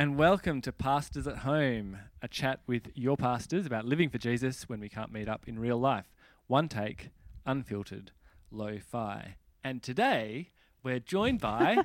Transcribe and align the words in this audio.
and 0.00 0.16
welcome 0.16 0.62
to 0.62 0.72
Pastors 0.72 1.26
at 1.26 1.40
Home, 1.40 1.98
a 2.22 2.26
chat 2.26 2.60
with 2.66 2.84
your 2.94 3.18
pastors 3.18 3.66
about 3.66 3.84
living 3.84 4.08
for 4.08 4.16
Jesus 4.16 4.66
when 4.66 4.80
we 4.80 4.88
can't 4.88 5.12
meet 5.12 5.28
up 5.28 5.46
in 5.46 5.58
real 5.58 5.76
life. 5.76 6.06
One 6.46 6.68
take, 6.68 7.10
unfiltered, 7.44 8.10
lo 8.50 8.78
fi. 8.78 9.36
And 9.62 9.82
today 9.82 10.52
we're 10.82 11.00
joined 11.00 11.42
by 11.42 11.84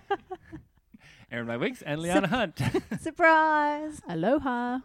Erin 1.30 1.48
May 1.48 1.57
Wicks 1.57 1.81
and 1.81 2.02
Liana 2.02 2.30
Hunt. 2.30 2.62
Surprise! 3.02 3.99
Aloha. 4.07 4.79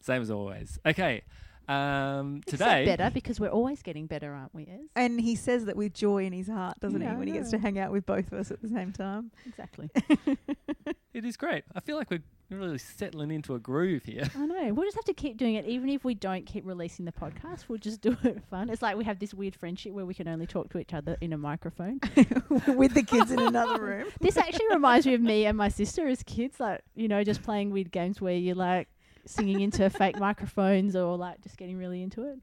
Same 0.00 0.22
as 0.22 0.30
always. 0.30 0.78
Okay, 0.86 1.20
um, 1.68 2.38
It's 2.46 2.52
today. 2.52 2.84
better 2.84 3.10
because 3.12 3.38
we're 3.40 3.48
always 3.50 3.82
getting 3.82 4.06
better, 4.06 4.32
aren't 4.32 4.54
we? 4.54 4.62
Ez? 4.64 4.86
And 4.94 5.20
he 5.20 5.34
says 5.34 5.64
that 5.66 5.76
with 5.76 5.92
joy 5.94 6.24
in 6.24 6.32
his 6.32 6.48
heart, 6.48 6.78
doesn't 6.80 7.00
Yeah, 7.00 7.12
he? 7.12 7.16
When 7.16 7.28
he 7.28 7.34
gets 7.34 7.50
to 7.50 7.58
hang 7.58 7.78
out 7.78 7.92
with 7.92 8.06
both 8.06 8.30
of 8.32 8.38
us 8.38 8.50
at 8.50 8.62
the 8.62 8.68
same 8.68 8.92
time. 8.92 9.30
Exactly. 9.46 9.90
It 11.14 11.24
is 11.24 11.38
great. 11.38 11.64
I 11.74 11.80
feel 11.80 11.96
like 11.96 12.10
we're 12.10 12.20
really 12.50 12.76
settling 12.76 13.30
into 13.30 13.54
a 13.54 13.58
groove 13.58 14.04
here. 14.04 14.24
I 14.36 14.44
know. 14.44 14.74
We'll 14.74 14.84
just 14.84 14.96
have 14.96 15.06
to 15.06 15.14
keep 15.14 15.38
doing 15.38 15.54
it, 15.54 15.64
even 15.64 15.88
if 15.88 16.04
we 16.04 16.12
don't 16.14 16.44
keep 16.44 16.66
releasing 16.66 17.06
the 17.06 17.12
podcast. 17.12 17.64
We'll 17.68 17.78
just 17.78 18.00
do 18.02 18.10
it 18.22 18.34
for 18.34 18.40
fun. 18.50 18.68
It's 18.68 18.82
like 18.82 18.98
we 18.98 19.04
have 19.04 19.18
this 19.18 19.32
weird 19.32 19.56
friendship 19.56 19.94
where 19.94 20.04
we 20.04 20.12
can 20.12 20.28
only 20.28 20.46
talk 20.46 20.68
to 20.72 20.78
each 20.78 20.92
other 20.92 21.16
in 21.22 21.32
a 21.32 21.38
microphone. 21.38 22.00
with 22.68 22.92
the 22.92 23.02
kids 23.02 23.30
in 23.30 23.38
another 23.40 23.80
room. 23.80 24.08
this 24.20 24.36
actually 24.36 24.68
reminds 24.70 25.06
me 25.06 25.14
of 25.14 25.22
me 25.22 25.46
and 25.46 25.56
my 25.56 25.70
sister 25.70 26.06
as 26.06 26.22
kids, 26.22 26.60
like 26.60 26.82
you 26.94 27.08
know, 27.08 27.24
just 27.24 27.42
playing 27.42 27.70
weird 27.70 27.90
games 27.90 28.20
where 28.20 28.36
you're 28.36 28.54
like 28.54 28.86
singing 29.26 29.60
into 29.60 29.88
fake 29.90 30.18
microphones 30.18 30.96
or 30.96 31.16
like 31.16 31.40
just 31.42 31.56
getting 31.56 31.78
really 31.78 32.02
into 32.02 32.24
it. 32.24 32.38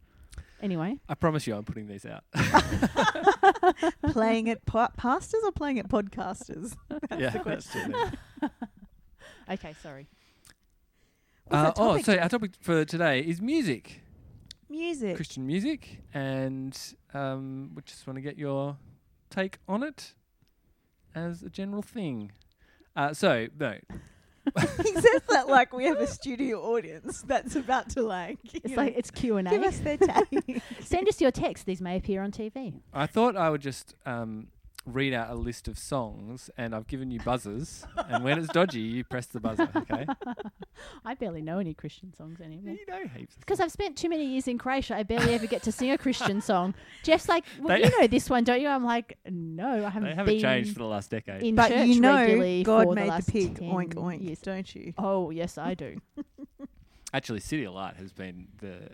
Anyway, 0.62 0.98
I 1.10 1.16
promise 1.16 1.46
you 1.46 1.56
I'm 1.56 1.66
putting 1.66 1.88
these 1.88 2.06
out. 2.06 2.24
playing 4.12 4.50
at 4.50 4.66
pa- 4.66 4.92
pastors 4.96 5.42
or 5.44 5.52
playing 5.52 5.78
at 5.78 5.90
podcasters? 5.90 6.74
yeah, 7.18 7.32
the 7.32 7.42
that's 7.44 7.76
okay, 9.52 9.76
sorry. 9.82 10.08
Uh, 11.52 11.74
oh, 11.76 11.90
topic? 11.90 12.06
so 12.06 12.18
our 12.18 12.30
topic 12.30 12.52
for 12.62 12.86
today 12.86 13.20
is 13.20 13.42
music. 13.42 14.04
Music. 14.70 15.18
Christian 15.18 15.46
music, 15.46 16.02
and 16.14 16.78
um, 17.14 17.72
we 17.76 17.82
just 17.82 18.08
want 18.08 18.16
to 18.16 18.22
get 18.22 18.38
your 18.38 18.78
take 19.30 19.58
on 19.68 19.84
it 19.84 20.14
as 21.14 21.44
a 21.44 21.50
general 21.50 21.82
thing. 21.82 22.32
Uh, 22.96 23.14
so, 23.14 23.48
no, 23.60 23.76
he 24.84 24.94
says 24.94 25.22
that 25.30 25.48
like 25.48 25.74
we 25.74 25.86
have 25.86 26.00
a 26.00 26.08
studio 26.08 26.62
audience 26.62 27.22
that's 27.22 27.56
about 27.56 27.90
to 27.92 28.02
like. 28.02 28.40
It's 28.54 28.72
you 28.72 28.76
like 28.76 28.96
it's 28.98 29.10
Q 29.10 29.38
and 29.38 29.50
give 29.50 29.64
A. 29.64 29.68
us 29.68 29.80
their 29.80 29.98
take. 29.98 30.62
Send 30.82 31.08
us 31.08 31.22
your 31.22 31.32
text. 31.32 31.66
These 31.66 31.82
may 31.82 31.98
appear 31.98 32.22
on 32.22 32.32
TV. 32.32 32.74
I 32.94 33.08
thought 33.08 33.36
I 33.36 33.50
would 33.50 33.62
just 33.62 33.96
um, 34.06 34.48
read 34.86 35.14
out 35.14 35.30
a 35.30 35.36
list 35.36 35.68
of 35.70 35.78
songs, 35.78 36.50
and 36.58 36.76
I've 36.76 36.88
given 36.88 37.10
you 37.10 37.20
buzzers, 37.22 37.86
and 38.10 38.24
when 38.24 38.38
it's 38.38 38.50
dodgy, 38.50 38.82
you 38.82 39.04
press 39.06 39.26
the 39.28 39.40
buzzer. 39.40 39.70
Okay? 39.76 40.06
I 41.06 41.14
barely 41.16 41.42
know 41.42 41.60
any 41.60 41.74
Christian 41.74 42.14
songs 42.14 42.42
anymore. 42.42 42.76
you 42.76 42.86
know 42.88 43.08
heaps. 43.16 43.36
Because. 43.40 43.60
I've 43.62 43.72
spent 43.72 43.98
too 43.98 44.10
many 44.10 44.26
years 44.26 44.48
in 44.48 44.58
Croatia, 44.58 44.98
I 44.98 45.04
barely 45.04 45.34
ever 45.34 45.48
get 45.48 45.64
to 45.64 45.72
sing 45.72 45.92
a 45.92 45.98
Christian 45.98 46.42
song. 46.52 46.76
Jeff's 47.04 47.30
like, 47.30 47.46
well, 47.62 47.78
They- 47.78 47.86
you 47.86 48.00
know 48.02 48.08
this 48.08 48.30
one, 48.30 48.44
don't 48.44 48.60
you? 48.60 48.68
I'm 48.68 48.84
like, 48.84 49.18
no, 49.30 49.86
I 49.86 49.90
haven't. 49.90 50.04
they 50.10 50.16
haven't 50.16 50.34
been 50.34 50.42
changed 50.42 50.74
for 50.74 50.80
the 50.80 50.86
last 50.86 51.10
decade. 51.10 51.44
in 51.44 51.56
but 51.56 51.70
church 51.70 51.88
you 51.88 52.02
know, 52.02 52.16
regularly 52.18 52.64
God 52.64 52.84
for 52.88 52.96
made 52.96 53.02
the, 53.02 53.06
the, 53.06 53.10
last 53.12 53.30
pig 53.32 53.60
10 53.60 53.70
oink 53.70 53.94
oink, 53.96 54.22
years. 54.24 54.40
don't 54.40 54.76
you? 54.76 54.94
Oh 54.98 55.30
yes, 55.30 55.58
I 55.58 55.76
do. 55.76 55.98
Actually, 57.14 57.40
CityAlight 57.40 57.96
has 57.98 58.12
been 58.12 58.48
the 58.60 58.90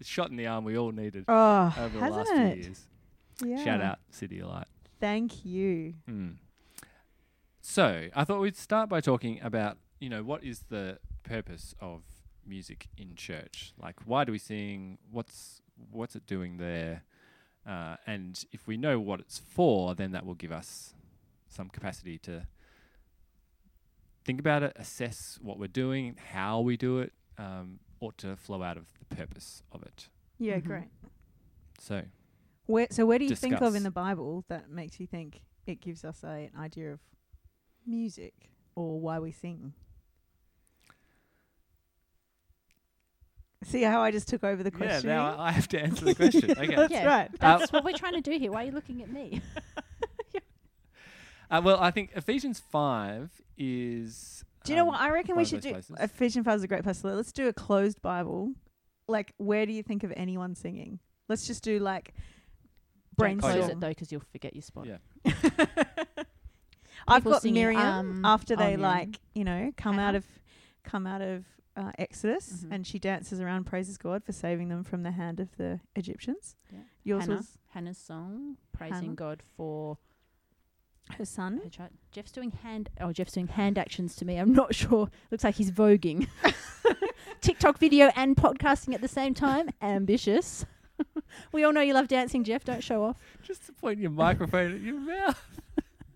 shot 0.00 0.30
in 0.30 0.36
the 0.36 0.46
arm 0.46 0.64
we 0.64 0.78
all 0.78 0.90
needed 0.92 1.24
Oh, 1.28 1.74
over 1.78 1.98
the 1.98 2.08
last 2.10 2.30
it? 2.30 2.52
few 2.54 2.62
years. 2.62 2.86
Yeah. 3.44 3.64
Shout 3.64 3.80
out 3.80 3.98
CityAlight. 4.12 4.64
Thank 5.02 5.44
you. 5.44 5.94
Mm. 6.08 6.36
So 7.60 8.06
I 8.14 8.22
thought 8.22 8.40
we'd 8.40 8.56
start 8.56 8.88
by 8.88 9.00
talking 9.00 9.40
about, 9.42 9.78
you 9.98 10.08
know, 10.08 10.22
what 10.22 10.44
is 10.44 10.66
the 10.68 11.00
purpose 11.24 11.74
of 11.80 12.02
music 12.46 12.86
in 12.96 13.16
church? 13.16 13.72
Like, 13.76 13.96
why 14.04 14.22
do 14.22 14.30
we 14.30 14.38
sing? 14.38 14.98
What's 15.10 15.60
what's 15.90 16.14
it 16.14 16.24
doing 16.24 16.58
there? 16.58 17.02
Uh, 17.66 17.96
and 18.06 18.44
if 18.52 18.68
we 18.68 18.76
know 18.76 19.00
what 19.00 19.18
it's 19.18 19.38
for, 19.40 19.96
then 19.96 20.12
that 20.12 20.24
will 20.24 20.36
give 20.36 20.52
us 20.52 20.94
some 21.48 21.68
capacity 21.68 22.16
to 22.18 22.46
think 24.24 24.38
about 24.38 24.62
it, 24.62 24.72
assess 24.76 25.36
what 25.42 25.58
we're 25.58 25.66
doing, 25.66 26.16
how 26.32 26.60
we 26.60 26.76
do 26.76 27.00
it, 27.00 27.12
um, 27.38 27.80
ought 27.98 28.16
to 28.18 28.36
flow 28.36 28.62
out 28.62 28.76
of 28.76 28.86
the 29.00 29.16
purpose 29.16 29.64
of 29.72 29.82
it. 29.82 30.08
Yeah, 30.38 30.60
Mhm. 30.60 30.64
great. 30.64 30.88
So 31.80 32.04
Where, 32.72 32.86
so 32.90 33.04
where 33.04 33.18
do 33.18 33.26
you 33.26 33.36
think 33.36 33.60
of 33.60 33.74
in 33.74 33.82
the 33.82 33.90
Bible 33.90 34.46
that 34.48 34.70
makes 34.70 34.98
you 34.98 35.06
think 35.06 35.42
it 35.66 35.82
gives 35.82 36.06
us 36.06 36.24
a, 36.24 36.50
an 36.50 36.52
idea 36.58 36.90
of 36.90 37.00
music 37.86 38.32
or 38.74 38.98
why 38.98 39.18
we 39.18 39.30
sing? 39.30 39.74
See 43.62 43.82
how 43.82 44.00
I 44.00 44.10
just 44.10 44.26
took 44.26 44.42
over 44.42 44.62
the 44.62 44.70
question? 44.70 45.10
yeah, 45.10 45.16
now 45.16 45.38
I 45.38 45.52
have 45.52 45.68
to 45.68 45.82
answer 45.82 46.06
the 46.06 46.14
question. 46.16 46.50
Okay. 46.50 46.74
That's 46.74 46.90
Yeah. 46.90 47.04
right. 47.04 47.30
That's 47.38 47.70
what 47.70 47.84
we're 47.84 47.92
trying 47.92 48.14
to 48.14 48.22
do 48.22 48.38
here. 48.38 48.50
Why 48.50 48.62
are 48.62 48.66
you 48.68 48.72
looking 48.72 49.02
at 49.02 49.12
me? 49.12 49.42
Uh, 51.50 51.60
well, 51.62 51.78
I 51.78 51.90
think 51.90 52.12
Ephesians 52.16 52.62
5 52.70 53.30
is. 53.58 54.42
Do 54.64 54.72
you 54.72 54.76
know 54.76 54.84
um, 54.84 54.88
what? 54.88 55.00
I 55.02 55.10
reckon 55.10 55.36
we 55.36 55.44
should 55.44 55.60
do. 55.60 55.72
places. 55.72 55.94
Ephesians 56.00 56.46
5 56.46 56.56
is 56.56 56.62
a 56.62 56.66
great 56.66 56.82
place 56.82 57.02
to 57.02 57.08
live. 57.08 57.16
Let's 57.16 57.30
do 57.30 57.46
a 57.46 57.52
closed 57.52 58.00
Bible. 58.00 58.54
Like, 59.06 59.34
where 59.36 59.66
do 59.66 59.72
you 59.74 59.82
think 59.82 60.02
of 60.02 60.14
anyone 60.16 60.54
singing? 60.54 60.98
Let's 61.28 61.46
just 61.46 61.62
do 61.62 61.78
like 61.78 62.14
Don't 63.18 63.38
close 63.38 63.68
it 63.68 63.80
though, 63.80 63.88
because 63.88 64.10
you'll 64.12 64.22
forget 64.32 64.54
your 64.54 64.62
spot. 64.62 64.86
Yeah. 64.86 64.98
I've 67.08 67.20
People 67.22 67.32
got 67.32 67.42
singing, 67.42 67.54
Miriam 67.54 67.80
um, 67.80 68.24
after 68.24 68.54
oh, 68.54 68.56
they 68.56 68.64
Miriam. 68.76 68.80
like 68.80 69.20
you 69.34 69.44
know 69.44 69.72
come 69.76 69.98
out 69.98 70.14
of 70.14 70.24
come 70.84 71.06
out 71.06 71.20
of 71.20 71.44
uh, 71.76 71.90
Exodus 71.98 72.64
Mhm. 72.64 72.68
and 72.72 72.86
she 72.86 72.98
dances 72.98 73.40
around 73.40 73.64
praises 73.64 73.96
God 73.98 74.22
for 74.24 74.32
saving 74.32 74.68
them 74.68 74.84
from 74.84 75.02
the 75.02 75.10
hand 75.12 75.40
of 75.40 75.56
the 75.56 75.80
Egyptians. 75.96 76.54
Yeah. 76.72 76.78
Yours 77.02 77.22
Hannah, 77.24 77.36
was 77.36 77.58
Hannah's 77.70 77.98
song, 77.98 78.56
praising 78.72 78.94
Hannah. 78.96 79.14
God 79.14 79.42
for 79.56 79.98
her 81.18 81.24
son. 81.24 81.60
her 81.64 81.70
child. 81.70 81.90
Jeff's 82.12 82.30
doing 82.30 82.50
hand. 82.52 82.88
Oh, 83.00 83.10
Jeff's 83.12 83.32
doing 83.32 83.48
hand 83.48 83.78
actions 83.78 84.14
to 84.16 84.24
me. 84.24 84.36
I'm 84.36 84.52
not 84.52 84.72
sure. 84.82 85.08
Looks 85.30 85.42
like 85.44 85.56
he's 85.56 85.72
voguing. 85.72 86.28
TikTok 87.40 87.78
video 87.78 88.10
and 88.14 88.36
podcasting 88.36 88.94
at 88.94 89.00
the 89.00 89.08
same 89.08 89.34
time. 89.34 89.70
Ambitious. 89.80 90.64
we 91.52 91.64
all 91.64 91.72
know 91.72 91.80
you 91.80 91.94
love 91.94 92.08
dancing, 92.08 92.44
Jeff. 92.44 92.64
Don't 92.64 92.82
show 92.82 93.04
off. 93.04 93.16
Just 93.42 93.66
to 93.66 93.72
point 93.72 93.98
your 93.98 94.10
microphone 94.10 94.74
at 94.74 94.80
your 94.80 94.98
mouth. 95.00 95.60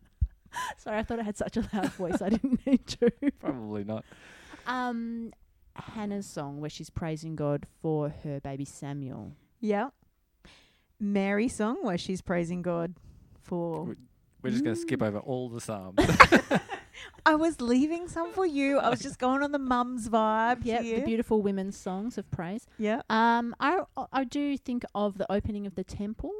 Sorry, 0.78 0.98
I 0.98 1.02
thought 1.02 1.20
I 1.20 1.22
had 1.22 1.36
such 1.36 1.56
a 1.56 1.68
loud 1.72 1.92
voice. 1.92 2.22
I 2.22 2.30
didn't 2.30 2.64
need 2.66 2.86
to. 2.86 3.10
Probably 3.40 3.84
not. 3.84 4.04
Um, 4.66 5.32
Hannah's 5.74 6.26
song 6.26 6.60
where 6.60 6.70
she's 6.70 6.88
praising 6.90 7.36
God 7.36 7.66
for 7.82 8.08
her 8.24 8.40
baby 8.40 8.64
Samuel. 8.64 9.32
Yeah. 9.60 9.90
Mary 10.98 11.48
song 11.48 11.78
where 11.82 11.98
she's 11.98 12.22
praising 12.22 12.62
God 12.62 12.94
for. 13.42 13.84
We- 13.84 13.94
We're 14.42 14.50
just 14.50 14.64
going 14.64 14.76
to 14.76 14.80
skip 14.80 15.02
over 15.02 15.18
all 15.18 15.48
the 15.50 15.60
Psalms. 15.60 15.98
I 17.24 17.34
was 17.34 17.60
leaving 17.60 18.08
some 18.08 18.32
for 18.32 18.46
you. 18.46 18.78
I 18.78 18.88
was 18.88 19.00
just 19.00 19.18
going 19.18 19.42
on 19.42 19.52
the 19.52 19.58
mum's 19.58 20.08
vibe. 20.08 20.64
Yep, 20.64 20.82
here. 20.82 20.98
the 21.00 21.04
beautiful 21.04 21.42
women's 21.42 21.76
songs 21.76 22.18
of 22.18 22.30
praise. 22.30 22.66
yeah. 22.78 23.02
Um, 23.10 23.54
I 23.60 23.80
I 24.12 24.24
do 24.24 24.56
think 24.56 24.84
of 24.94 25.18
the 25.18 25.30
opening 25.30 25.66
of 25.66 25.74
the 25.74 25.84
temple. 25.84 26.32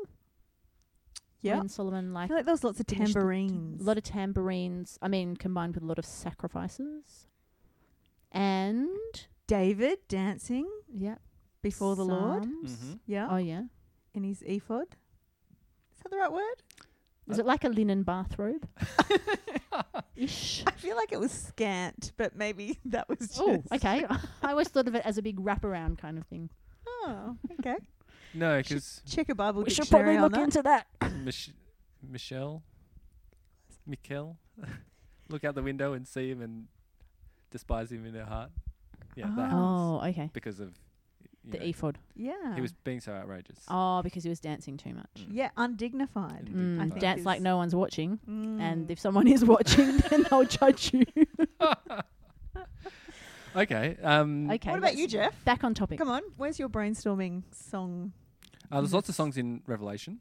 Yeah. 1.43 1.59
when 1.59 1.69
Solomon 1.69 2.11
I 2.11 2.21
like 2.21 2.28
feel 2.28 2.37
like 2.39 2.47
there 2.47 2.55
was 2.55 2.65
lots 2.65 2.81
of 2.81 2.87
tambourines. 2.87 3.81
A 3.81 3.84
lot 3.84 3.99
of 3.99 4.05
tambourines. 4.05 4.99
I 5.00 5.09
mean, 5.09 5.37
combined 5.37 5.75
with 5.75 5.84
a 5.84 5.87
lot 5.87 5.99
of 5.99 6.05
sacrifices. 6.05 7.28
And 8.33 8.89
David 9.47 9.99
dancing 10.09 10.69
yeah, 10.93 11.16
before 11.62 11.95
the 11.95 12.05
Lord. 12.05 12.45
Psalms. 12.45 12.72
Mhm. 12.72 12.98
Yeah. 13.07 13.28
Oh 13.30 13.36
yeah. 13.36 13.65
In 14.15 14.25
his 14.25 14.42
ephod. 14.42 14.97
Is 15.95 16.03
that 16.03 16.10
the 16.10 16.16
right 16.16 16.33
word? 16.33 16.63
Is 17.28 17.39
it 17.39 17.47
like 17.47 17.65
a 17.65 17.69
linen 17.69 18.03
bathrobe? 18.05 18.69
Ish. 20.17 20.63
I 20.67 20.71
feel 20.73 20.97
like 20.97 21.13
it 21.13 21.21
was 21.21 21.31
scant, 21.33 22.13
but 22.17 22.37
maybe 22.37 22.78
that 22.87 23.09
was 23.09 23.19
just. 23.19 23.41
Oh, 23.41 23.63
okay. 23.73 24.05
I 24.43 24.51
always 24.51 24.69
thought 24.69 24.89
of 24.89 24.95
it 24.95 25.03
as 25.05 25.19
a 25.19 25.23
big 25.23 25.39
wraparound 25.39 25.99
kind 25.99 26.19
of 26.19 26.27
thing. 26.27 26.49
Oh, 26.87 27.37
okay. 27.61 27.77
no, 28.33 28.59
because 28.59 29.03
Check 29.09 29.28
a 29.28 29.34
Bible 29.34 29.63
We 29.65 29.71
should 29.71 29.89
probably 29.89 30.19
look 30.19 30.33
that. 30.33 30.41
into 30.43 30.63
that. 30.63 30.87
Mich- 31.25 31.51
Michelle, 32.09 32.63
Michal, 33.87 34.37
look 35.28 35.45
out 35.45 35.55
the 35.55 35.63
window 35.63 35.93
and 35.93 36.07
see 36.07 36.31
him 36.31 36.41
and 36.43 36.67
despise 37.51 37.91
him 37.93 38.07
in 38.07 38.15
her 38.15 38.25
heart. 38.25 38.51
Yeah, 39.17 39.27
that 39.27 39.51
happens 39.51 39.53
Oh, 39.55 40.01
okay. 40.07 40.31
because 40.33 40.61
of 40.61 40.69
you 40.69 40.75
The 41.48 41.59
know, 41.59 41.65
ephod. 41.65 41.98
yeah. 42.15 42.54
he 42.54 42.60
was 42.60 42.72
being 42.72 43.01
so 43.01 43.13
outrageous. 43.13 43.59
Oh, 43.69 44.03
because 44.03 44.22
he 44.25 44.28
was 44.28 44.41
dancing 44.41 44.77
too 44.77 44.93
much. 44.95 45.07
Mm. 45.19 45.27
yeah, 45.31 45.51
undignified. 45.57 46.47
Mm. 46.53 46.81
I 46.81 46.84
Mm, 46.87 46.89
think 46.91 47.01
dance 47.01 47.25
like 47.25 47.41
no 47.41 47.57
one's 47.57 47.75
watching. 47.75 48.19
Mm. 48.28 48.60
And 48.60 48.91
if 48.91 48.98
someone 48.98 49.28
is 49.28 49.45
watching, 49.45 49.97
then 50.10 50.27
they'll 50.28 50.45
judge 50.45 50.93
you. 50.93 51.04
Okay. 53.54 53.97
Um, 54.03 54.51
Okay. 54.51 54.69
what 54.71 54.78
about 54.78 54.97
you, 54.97 55.09
Jeff? 55.09 55.33
Back 55.47 55.65
on 55.65 55.72
topic. 55.72 55.98
Come 55.98 56.10
on, 56.10 56.21
where's 56.37 56.59
your 56.59 56.69
brainstorming 56.69 57.43
song? 57.53 58.13
uh, 58.71 58.81
there's 58.81 58.92
lots 58.92 59.09
of 59.09 59.15
songs 59.15 59.39
in 59.39 59.63
Revelation. 59.66 60.19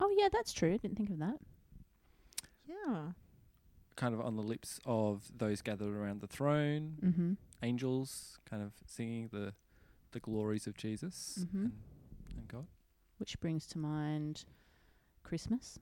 Oh 0.00 0.12
yeah, 0.18 0.28
that's 0.30 0.52
true. 0.52 0.74
I 0.74 0.76
didn't 0.76 0.96
think 0.96 1.08
of 1.10 1.18
that. 1.20 1.38
Yeah. 2.66 3.12
kind 3.96 4.12
of 4.14 4.20
on 4.20 4.36
the 4.36 4.42
lips 4.42 4.80
of 4.84 5.22
those 5.34 5.62
gathered 5.62 5.94
around 5.94 6.20
the 6.20 6.26
throne, 6.26 6.98
Mm-hmm. 7.02 7.32
angels 7.62 8.38
kind 8.50 8.62
of 8.62 8.72
singing 8.86 9.28
the 9.32 9.54
the 10.14 10.20
glories 10.20 10.66
of 10.66 10.74
Jesus 10.76 11.40
Mhm. 11.40 11.54
and, 11.64 11.72
and 12.38 12.48
God. 12.48 12.66
Which 13.18 13.38
brings 13.40 13.66
to 13.68 13.78
mind 13.78 14.44
Christmas, 15.22 15.78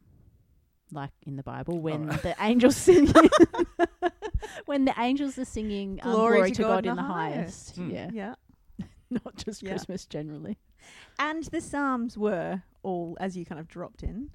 like 0.90 1.12
in 1.24 1.36
the 1.36 1.42
Bible, 1.42 1.78
when 1.80 2.06
right. 2.08 2.22
the 2.22 2.34
angels 2.40 2.76
sing. 2.76 3.06
when 4.66 4.84
the 4.84 4.94
angels 4.98 5.38
are 5.38 5.44
singing 5.44 6.00
um, 6.02 6.10
glory, 6.12 6.50
to 6.52 6.62
God, 6.62 6.86
in 6.86 6.96
the 6.96 7.02
highest. 7.02 7.76
Hmm. 7.76 7.90
Yeah. 7.90 8.10
Yeah. 8.12 8.34
Not 9.10 9.36
just 9.36 9.62
Yeah. 9.62 9.70
Christmas 9.70 10.06
generally. 10.06 10.58
And 11.18 11.44
the 11.44 11.60
Psalms 11.60 12.18
were 12.18 12.62
all, 12.82 13.16
as 13.20 13.36
you 13.36 13.44
kind 13.44 13.60
of 13.60 13.68
dropped 13.68 14.02
in, 14.02 14.30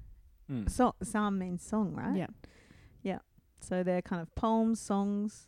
Mm. 0.50 0.70
so, 0.70 0.94
Psalm 1.02 1.38
means 1.38 1.62
song, 1.62 1.92
right? 1.94 2.16
Yeah. 2.16 2.28
Yeah. 3.02 3.18
So 3.60 3.82
they're 3.82 4.00
kind 4.00 4.22
of 4.22 4.34
poems, 4.34 4.80
songs 4.80 5.46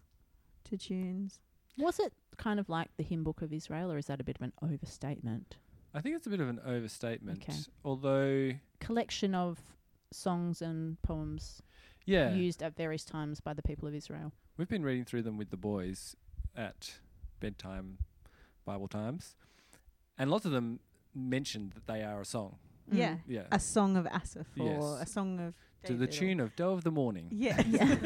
to 0.64 0.76
tunes. 0.76 1.40
Was 1.78 1.98
it 1.98 2.12
kind 2.40 2.58
of 2.58 2.68
like 2.68 2.88
the 2.96 3.02
hymn 3.04 3.22
book 3.22 3.42
of 3.42 3.52
Israel, 3.52 3.92
or 3.92 3.98
is 3.98 4.06
that 4.06 4.20
a 4.20 4.24
bit 4.24 4.36
of 4.36 4.42
an 4.42 4.52
overstatement? 4.62 5.56
I 5.94 6.00
think 6.00 6.16
it's 6.16 6.26
a 6.26 6.30
bit 6.30 6.40
of 6.40 6.48
an 6.48 6.60
overstatement. 6.66 7.42
Okay. 7.42 7.58
Although, 7.84 8.52
Collection 8.80 9.34
of 9.34 9.58
songs 10.12 10.62
and 10.62 11.00
poems 11.02 11.62
yeah, 12.06 12.32
used 12.32 12.62
at 12.62 12.76
various 12.76 13.04
times 13.04 13.40
by 13.40 13.52
the 13.54 13.62
people 13.62 13.86
of 13.86 13.94
Israel. 13.94 14.32
we've 14.56 14.68
been 14.68 14.82
reading 14.82 15.04
through 15.04 15.22
them 15.22 15.36
with 15.36 15.50
the 15.50 15.56
boys 15.56 16.16
at 16.56 16.94
bedtime 17.40 17.98
Bible 18.64 18.88
times, 18.88 19.36
and 20.18 20.30
lots 20.30 20.44
of 20.44 20.52
them 20.52 20.80
mentioned 21.14 21.72
that 21.74 21.86
they 21.86 22.02
are 22.02 22.20
a 22.20 22.24
song. 22.24 22.56
Yeah. 22.90 23.12
Mm. 23.14 23.20
Yeah, 23.28 23.42
A 23.52 23.60
song 23.60 23.96
of 23.96 24.06
Asaph 24.06 24.46
or 24.58 24.66
Yes. 24.98 25.08
a 25.08 25.12
song 25.12 25.38
of 25.40 25.54
to 25.84 25.94
the 25.94 26.06
tune 26.08 26.40
of 26.40 26.56
"Doe 26.56 26.72
of 26.72 26.82
the 26.84 26.90
Morning." 26.90 27.28
Yeah. 27.30 27.60
Yeah. 27.66 27.96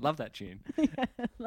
Love 0.00 0.18
that 0.18 0.34
tune. 0.34 0.60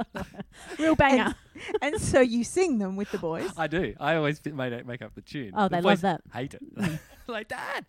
Real 0.79 0.95
banger. 0.95 1.35
And 1.81 1.99
so 1.99 2.19
you 2.21 2.43
sing 2.43 2.77
them 2.77 2.95
with 2.95 3.11
the 3.11 3.17
boys. 3.17 3.51
I 3.57 3.67
do. 3.67 3.93
I 3.99 4.15
always 4.15 4.39
fi- 4.39 4.51
made 4.51 4.73
it, 4.73 4.85
make 4.85 5.01
up 5.01 5.15
the 5.15 5.21
tune. 5.21 5.51
Oh, 5.55 5.63
the 5.63 5.77
they 5.77 5.81
boys 5.81 6.01
love 6.01 6.01
that. 6.01 6.21
Hate 6.33 6.53
it. 6.53 6.75
Mm. 6.75 6.99
like 7.27 7.47
Dad. 7.47 7.85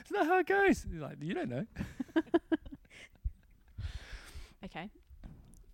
It's 0.00 0.10
not 0.10 0.26
how 0.26 0.38
it 0.38 0.46
goes. 0.46 0.84
He's 0.90 1.00
like, 1.00 1.16
you 1.20 1.34
don't 1.34 1.48
know. 1.48 1.66
Okay. 4.64 4.90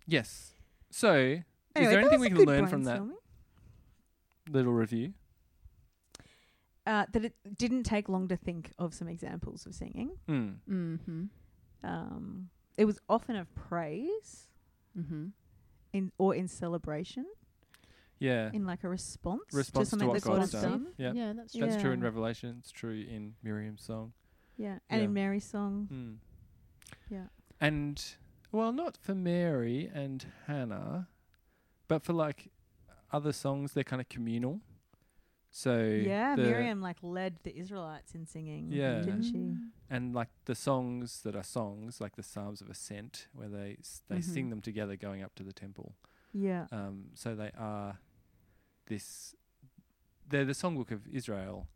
Yes. 0.07 0.53
So, 0.89 1.11
Anyway, 1.13 1.43
is 1.75 1.75
there 1.75 1.89
that 1.89 1.97
anything 1.99 2.19
was 2.19 2.21
we 2.21 2.25
a 2.25 2.29
can 2.29 2.37
good 2.37 2.47
learn 2.47 2.67
from 2.67 2.83
that 2.85 2.99
brainstorming. 3.01 3.11
little 4.49 4.73
review? 4.73 5.13
Uh, 6.87 7.05
that 7.11 7.23
it 7.23 7.35
didn't 7.55 7.83
take 7.83 8.09
long 8.09 8.27
to 8.27 8.35
think 8.35 8.71
of 8.79 8.95
some 8.95 9.07
examples 9.07 9.67
of 9.67 9.75
singing. 9.75 10.09
Mm. 10.27 10.55
Mm-hmm. 10.67 11.23
Um, 11.83 12.49
it 12.77 12.85
was 12.85 12.99
often 13.07 13.35
of 13.35 13.53
praise 13.55 14.47
Mm-hmm. 14.97 15.27
In 15.93 16.11
or 16.17 16.35
in 16.35 16.47
celebration, 16.47 17.25
Yeah. 18.19 18.51
in 18.53 18.65
like 18.65 18.83
a 18.83 18.89
response, 18.89 19.41
Response 19.53 19.89
to 19.89 19.95
to 19.95 19.99
something 20.01 20.07
what 20.07 20.21
that 20.21 20.27
God 20.27 20.39
God's 20.39 20.51
has 20.53 20.61
done. 20.61 20.71
done. 20.71 20.93
Yeah. 20.97 21.13
Yeah, 21.13 21.33
that's 21.33 21.53
true. 21.53 21.67
That's 21.67 21.81
true 21.81 21.91
in 21.91 22.01
Revelation. 22.01 22.55
It's 22.59 22.71
true 22.71 22.91
in 22.93 23.35
Miriam's 23.43 23.83
song. 23.83 24.13
Yeah, 24.57 24.79
and 24.89 25.01
Yeah. 25.01 25.05
in 25.05 25.13
Mary's 25.13 25.45
song. 25.45 25.87
Mm. 25.91 26.17
Yeah. 27.09 27.27
And, 27.61 28.03
well, 28.51 28.71
not 28.73 28.97
for 28.97 29.15
Mary 29.15 29.89
and 29.93 30.25
Hannah, 30.47 31.07
but 31.87 32.03
for 32.03 32.13
like 32.13 32.51
other 33.11 33.31
songs, 33.31 33.73
they're 33.73 33.83
kind 33.83 34.01
of 34.01 34.09
communal. 34.09 34.61
So, 35.51 35.83
Yeah, 35.83 36.35
Miriam 36.35 36.79
like 36.81 36.97
led 37.01 37.39
the 37.43 37.57
Israelites 37.57 38.13
in 38.13 38.25
singing, 38.27 38.71
Yeah. 38.71 38.99
didn't 39.01 39.23
she? 39.23 39.48
And 39.89 40.13
like 40.13 40.29
the 40.45 40.55
songs 40.55 41.21
that 41.23 41.35
are 41.35 41.43
songs, 41.43 41.99
like 41.99 42.15
the 42.15 42.23
Psalms 42.23 42.61
of 42.61 42.69
Ascent, 42.69 43.27
where 43.33 43.49
they 43.49 43.77
s- 43.79 44.03
they 44.07 44.21
sing 44.21 44.47
Mhm. 44.47 44.49
them 44.51 44.61
together 44.61 44.95
going 44.95 45.23
up 45.23 45.33
to 45.35 45.43
the 45.43 45.53
temple. 45.53 45.95
Yeah, 46.31 46.67
Um, 46.71 47.09
so 47.15 47.35
they 47.35 47.51
are 47.57 47.99
this. 48.85 49.35
They're 50.27 50.45
the 50.45 50.53
songbook 50.53 50.91
of 50.91 51.07
Israel. 51.07 51.67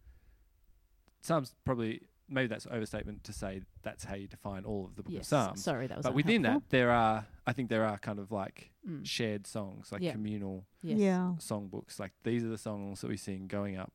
Psalms 1.22 1.56
probably 1.66 2.08
maybe 2.30 2.48
that's 2.48 2.66
overstatement 2.68 3.24
to 3.24 3.34
say 3.34 3.62
that's 3.82 4.06
how 4.06 4.16
you 4.16 4.28
define 4.28 4.64
all 4.64 4.86
of 4.86 4.96
the 4.96 5.04
book 5.04 5.12
Yes. 5.14 5.22
of 5.24 5.28
Psalms. 5.28 5.64
Sorry, 5.64 5.88
that 5.88 5.98
was 5.98 6.04
But 6.06 6.14
within 6.16 6.42
that, 6.44 6.70
there 6.70 6.90
are 6.92 7.28
I 7.46 7.52
think 7.54 7.70
there 7.70 7.86
are 7.86 7.98
kind 7.98 8.20
of 8.20 8.32
like 8.32 8.72
Mm. 8.88 9.06
shared 9.06 9.46
songs, 9.48 9.92
like 9.92 10.02
Yeah. 10.02 10.14
communal 10.14 10.66
Yes. 10.82 11.00
yeah, 11.00 11.36
songbooks. 11.40 12.00
Like 12.00 12.14
these 12.24 12.44
are 12.44 12.48
the 12.50 12.58
songs 12.58 13.02
that 13.02 13.08
we 13.10 13.18
sing 13.18 13.48
going 13.48 13.76
up 13.78 13.92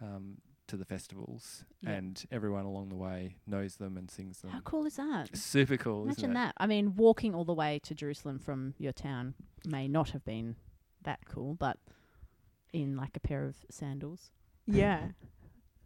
um, 0.00 0.40
to 0.68 0.76
the 0.76 0.84
festivals, 0.84 1.64
Yeah. 1.82 1.90
and 1.90 2.24
everyone 2.30 2.64
along 2.64 2.88
the 2.88 2.96
way 2.96 3.36
knows 3.46 3.76
them 3.76 3.96
and 3.96 4.10
sings 4.10 4.40
them. 4.40 4.50
How 4.50 4.60
cool 4.60 4.86
is 4.86 4.96
that? 4.96 5.36
Super 5.36 5.76
cool, 5.76 6.04
Imagine 6.04 6.18
isn't 6.18 6.30
it? 6.30 6.34
that. 6.34 6.54
I 6.56 6.66
mean, 6.66 6.96
walking 6.96 7.34
all 7.34 7.44
the 7.44 7.54
way 7.54 7.78
to 7.84 7.94
Jerusalem 7.94 8.38
from 8.38 8.74
your 8.78 8.92
town 8.92 9.34
may 9.66 9.88
not 9.88 10.10
have 10.10 10.24
been 10.24 10.56
that 11.02 11.20
cool, 11.28 11.54
but 11.54 11.78
in 12.72 12.96
like 12.96 13.16
a 13.16 13.20
pair 13.20 13.44
of 13.44 13.56
sandals. 13.70 14.30
yeah. 14.66 15.08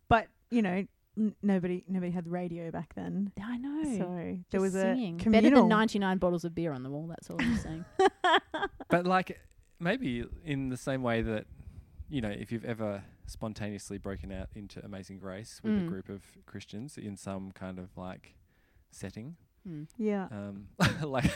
But 0.08 0.28
you 0.50 0.62
know, 0.62 0.86
n- 1.18 1.34
nobody 1.42 1.84
nobody 1.88 2.12
had 2.12 2.28
radio 2.28 2.70
back 2.70 2.94
then, 2.94 3.32
I 3.42 3.56
know. 3.58 3.82
so 3.98 4.36
Just 4.38 4.50
there 4.50 4.60
was 4.60 4.72
singing. 4.74 5.20
a 5.26 5.30
better 5.30 5.50
than 5.50 5.68
99 5.68 6.18
bottles 6.18 6.44
of 6.44 6.54
beer 6.54 6.72
on 6.72 6.82
the 6.84 6.90
wall. 6.90 7.08
That's 7.08 7.28
all 7.30 7.36
I'm 7.40 7.56
saying. 7.58 7.84
But 8.88 9.06
like 9.06 9.38
maybe 9.78 10.24
in 10.44 10.70
the 10.70 10.76
same 10.78 11.02
way 11.02 11.20
that 11.22 11.46
you 12.08 12.20
know, 12.22 12.30
if 12.30 12.50
you've 12.52 12.64
ever 12.64 13.02
spontaneously 13.28 13.98
broken 13.98 14.32
out 14.32 14.48
into 14.54 14.84
Amazing 14.84 15.18
Grace 15.18 15.60
with 15.62 15.72
Mm. 15.74 15.86
a 15.86 15.88
group 15.88 16.08
of 16.08 16.22
Christians 16.46 16.96
in 16.98 17.16
some 17.16 17.52
kind 17.52 17.78
of 17.78 17.96
like 17.96 18.34
setting, 18.90 19.36
Hmm. 19.64 19.82
yeah, 19.98 20.28
um, 20.30 20.68
like 21.02 21.30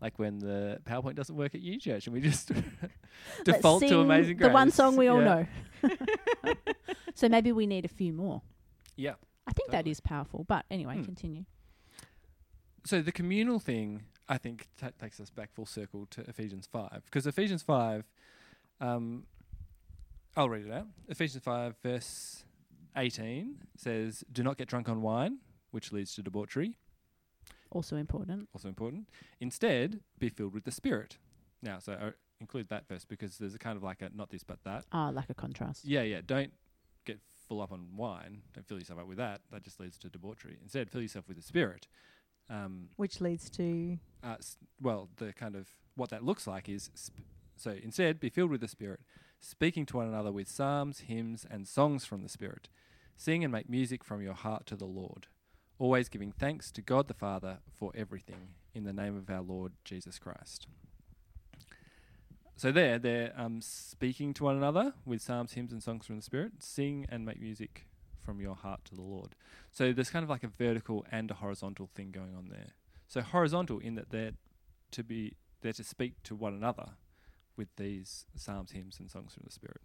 like 0.00 0.18
when 0.18 0.38
the 0.38 0.80
PowerPoint 0.84 1.14
doesn't 1.14 1.36
work 1.36 1.54
at 1.54 1.60
U 1.60 1.78
Church 1.78 2.06
and 2.06 2.14
we 2.14 2.20
just 2.20 2.50
default 3.44 3.82
to 3.82 4.00
Amazing 4.00 4.36
Grace. 4.38 4.48
The 4.48 4.52
one 4.54 4.70
song 4.70 4.96
we 4.96 5.08
all 5.08 5.20
Yeah. 5.20 5.44
know. 5.82 5.90
so 7.14 7.28
maybe 7.28 7.52
we 7.52 7.66
need 7.66 7.84
a 7.84 7.88
few 7.88 8.12
more. 8.12 8.42
Yeah. 8.96 9.14
I 9.46 9.52
think 9.52 9.70
that 9.70 9.78
Totally. 9.78 9.90
is 9.92 10.00
powerful. 10.00 10.44
But 10.44 10.64
anyway, 10.70 10.96
Hmm. 10.98 11.04
continue. 11.04 11.44
So 12.84 13.02
the 13.02 13.12
communal 13.12 13.58
thing, 13.58 14.04
I 14.28 14.38
think, 14.38 14.68
ta 14.78 14.90
takes 14.98 15.20
us 15.20 15.30
back 15.30 15.52
full 15.52 15.66
circle 15.66 16.06
to 16.06 16.22
Ephesians 16.22 16.66
five, 16.66 17.02
because 17.04 17.26
Ephesians 17.26 17.62
five, 17.62 18.04
um, 18.80 19.26
I'll 20.38 20.48
read 20.48 20.66
it 20.66 20.72
out. 20.72 20.86
Ephesians 21.08 21.42
five, 21.42 21.74
verse 21.82 22.44
eighteen 22.96 23.56
says, 23.76 24.22
"Do 24.30 24.42
not 24.42 24.56
get 24.56 24.68
drunk 24.68 24.88
on 24.88 25.02
wine, 25.02 25.38
which 25.72 25.92
leads 25.92 26.14
to 26.14 26.22
debauchery." 26.22 26.76
Also 27.70 27.96
important. 27.96 28.48
Also 28.54 28.68
important. 28.68 29.08
Instead, 29.40 30.00
be 30.18 30.28
filled 30.28 30.54
with 30.54 30.64
the 30.64 30.70
Spirit. 30.70 31.18
Now, 31.60 31.80
so 31.80 31.92
I 31.94 32.10
include 32.40 32.68
that 32.68 32.86
verse 32.88 33.04
because 33.04 33.36
there's 33.38 33.54
a 33.54 33.58
kind 33.58 33.76
of 33.76 33.82
like 33.82 34.00
a 34.00 34.10
not 34.14 34.30
this 34.30 34.44
but 34.44 34.62
that. 34.64 34.84
Ah, 34.92 35.08
like 35.10 35.28
a 35.28 35.34
contrast. 35.34 35.84
Yeah, 35.84 36.02
yeah. 36.02 36.20
Don't 36.24 36.52
get 37.04 37.18
full 37.48 37.60
up 37.60 37.72
on 37.72 37.88
wine. 37.96 38.42
Don't 38.54 38.66
fill 38.66 38.78
yourself 38.78 39.00
up 39.00 39.08
with 39.08 39.18
that. 39.18 39.40
That 39.50 39.64
just 39.64 39.80
leads 39.80 39.98
to 39.98 40.08
debauchery. 40.08 40.56
Instead, 40.62 40.88
fill 40.88 41.02
yourself 41.02 41.26
with 41.26 41.36
the 41.36 41.42
Spirit. 41.42 41.88
Um, 42.48 42.90
which 42.96 43.20
leads 43.20 43.50
to 43.50 43.98
uh, 44.24 44.36
s- 44.38 44.56
well, 44.80 45.10
the 45.16 45.32
kind 45.34 45.54
of 45.56 45.68
what 45.96 46.08
that 46.10 46.24
looks 46.24 46.46
like 46.46 46.68
is 46.68 46.90
sp- 46.96 47.26
so 47.56 47.72
instead 47.82 48.20
be 48.20 48.30
filled 48.30 48.50
with 48.50 48.60
the 48.62 48.68
Spirit, 48.68 49.00
speaking 49.40 49.86
to 49.86 49.96
one 49.96 50.08
another 50.08 50.32
with 50.32 50.48
psalms, 50.48 51.00
hymns, 51.00 51.46
and 51.50 51.66
songs 51.66 52.04
from 52.04 52.22
the 52.22 52.28
Spirit. 52.28 52.68
Sing 53.16 53.42
and 53.42 53.52
make 53.52 53.68
music 53.68 54.04
from 54.04 54.22
your 54.22 54.34
heart 54.34 54.66
to 54.66 54.76
the 54.76 54.84
Lord, 54.84 55.26
always 55.78 56.08
giving 56.08 56.32
thanks 56.32 56.70
to 56.72 56.82
God 56.82 57.08
the 57.08 57.14
Father 57.14 57.58
for 57.72 57.90
everything 57.94 58.54
in 58.74 58.84
the 58.84 58.92
name 58.92 59.16
of 59.16 59.28
our 59.28 59.42
Lord 59.42 59.72
Jesus 59.84 60.18
Christ. 60.18 60.66
So 62.56 62.72
there, 62.72 62.98
they're 62.98 63.32
um, 63.36 63.60
speaking 63.60 64.34
to 64.34 64.44
one 64.44 64.56
another 64.56 64.94
with 65.04 65.22
psalms, 65.22 65.52
hymns, 65.52 65.72
and 65.72 65.82
songs 65.82 66.06
from 66.06 66.16
the 66.16 66.22
Spirit. 66.22 66.52
Sing 66.60 67.06
and 67.08 67.24
make 67.24 67.40
music 67.40 67.86
from 68.20 68.40
your 68.40 68.56
heart 68.56 68.84
to 68.84 68.94
the 68.94 69.02
Lord. 69.02 69.34
So 69.72 69.92
there's 69.92 70.10
kind 70.10 70.22
of 70.22 70.28
like 70.28 70.44
a 70.44 70.48
vertical 70.48 71.06
and 71.10 71.30
a 71.30 71.34
horizontal 71.34 71.88
thing 71.94 72.10
going 72.10 72.34
on 72.36 72.48
there. 72.50 72.74
So 73.06 73.22
horizontal 73.22 73.78
in 73.78 73.94
that 73.94 74.10
they're 74.10 74.32
to 74.90 75.04
be 75.04 75.36
they're 75.60 75.72
to 75.72 75.84
speak 75.84 76.22
to 76.24 76.34
one 76.34 76.54
another 76.54 76.90
with 77.58 77.68
these 77.76 78.24
psalms, 78.36 78.70
hymns, 78.70 78.98
and 78.98 79.10
songs 79.10 79.34
from 79.34 79.42
the 79.44 79.52
Spirit. 79.52 79.82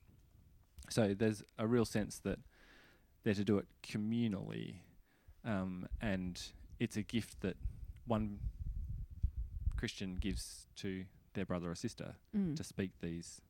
So 0.89 1.13
there's 1.13 1.44
a 1.58 1.68
real 1.68 1.84
sense 1.86 2.20
that 2.20 2.39
they're 3.24 3.34
to 3.34 3.44
do 3.44 3.58
it 3.58 3.68
communally, 3.82 4.75
um, 5.44 5.88
and 6.00 6.42
it's 6.80 6.96
a 6.96 7.01
gift 7.01 7.42
that 7.42 7.58
one 8.06 8.39
Christian 9.75 10.15
gives 10.15 10.68
to 10.77 11.06
their 11.34 11.46
brother 11.46 11.72
or 11.72 11.75
sister 11.75 12.15
Mm. 12.36 12.56
to 12.56 12.63
speak 12.63 12.92
these 13.01 13.42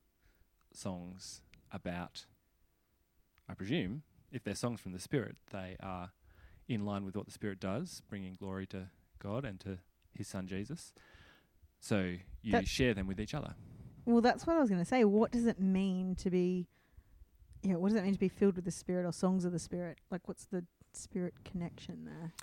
songs 0.74 1.42
about. 1.72 2.25
I 3.50 3.53
presume 3.56 4.03
if 4.32 4.44
they're 4.44 4.56
songs 4.56 4.80
from 4.80 4.94
the 4.94 5.00
Spirit, 5.00 5.36
they 5.51 5.75
are 5.82 6.12
in 6.68 6.86
line 6.86 7.03
with 7.03 7.15
what 7.15 7.25
the 7.25 7.32
Spirit 7.32 7.60
does, 7.60 8.01
bringing 8.10 8.36
glory 8.36 8.65
to 8.68 8.89
God 9.20 9.44
and 9.44 9.60
to 9.62 9.80
His 10.13 10.27
Son 10.27 10.48
Jesus. 10.48 10.94
So 11.80 12.18
you 12.42 12.51
That- 12.53 12.68
share 12.68 12.94
them 12.94 13.08
with 13.08 13.20
each 13.20 13.34
other. 13.34 13.56
Well, 14.05 14.22
that's 14.22 14.45
what 14.45 14.55
I 14.55 14.60
was 14.60 14.69
going 14.69 14.81
to 14.81 14.86
say. 14.86 15.03
What 15.03 15.31
does 15.31 15.45
it 15.45 15.60
mean 15.60 16.15
to 16.15 16.29
be? 16.29 16.67
Yeah, 17.62 17.75
what 17.75 17.89
does 17.89 17.98
it 17.98 18.03
mean 18.03 18.13
to 18.13 18.19
be 18.19 18.29
filled 18.29 18.55
with 18.55 18.65
the 18.65 18.72
Spirit 18.72 19.05
or 19.05 19.12
songs 19.12 19.45
of 19.45 19.51
the 19.51 19.60
Spirit? 19.60 20.00
Like, 20.12 20.27
what's 20.27 20.45
the 20.45 20.65
Spirit 20.93 21.33
connection 21.45 22.05
there? 22.05 22.33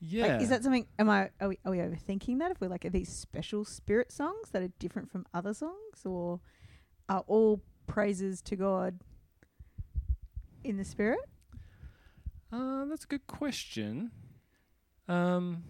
Yeah. 0.00 0.26
Like, 0.26 0.42
is 0.42 0.48
that 0.48 0.62
something? 0.62 0.86
Am 0.98 1.10
I? 1.10 1.30
Are 1.40 1.48
we, 1.48 1.58
are 1.64 1.72
we 1.72 1.78
overthinking 1.78 2.38
that? 2.38 2.50
If 2.50 2.60
we're 2.60 2.68
like, 2.68 2.84
are 2.84 2.90
these 2.90 3.10
special 3.10 3.64
spirit 3.64 4.10
songs 4.12 4.50
that 4.52 4.62
are 4.62 4.72
different 4.78 5.10
from 5.10 5.26
other 5.34 5.52
songs, 5.52 6.04
or 6.04 6.40
are 7.08 7.24
all 7.26 7.62
praises 7.86 8.40
to 8.42 8.56
God 8.56 9.00
in 10.64 10.76
the 10.76 10.84
spirit? 10.84 11.20
Uh, 12.52 12.84
that's 12.86 13.04
a 13.04 13.08
good 13.08 13.26
question. 13.26 14.10
Um, 15.06 15.64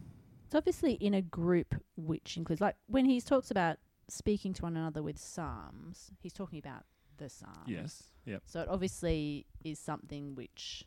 It's 0.46 0.54
obviously 0.54 0.92
in 0.94 1.14
a 1.14 1.22
group 1.22 1.74
which 1.96 2.36
includes, 2.36 2.60
like, 2.60 2.76
when 2.86 3.04
he 3.06 3.20
talks 3.20 3.50
about 3.50 3.78
speaking 4.10 4.52
to 4.54 4.62
one 4.62 4.76
another 4.76 5.02
with 5.02 5.18
psalms, 5.18 6.10
he's 6.20 6.32
talking 6.32 6.58
about 6.58 6.84
the 7.16 7.28
psalms. 7.28 7.66
yes. 7.68 8.02
Yep. 8.26 8.42
So 8.46 8.60
it 8.62 8.68
obviously 8.68 9.46
is 9.64 9.78
something 9.78 10.34
which 10.34 10.84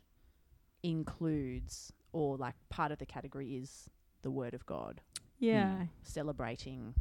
includes, 0.82 1.92
or 2.12 2.36
like 2.36 2.54
part 2.70 2.92
of 2.92 2.98
the 2.98 3.06
category 3.06 3.56
is 3.56 3.88
the 4.22 4.30
Word 4.30 4.54
of 4.54 4.64
God, 4.66 5.00
Yeah. 5.38 5.86
celebrating 6.02 6.94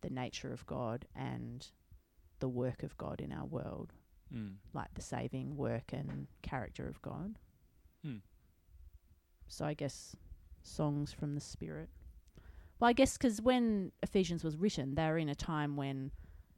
the 0.00 0.10
nature 0.10 0.52
of 0.52 0.66
God 0.66 1.06
and 1.14 1.70
the 2.40 2.48
work 2.48 2.82
of 2.82 2.96
God 2.96 3.20
in 3.20 3.32
our 3.32 3.44
world, 3.46 3.92
Mm. 4.32 4.56
like 4.72 4.92
the 4.94 5.02
saving 5.02 5.56
work 5.56 5.92
and 5.92 6.26
character 6.42 6.88
of 6.88 7.00
God. 7.02 7.38
Hmm. 8.02 8.18
So 9.46 9.64
I 9.64 9.74
guess 9.74 10.16
songs 10.62 11.12
from 11.12 11.34
the 11.34 11.40
Spirit. 11.40 11.90
Well, 12.82 12.88
I 12.88 12.94
guess 12.94 13.16
'cause 13.16 13.40
when 13.40 13.92
Ephesians 14.02 14.42
was 14.42 14.56
written, 14.56 14.96
they 14.96 15.06
were 15.06 15.16
in 15.16 15.28
a 15.28 15.36
time 15.36 15.76
when 15.76 16.10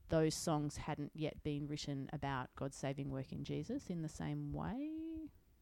those 0.09 0.35
songs 0.35 0.79
hadn't 0.79 1.13
yet 1.15 1.43
been 1.43 1.67
written 1.69 2.09
about 2.15 2.49
God's 2.57 2.79
saving 2.79 3.11
work 3.11 3.31
in 3.31 3.45
Jesus 3.45 3.91
in 3.91 4.01
the 4.01 4.09
same 4.09 4.51
way. 4.55 4.89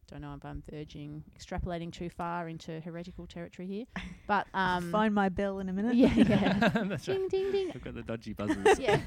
Don't 0.07 0.21
know 0.21 0.35
if 0.35 0.45
I'm 0.45 0.63
verging, 0.71 1.25
extrapolating 1.37 1.91
too 1.91 2.09
far 2.09 2.49
into 2.49 2.79
heretical 2.81 3.27
territory 3.27 3.67
here, 3.67 3.87
but 4.29 4.47
um, 4.55 4.93
Find 4.93 5.13
my 5.13 5.29
bell 5.31 5.59
in 5.59 5.69
a 5.69 5.73
minute. 5.73 5.97
yeah, 5.97 6.15
yeah, 6.15 6.59
That's 6.75 7.09
right. 7.09 7.19
ding, 7.19 7.27
ding, 7.27 7.51
ding. 7.51 7.71
We've 7.75 7.83
got 7.83 7.95
the 7.97 8.05
dodgy 8.05 8.33
buzzers. 8.33 8.79
yeah. 8.79 9.01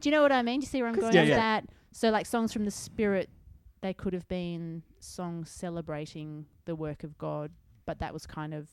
Do 0.00 0.08
you 0.08 0.12
know 0.12 0.22
what 0.22 0.30
I 0.30 0.42
mean? 0.42 0.60
Do 0.60 0.64
you 0.64 0.68
see 0.68 0.80
where 0.80 0.90
I'm 0.90 0.94
going 1.00 1.12
Yeah, 1.12 1.22
with 1.22 1.30
yeah. 1.30 1.36
that? 1.38 1.64
So, 1.90 2.10
like 2.10 2.24
songs 2.26 2.52
from 2.52 2.64
the 2.64 2.70
Spirit, 2.70 3.28
they 3.80 3.92
could 3.94 4.12
have 4.12 4.28
been 4.28 4.84
songs 5.00 5.50
celebrating 5.50 6.46
the 6.66 6.76
work 6.76 7.02
of 7.02 7.18
God, 7.18 7.50
but 7.84 7.98
that 7.98 8.12
was 8.12 8.28
kind 8.28 8.54
of 8.54 8.68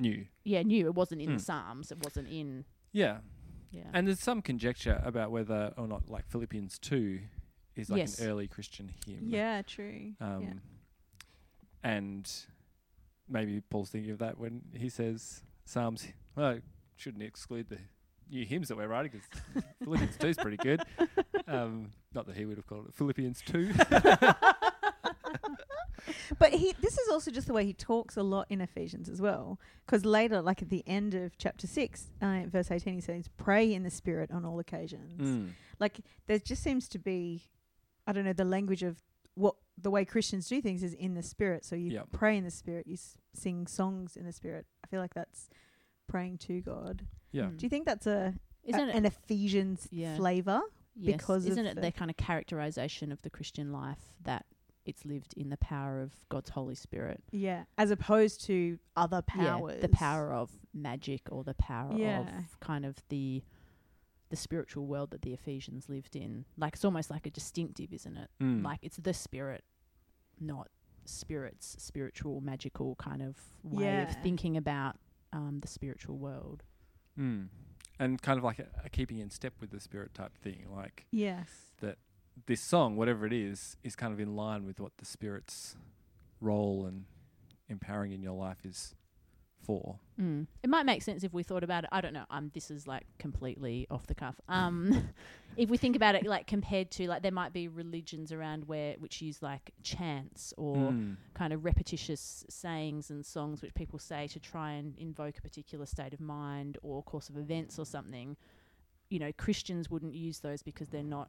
New. 0.00 0.26
yeah 0.44 0.62
new. 0.62 0.86
It 0.86 0.94
wasn't 0.94 1.20
in 1.22 1.30
the 1.30 1.36
Mm. 1.36 1.40
Psalms. 1.40 1.92
It 1.92 1.98
wasn't 2.02 2.28
in 2.28 2.64
Yeah. 2.92 3.18
yeah. 3.70 3.84
And 3.92 4.06
there's 4.06 4.20
some 4.20 4.42
conjecture 4.42 5.00
about 5.04 5.30
whether 5.30 5.72
or 5.76 5.86
not, 5.86 6.08
like 6.08 6.26
Philippians 6.28 6.78
2 6.78 7.20
is 7.76 7.88
like 7.90 7.98
Yes. 7.98 8.18
an 8.18 8.28
early 8.28 8.48
Christian 8.48 8.90
hymn. 9.06 9.20
Yeah, 9.28 9.62
true. 9.62 10.12
Um, 10.20 10.42
yeah. 10.42 10.52
And 11.82 12.30
maybe 13.28 13.60
Paul's 13.60 13.90
thinking 13.90 14.10
of 14.10 14.18
that 14.18 14.38
when 14.38 14.62
he 14.74 14.88
says 14.88 15.42
Psalms, 15.64 16.08
well, 16.36 16.58
shouldn't 16.96 17.22
exclude 17.22 17.68
the 17.68 17.78
new 18.28 18.44
hymns 18.44 18.68
that 18.68 18.76
we're 18.76 18.86
writing 18.88 19.12
because 19.12 19.64
Philippians 19.84 20.16
2 20.18 20.26
is 20.28 20.36
pretty 20.36 20.56
good. 20.56 20.82
Um, 21.46 21.90
not 22.14 22.26
that 22.26 22.36
he 22.36 22.44
would 22.44 22.56
have 22.58 22.66
called 22.66 22.86
it 22.88 22.94
Philippians 22.94 23.42
2. 23.46 23.72
But 26.38 26.52
he, 26.52 26.72
this 26.80 26.96
is 26.98 27.08
also 27.10 27.30
just 27.30 27.46
the 27.46 27.52
way 27.52 27.64
he 27.64 27.72
talks 27.72 28.16
a 28.16 28.22
lot 28.22 28.46
in 28.48 28.60
Ephesians 28.60 29.08
as 29.08 29.20
well. 29.20 29.58
Because 29.86 30.04
later, 30.04 30.40
like 30.40 30.62
at 30.62 30.68
the 30.68 30.84
end 30.86 31.14
of 31.14 31.36
chapter 31.38 31.66
6, 31.66 32.10
uh, 32.22 32.42
verse 32.46 32.70
18, 32.70 32.94
he 32.94 33.00
says, 33.00 33.28
Pray 33.36 33.72
in 33.72 33.82
the 33.82 33.90
Spirit 33.90 34.30
on 34.30 34.44
all 34.44 34.58
occasions. 34.60 35.20
Mm. 35.20 35.50
Like, 35.78 36.00
there 36.26 36.38
just 36.38 36.62
seems 36.62 36.88
to 36.90 36.98
be, 36.98 37.44
I 38.06 38.12
don't 38.12 38.24
know, 38.24 38.32
the 38.32 38.44
language 38.44 38.82
of 38.82 38.98
what 39.34 39.54
the 39.80 39.90
way 39.90 40.04
Christians 40.04 40.48
do 40.48 40.60
things 40.60 40.82
is 40.82 40.92
in 40.94 41.14
the 41.14 41.22
Spirit. 41.22 41.64
So 41.64 41.74
you 41.76 41.90
Yep. 41.92 42.08
pray 42.12 42.36
in 42.36 42.44
the 42.44 42.50
Spirit, 42.50 42.86
you 42.86 42.94
s- 42.94 43.16
sing 43.32 43.66
songs 43.66 44.16
in 44.16 44.24
the 44.26 44.32
Spirit. 44.32 44.66
I 44.84 44.86
feel 44.88 45.00
like 45.00 45.14
that's 45.14 45.48
praying 46.06 46.38
to 46.38 46.60
God. 46.60 47.06
Yeah. 47.32 47.44
Mm. 47.44 47.56
Do 47.56 47.66
you 47.66 47.70
think 47.70 47.86
that's 47.86 48.06
a, 48.06 48.34
Isn't 48.64 48.80
a- 48.80 48.88
it 48.88 48.94
an 48.96 49.06
Ephesians 49.06 49.88
Yeah. 49.90 50.16
flavor? 50.16 50.60
yes, 50.96 51.16
because 51.16 51.46
isn't 51.46 51.64
it 51.64 51.76
the- 51.76 51.80
their 51.80 51.92
kind 51.92 52.10
of 52.10 52.16
characterization 52.16 53.10
of 53.12 53.22
the 53.22 53.30
Christian 53.30 53.72
life 53.72 54.12
that 54.24 54.44
it's 54.90 55.04
lived 55.06 55.32
in 55.36 55.48
the 55.48 55.56
power 55.56 56.00
of 56.00 56.12
God's 56.28 56.50
Holy 56.50 56.74
Spirit? 56.74 57.22
Yeah. 57.32 57.64
As 57.78 57.90
opposed 57.90 58.44
to 58.46 58.78
other 58.96 59.22
powers. 59.22 59.74
Yeah, 59.76 59.80
the 59.80 59.88
power 59.88 60.32
of 60.32 60.50
magic 60.74 61.22
or 61.30 61.42
the 61.44 61.54
power 61.54 61.92
Yeah. 61.96 62.20
of 62.20 62.60
kind 62.60 62.84
of 62.84 62.96
the 63.08 63.42
the 64.28 64.36
spiritual 64.36 64.86
world 64.86 65.10
that 65.10 65.22
the 65.22 65.32
Ephesians 65.32 65.88
lived 65.88 66.14
in. 66.14 66.44
Like 66.56 66.74
it's 66.74 66.84
almost 66.84 67.10
like 67.10 67.26
a 67.26 67.30
distinctive, 67.30 67.92
isn't 67.92 68.16
it? 68.16 68.30
Mm. 68.40 68.62
Like 68.62 68.78
it's 68.82 68.96
the 68.96 69.12
spirit, 69.12 69.64
not 70.38 70.68
spirits, 71.04 71.74
spiritual, 71.80 72.40
magical 72.40 72.94
kind 72.96 73.22
of 73.22 73.36
way 73.64 73.84
Yeah. 73.86 74.02
of 74.08 74.14
thinking 74.22 74.56
about 74.56 74.96
um, 75.32 75.58
the 75.60 75.66
spiritual 75.68 76.16
world. 76.16 76.62
Mm. 77.18 77.48
And 77.98 78.22
kind 78.22 78.38
of 78.38 78.44
like 78.44 78.60
a, 78.60 78.66
a 78.84 78.88
keeping 78.88 79.18
in 79.18 79.30
step 79.30 79.54
with 79.60 79.70
the 79.70 79.80
spirit 79.80 80.14
type 80.14 80.36
thing. 80.38 80.66
Like 80.72 81.06
Yes. 81.10 81.48
This 82.46 82.60
song, 82.60 82.96
whatever 82.96 83.26
it 83.26 83.32
is, 83.32 83.76
is 83.84 83.96
kind 83.96 84.12
of 84.12 84.20
in 84.20 84.34
line 84.36 84.66
with 84.66 84.80
what 84.80 84.92
the 84.98 85.04
spirit's 85.04 85.76
role 86.40 86.86
and 86.86 87.04
empowering 87.68 88.12
in 88.12 88.22
your 88.22 88.34
life 88.36 88.64
is 88.64 88.94
for. 89.62 89.98
Mm. 90.18 90.46
It 90.62 90.70
might 90.70 90.86
make 90.86 91.02
sense 91.02 91.22
if 91.22 91.34
we 91.34 91.42
thought 91.42 91.62
about 91.62 91.84
it. 91.84 91.90
I 91.92 92.00
don't 92.00 92.14
know. 92.14 92.24
Um, 92.30 92.50
this 92.54 92.70
is 92.70 92.86
like 92.86 93.04
completely 93.18 93.86
off 93.90 94.06
the 94.06 94.14
cuff. 94.14 94.40
Um, 94.48 95.10
if 95.56 95.68
we 95.68 95.76
think 95.76 95.96
about 95.96 96.14
it, 96.14 96.24
like 96.24 96.46
compared 96.46 96.90
to 96.92 97.06
like 97.08 97.22
there 97.22 97.30
might 97.30 97.52
be 97.52 97.68
religions 97.68 98.32
around 98.32 98.64
where 98.66 98.94
which 98.98 99.20
use 99.20 99.42
like 99.42 99.70
chants 99.82 100.54
or 100.56 100.76
Mm. 100.76 101.16
kind 101.34 101.52
of 101.52 101.62
repetitious 101.64 102.44
sayings 102.48 103.10
and 103.10 103.24
songs 103.24 103.60
which 103.60 103.74
people 103.74 103.98
say 103.98 104.26
to 104.28 104.40
try 104.40 104.72
and 104.72 104.96
invoke 104.98 105.36
a 105.36 105.42
particular 105.42 105.84
state 105.84 106.14
of 106.14 106.20
mind 106.20 106.78
or 106.82 107.02
course 107.02 107.28
of 107.28 107.36
events 107.36 107.78
or 107.78 107.84
something. 107.84 108.36
You 109.10 109.18
know, 109.18 109.30
Christians 109.36 109.90
wouldn't 109.90 110.14
use 110.14 110.38
those 110.40 110.62
because 110.62 110.88
they're 110.88 111.02
not. 111.02 111.28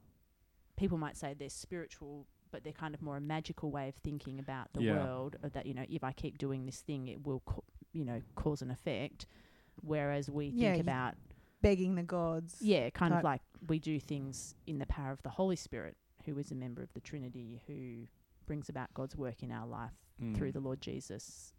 People 0.75 0.97
might 0.97 1.17
say 1.17 1.33
they're 1.33 1.49
spiritual, 1.49 2.25
but 2.51 2.63
they're 2.63 2.73
kind 2.73 2.93
of 2.93 3.01
more 3.01 3.17
a 3.17 3.21
magical 3.21 3.71
way 3.71 3.87
of 3.89 3.95
thinking 3.95 4.39
about 4.39 4.73
the 4.73 4.83
Yeah. 4.83 5.03
world. 5.05 5.35
Or 5.43 5.49
that 5.49 5.65
you 5.65 5.73
know, 5.73 5.85
if 5.89 6.03
I 6.03 6.11
keep 6.13 6.37
doing 6.37 6.65
this 6.65 6.81
thing, 6.81 7.07
it 7.07 7.25
will, 7.25 7.41
co- 7.45 7.63
you 7.93 8.03
know, 8.05 8.21
cause 8.35 8.61
an 8.61 8.71
effect. 8.71 9.25
Whereas 9.81 10.29
we 10.29 10.47
Yeah, 10.47 10.73
think 10.73 10.77
you- 10.77 10.81
about 10.81 11.15
Begging 11.61 11.95
the 11.95 12.03
gods. 12.03 12.57
yeah, 12.61 12.89
kind 12.89 13.13
of 13.13 13.23
like 13.23 13.41
we 13.67 13.79
do 13.79 13.99
things 13.99 14.55
in 14.65 14.79
the 14.79 14.85
power 14.87 15.11
of 15.11 15.21
the 15.23 15.29
Holy 15.29 15.55
Spirit, 15.55 15.95
who 16.25 16.37
is 16.37 16.51
a 16.51 16.55
member 16.55 16.81
of 16.81 16.91
the 16.93 16.99
Trinity, 16.99 17.61
who 17.67 18.07
brings 18.47 18.67
about 18.69 18.93
God's 18.93 19.15
work 19.15 19.43
in 19.43 19.51
our 19.51 19.67
life 19.67 19.93
through 20.35 20.49
Mm. 20.49 20.53
the 20.53 20.59
Lord 20.59 20.81
Jesus. 20.81 21.53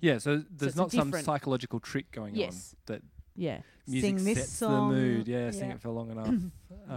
Yeah, 0.00 0.18
so 0.18 0.38
there's 0.38 0.72
it's 0.72 0.74
a 0.76 0.78
not 0.78 0.90
some 0.92 1.12
psychological 1.12 1.80
trick 1.80 2.10
going 2.10 2.34
Yes. 2.34 2.74
on 2.74 2.78
that 2.86 3.02
Yeah. 3.34 3.60
music 3.86 4.18
Sing 4.18 4.24
this 4.24 4.38
sets 4.38 4.52
song. 4.52 4.88
the 4.90 4.94
mood. 4.94 5.28
Yeah, 5.28 5.50
sing 5.50 5.70
it 5.70 5.80
for 5.80 5.88
long 5.90 6.10
enough. 6.12 6.26
Um, 6.28 6.52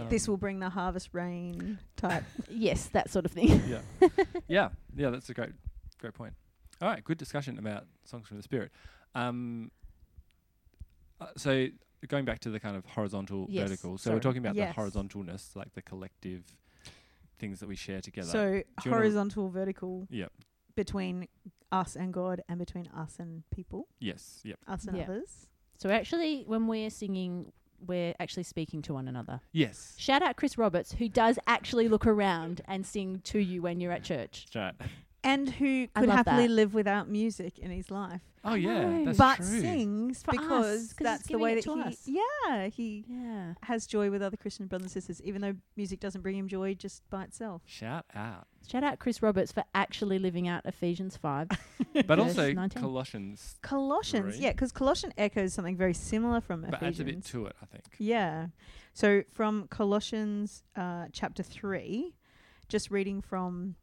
this 0.08 0.28
will 0.28 0.36
bring 0.36 0.60
the 0.60 0.68
harvest 0.70 1.10
rain 1.12 1.78
type. 1.96 2.24
yes, 2.50 2.86
that 2.88 3.10
sort 3.10 3.24
of 3.24 3.32
thing. 3.32 3.60
yeah, 3.68 3.80
yeah, 4.48 4.68
yeah. 4.96 5.10
That's 5.10 5.28
a 5.30 5.34
great, 5.34 5.50
great 5.98 6.14
point. 6.14 6.34
All 6.82 6.88
right, 6.88 7.02
good 7.02 7.18
discussion 7.18 7.58
about 7.58 7.84
songs 8.04 8.28
from 8.28 8.36
the 8.36 8.42
spirit. 8.42 8.70
Um, 9.14 9.70
uh, 11.20 11.26
so 11.36 11.68
going 12.08 12.24
back 12.26 12.40
to 12.40 12.50
the 12.50 12.60
kind 12.60 12.76
of 12.76 12.84
horizontal, 12.84 13.46
Yes, 13.48 13.68
vertical. 13.68 13.96
So 13.98 14.04
sorry. 14.04 14.16
we're 14.16 14.20
talking 14.20 14.38
about 14.38 14.54
Yes. 14.54 14.74
the 14.74 14.80
horizontalness, 14.82 15.56
like 15.56 15.72
the 15.74 15.82
collective 15.82 16.44
things 17.38 17.60
that 17.60 17.68
we 17.68 17.76
share 17.76 18.00
together. 18.00 18.28
So 18.28 18.62
you 18.84 18.90
horizontal, 18.90 19.48
vertical 19.48 20.06
Yep. 20.10 20.32
between 20.74 21.28
us 21.72 21.96
and 21.96 22.12
God 22.12 22.42
and 22.48 22.58
between 22.58 22.86
us 22.88 23.16
and 23.18 23.48
people, 23.50 23.88
yes, 23.98 24.40
yep, 24.44 24.58
us 24.66 24.84
and 24.86 24.96
Yeah. 24.98 25.04
others. 25.04 25.46
So 25.78 25.90
actually, 25.90 26.44
when 26.46 26.66
we're 26.66 26.90
singing, 26.90 27.52
we're 27.86 28.14
actually 28.18 28.44
speaking 28.44 28.82
to 28.82 28.94
one 28.94 29.08
another. 29.08 29.40
yes. 29.52 29.94
Shout 29.98 30.22
out 30.22 30.36
Chris 30.36 30.56
Roberts, 30.56 30.92
who 30.92 31.08
does 31.08 31.38
actually 31.46 31.88
look 31.88 32.06
around 32.06 32.62
and 32.66 32.86
sing 32.86 33.20
to 33.24 33.38
you 33.38 33.62
when 33.62 33.80
you're 33.80 33.92
at 33.92 34.02
church. 34.02 34.46
That's 34.52 34.80
right. 34.80 34.88
And 35.26 35.48
who 35.50 35.88
I 35.94 36.00
could 36.00 36.08
love 36.08 36.16
happily 36.18 36.46
that. 36.46 36.52
live 36.52 36.74
without 36.74 37.08
music 37.08 37.58
in 37.58 37.70
his 37.70 37.90
life. 37.90 38.20
Oh 38.44 38.54
yeah, 38.54 38.82
know. 38.88 39.04
that's 39.06 39.18
but 39.18 39.36
true. 39.38 39.60
sings 39.60 40.22
For 40.22 40.30
us, 40.30 40.36
because 40.36 40.48
'cause 40.48 40.80
he's 40.80 40.94
that's 40.98 41.22
the 41.24 41.28
giving 41.30 41.42
way 41.42 41.52
it 41.54 41.56
that 41.56 41.62
to 41.64 41.74
he 41.74 41.80
us. 41.82 42.08
Yeah, 42.48 42.66
he 42.68 43.04
Yeah. 43.08 43.54
has 43.64 43.88
joy 43.88 44.08
with 44.08 44.22
other 44.22 44.36
Christian 44.36 44.66
brothers 44.68 44.84
and 44.84 44.92
sisters, 44.92 45.20
even 45.22 45.42
though 45.42 45.56
music 45.76 45.98
doesn't 45.98 46.20
bring 46.22 46.36
him 46.36 46.46
joy 46.46 46.74
just 46.74 47.02
by 47.10 47.24
itself. 47.24 47.62
Shout 47.66 48.04
out. 48.14 48.46
Shout 48.68 48.84
out 48.84 49.00
Chris 49.00 49.20
Roberts 49.20 49.50
for 49.50 49.64
actually 49.74 50.20
living 50.20 50.46
out 50.46 50.62
Ephesians 50.64 51.16
5. 51.16 51.48
But 51.94 52.06
Verse 52.06 52.18
also 52.18 52.52
19. 52.52 52.80
Colossians, 52.82 53.56
Colossians, 53.62 54.36
Three. 54.36 54.44
yeah, 54.44 54.52
because 54.52 54.70
Colossian 54.70 55.12
echoes 55.18 55.54
something 55.54 55.76
very 55.76 55.94
similar 55.94 56.40
from 56.42 56.60
Ephesians. 56.62 56.80
but 56.80 56.86
adds 56.86 57.00
a 57.00 57.04
bit 57.04 57.24
to 57.24 57.46
it, 57.46 57.56
I 57.62 57.66
think. 57.66 57.84
Yeah. 57.98 58.48
So 58.92 59.22
from 59.32 59.66
Colossians 59.70 60.62
uh, 60.76 61.06
chapter 61.12 61.42
3, 61.42 62.14
just 62.68 62.90
reading 62.90 63.22
from 63.22 63.76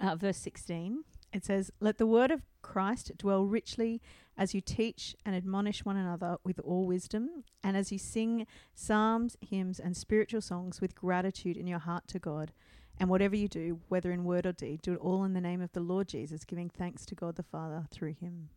uh, 0.00 0.16
verse 0.16 0.38
16, 0.38 1.04
it 1.32 1.44
says, 1.44 1.70
Let 1.80 1.98
the 1.98 2.06
word 2.06 2.30
of 2.30 2.42
Christ 2.62 3.12
dwell 3.16 3.44
richly 3.44 4.00
as 4.36 4.54
you 4.54 4.60
teach 4.60 5.16
and 5.26 5.34
admonish 5.34 5.84
one 5.84 5.96
another 5.96 6.38
with 6.44 6.60
all 6.60 6.86
wisdom, 6.86 7.44
and 7.62 7.76
as 7.76 7.90
you 7.90 7.98
sing 7.98 8.46
psalms, 8.74 9.36
hymns, 9.40 9.80
and 9.80 9.96
spiritual 9.96 10.40
songs 10.40 10.80
with 10.80 10.94
gratitude 10.94 11.56
in 11.56 11.66
your 11.66 11.80
heart 11.80 12.06
to 12.08 12.18
God. 12.18 12.52
And 13.00 13.08
whatever 13.08 13.36
you 13.36 13.48
do, 13.48 13.80
whether 13.88 14.10
in 14.10 14.24
word 14.24 14.46
or 14.46 14.52
deed, 14.52 14.82
do 14.82 14.92
it 14.92 15.00
all 15.00 15.24
in 15.24 15.32
the 15.32 15.40
name 15.40 15.60
of 15.60 15.72
the 15.72 15.80
Lord 15.80 16.08
Jesus, 16.08 16.44
giving 16.44 16.68
thanks 16.68 17.04
to 17.06 17.14
God 17.14 17.36
the 17.36 17.42
Father 17.42 17.86
through 17.90 18.14
him. 18.14 18.48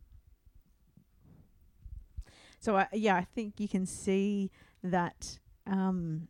So, 2.58 2.76
I, 2.76 2.86
yeah, 2.92 3.16
I 3.16 3.24
think 3.24 3.58
you 3.58 3.68
can 3.68 3.86
see 3.86 4.50
that 4.82 5.38
um, 5.66 6.28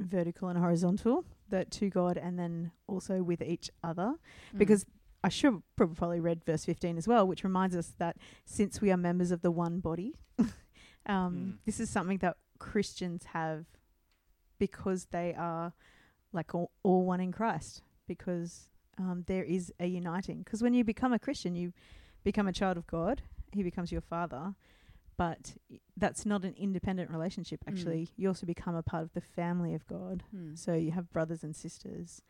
vertical 0.00 0.48
and 0.48 0.58
horizontal, 0.58 1.24
that 1.50 1.70
to 1.72 1.88
God 1.90 2.16
and 2.16 2.38
then 2.38 2.72
also 2.86 3.22
with 3.22 3.42
each 3.42 3.70
other. 3.84 4.14
Mm. 4.54 4.58
Because 4.58 4.86
I 5.22 5.28
should 5.28 5.52
have 5.76 5.96
probably 5.96 6.20
read 6.20 6.44
verse 6.44 6.64
15 6.64 6.96
as 6.96 7.06
well, 7.06 7.26
which 7.26 7.44
reminds 7.44 7.76
us 7.76 7.92
that 7.98 8.16
since 8.44 8.80
we 8.80 8.90
are 8.90 8.96
members 8.96 9.30
of 9.30 9.42
the 9.42 9.50
one 9.50 9.80
body, 9.80 10.14
um, 10.38 10.48
Mm. 11.06 11.52
this 11.66 11.80
is 11.80 11.90
something 11.90 12.18
that 12.18 12.36
Christians 12.58 13.24
have 13.32 13.66
because 14.58 15.06
they 15.06 15.34
are 15.34 15.72
like 16.32 16.54
all, 16.54 16.70
all 16.82 17.04
one 17.04 17.20
in 17.20 17.32
Christ, 17.32 17.82
because 18.06 18.68
um, 18.98 19.24
there 19.26 19.42
is 19.42 19.72
a 19.80 19.86
uniting. 19.86 20.42
Because 20.42 20.62
when 20.62 20.74
you 20.74 20.84
become 20.84 21.12
a 21.12 21.18
Christian, 21.18 21.54
you 21.54 21.72
become 22.24 22.46
a 22.46 22.52
child 22.52 22.76
of 22.76 22.86
God, 22.86 23.22
He 23.52 23.62
becomes 23.62 23.90
your 23.90 24.02
father. 24.02 24.54
But 25.20 25.54
i- 25.70 25.80
that's 25.98 26.24
not 26.24 26.46
an 26.46 26.54
independent 26.54 27.10
relationship. 27.10 27.60
Mm. 27.62 27.68
Actually, 27.72 28.08
you 28.16 28.26
also 28.28 28.46
become 28.46 28.74
a 28.74 28.82
part 28.82 29.02
of 29.02 29.12
the 29.12 29.20
family 29.20 29.74
of 29.74 29.86
God. 29.86 30.24
Mm. 30.34 30.56
So 30.58 30.72
you 30.72 30.92
have 30.92 31.12
brothers 31.12 31.44
and 31.44 31.54
sisters. 31.54 32.22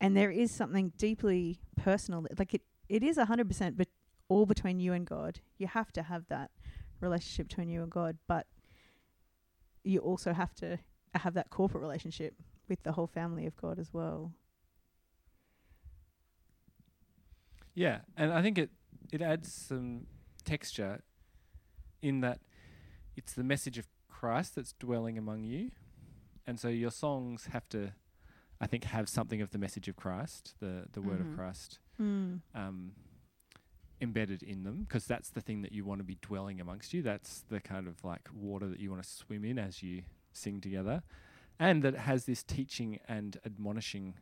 And 0.00 0.16
there 0.16 0.32
is 0.32 0.50
something 0.50 0.92
deeply 0.98 1.60
personal. 1.76 2.26
Like 2.36 2.52
it, 2.52 2.62
it 2.88 3.04
is 3.04 3.16
100% 3.16 3.76
but 3.76 3.86
all 4.28 4.44
between 4.44 4.80
you 4.80 4.92
and 4.92 5.06
God. 5.06 5.38
You 5.56 5.68
have 5.68 5.92
to 5.92 6.02
have 6.02 6.26
that 6.26 6.50
relationship 7.00 7.46
between 7.48 7.68
you 7.68 7.80
and 7.84 7.92
God, 7.92 8.18
but 8.26 8.48
you 9.84 10.00
also 10.00 10.32
have 10.32 10.52
to 10.56 10.80
have 11.14 11.34
that 11.34 11.50
corporate 11.50 11.82
relationship 11.82 12.34
with 12.68 12.82
the 12.82 12.92
whole 12.92 13.06
family 13.06 13.46
of 13.46 13.54
God 13.56 13.78
as 13.78 13.94
well. 13.94 14.32
Yeah, 17.74 17.98
and 18.16 18.32
I 18.32 18.42
think 18.42 18.58
it 18.58 18.70
it 19.12 19.22
adds 19.22 19.52
some 19.52 20.06
texture 20.44 21.02
in 22.02 22.20
that 22.20 22.40
it's 23.16 23.32
the 23.32 23.44
message 23.44 23.78
of 23.78 23.86
Christ 24.08 24.54
that's 24.56 24.72
dwelling 24.72 25.16
among 25.18 25.44
you, 25.44 25.70
and 26.46 26.58
so 26.60 26.68
your 26.68 26.90
songs 26.90 27.46
have 27.52 27.68
to, 27.70 27.92
I 28.60 28.66
think, 28.66 28.84
have 28.84 29.08
something 29.08 29.40
of 29.42 29.50
the 29.50 29.58
message 29.58 29.88
of 29.88 29.96
Christ, 29.96 30.54
the 30.60 30.86
the 30.92 31.02
word 31.02 31.20
Mhm. 31.20 31.30
of 31.30 31.36
Christ, 31.36 31.78
Mm. 31.98 32.40
um, 32.54 32.92
embedded 34.00 34.42
in 34.42 34.62
them, 34.64 34.82
because 34.84 35.06
that's 35.06 35.30
the 35.30 35.40
thing 35.40 35.62
that 35.62 35.72
you 35.72 35.84
want 35.84 36.00
to 36.00 36.04
be 36.04 36.16
dwelling 36.20 36.60
amongst 36.60 36.92
you. 36.92 37.02
That's 37.02 37.40
the 37.42 37.60
kind 37.60 37.88
of 37.88 38.04
like 38.04 38.28
water 38.34 38.68
that 38.68 38.78
you 38.80 38.90
want 38.90 39.02
to 39.02 39.08
swim 39.08 39.44
in 39.44 39.58
as 39.58 39.82
you 39.82 40.04
sing 40.32 40.60
together, 40.60 41.02
and 41.58 41.82
that 41.82 41.94
it 41.94 42.00
has 42.00 42.26
this 42.26 42.42
teaching 42.42 42.98
and 43.08 43.38
admonishing 43.44 44.14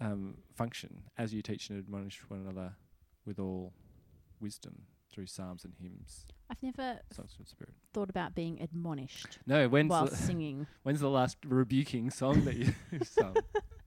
um, 0.00 0.42
function 0.54 1.04
as 1.16 1.32
you 1.32 1.40
teach 1.42 1.70
and 1.70 1.78
admonish 1.78 2.18
one 2.28 2.40
another 2.40 2.76
with 3.24 3.38
all 3.38 3.72
wisdom 4.40 4.86
through 5.16 5.26
psalms 5.26 5.64
and 5.64 5.72
hymns, 5.80 6.26
I've 6.50 6.62
never 6.62 7.00
songs 7.10 7.32
from 7.34 7.44
the 7.44 7.48
spirit. 7.50 7.72
thought 7.94 8.10
about 8.10 8.34
being 8.34 8.60
admonished 8.60 9.38
No, 9.46 9.66
when's 9.68 9.88
while 9.90 10.06
the, 10.06 10.14
singing. 10.28 10.66
when's 10.84 11.00
the 11.00 11.08
last 11.10 11.38
rebuking 11.44 12.10
song 12.10 12.44
that 12.44 12.54
you 12.54 12.72
sung? 13.02 13.34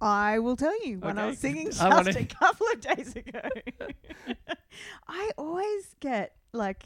I 0.02 0.40
will 0.40 0.56
tell 0.58 0.76
you 0.86 0.98
when 1.00 1.18
I 1.20 1.28
was 1.28 1.38
singing 1.40 1.68
I 1.68 1.70
just 1.70 1.82
wanna- 1.90 2.10
a 2.20 2.26
couple 2.26 2.68
of 2.74 2.82
days 2.82 3.16
ago. 3.16 3.40
I 5.08 5.32
always 5.38 5.96
get 6.00 6.36
like 6.54 6.84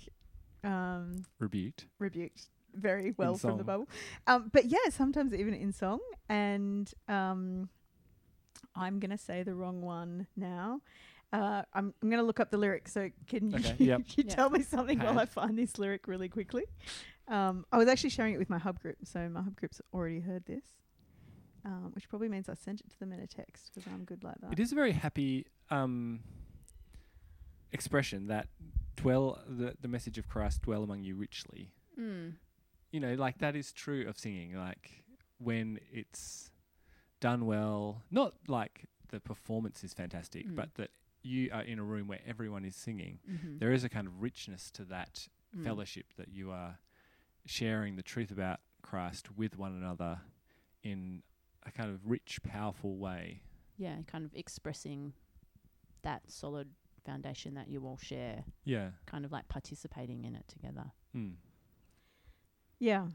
um, 0.64 1.24
Rebuked. 1.40 1.86
rebuked 2.00 2.48
very 2.76 3.14
well 3.18 3.36
from 3.36 3.52
the 3.52 3.64
song. 3.64 3.66
Bible. 3.66 3.90
Um, 4.28 4.50
but 4.52 4.66
yeah, 4.66 4.90
sometimes 4.90 5.34
even 5.34 5.54
in 5.54 5.72
song. 5.72 6.00
And 6.28 6.92
um, 7.08 7.70
I'm 8.76 9.00
going 9.00 9.12
to 9.12 9.18
say 9.18 9.44
the 9.44 9.54
wrong 9.54 9.82
one 9.82 10.28
now. 10.36 10.82
Uh, 11.34 11.64
I'm, 11.74 11.94
I'm 12.02 12.10
going 12.10 12.20
to 12.22 12.26
look 12.26 12.40
up 12.40 12.52
the 12.52 12.58
lyric. 12.58 12.88
So 12.88 13.10
can 13.28 13.50
you, 13.50 13.58
Okay, 13.58 13.76
yep. 13.80 14.02
you 14.16 14.24
Yeah. 14.28 14.36
tell 14.36 14.50
me 14.52 14.62
something 14.62 15.00
while 15.00 15.18
I 15.20 15.26
find 15.26 15.58
this 15.58 15.78
lyric 15.80 16.08
really 16.08 16.30
quickly? 16.30 16.64
Um, 17.28 17.66
I 17.72 17.78
was 17.80 17.88
actually 17.88 18.12
sharing 18.12 18.34
it 18.36 18.38
with 18.38 18.50
my 18.52 18.60
hub 18.60 18.80
group. 18.80 18.98
So 19.04 19.28
my 19.30 19.42
hub 19.42 19.56
group's 19.56 19.82
already 19.94 20.20
heard 20.20 20.46
this. 20.46 20.64
Um, 21.66 21.92
which 21.96 22.08
probably 22.10 22.30
means 22.30 22.50
I 22.50 22.54
sent 22.56 22.82
it 22.82 22.90
to 22.92 23.00
them 23.00 23.12
in 23.14 23.20
a 23.20 23.28
text 23.28 23.72
because 23.74 23.92
I'm 23.92 24.04
good 24.04 24.24
like 24.24 24.36
that. 24.42 24.52
It 24.54 24.60
is 24.60 24.72
a 24.74 24.76
very 24.76 24.92
happy 24.92 25.48
um, 25.72 26.20
expression 27.72 28.28
that 28.28 28.48
dwell 28.96 29.40
the 29.48 29.74
the 29.82 29.88
message 29.88 30.18
of 30.18 30.28
Christ 30.28 30.62
dwell 30.64 30.84
among 30.84 31.04
you 31.04 31.16
richly. 31.16 31.72
Mm. 32.00 32.34
You 32.92 33.00
know, 33.00 33.14
like 33.16 33.40
that 33.40 33.56
is 33.56 33.72
true 33.72 34.06
of 34.08 34.18
singing. 34.18 34.56
Like 34.56 35.04
when 35.38 35.80
it's 35.92 36.52
done 37.20 37.46
well, 37.46 38.02
not 38.12 38.34
like 38.48 38.86
the 39.10 39.20
performance 39.20 39.84
is 39.84 39.94
fantastic, 39.94 40.48
Mm. 40.48 40.56
but 40.56 40.76
that 40.76 40.92
you 41.24 41.50
are 41.54 41.62
in 41.64 41.80
a 41.80 41.84
room 41.84 42.08
where 42.08 42.20
everyone 42.26 42.66
is 42.66 42.76
singing. 42.76 43.20
Mm-hmm. 43.30 43.58
There 43.60 43.72
is 43.72 43.84
a 43.84 43.90
kind 43.90 44.08
of 44.08 44.22
richness 44.22 44.70
to 44.72 44.86
that 44.86 45.28
Mm. 45.56 45.64
fellowship 45.64 46.08
that 46.18 46.30
you 46.30 46.50
are 46.50 46.80
sharing 47.46 47.96
the 47.96 48.02
truth 48.02 48.32
about 48.32 48.60
Christ 48.82 49.38
with 49.38 49.56
one 49.56 49.72
another 49.74 50.20
in 50.82 51.22
a 51.64 51.72
kind 51.72 51.92
of 51.92 52.10
rich, 52.10 52.40
powerful 52.42 52.98
way. 52.98 53.44
Yeah, 53.78 53.98
kind 54.08 54.26
of 54.26 54.34
expressing 54.34 55.14
that 56.02 56.24
solid 56.32 56.70
foundation 57.06 57.54
that 57.54 57.68
you 57.68 57.86
all 57.86 57.98
share, 57.98 58.46
Yeah. 58.66 58.92
kind 59.06 59.26
of 59.26 59.32
like 59.32 59.48
participating 59.48 60.24
in 60.26 60.34
it 60.36 60.48
together. 60.48 60.92
Mm. 61.16 61.36
Yeah. 62.80 63.08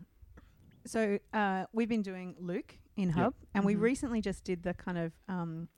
So 0.86 1.18
uh, 1.32 1.66
we've 1.72 1.88
been 1.88 2.02
doing 2.02 2.36
Luke 2.38 2.78
in 2.96 3.08
Yep. 3.08 3.16
Hub, 3.16 3.34
and 3.54 3.64
we 3.64 3.74
Mhm. 3.74 3.80
recently 3.80 4.20
just 4.20 4.44
did 4.44 4.62
the 4.62 4.74
kind 4.74 4.96
of 4.98 5.12
um, 5.28 5.68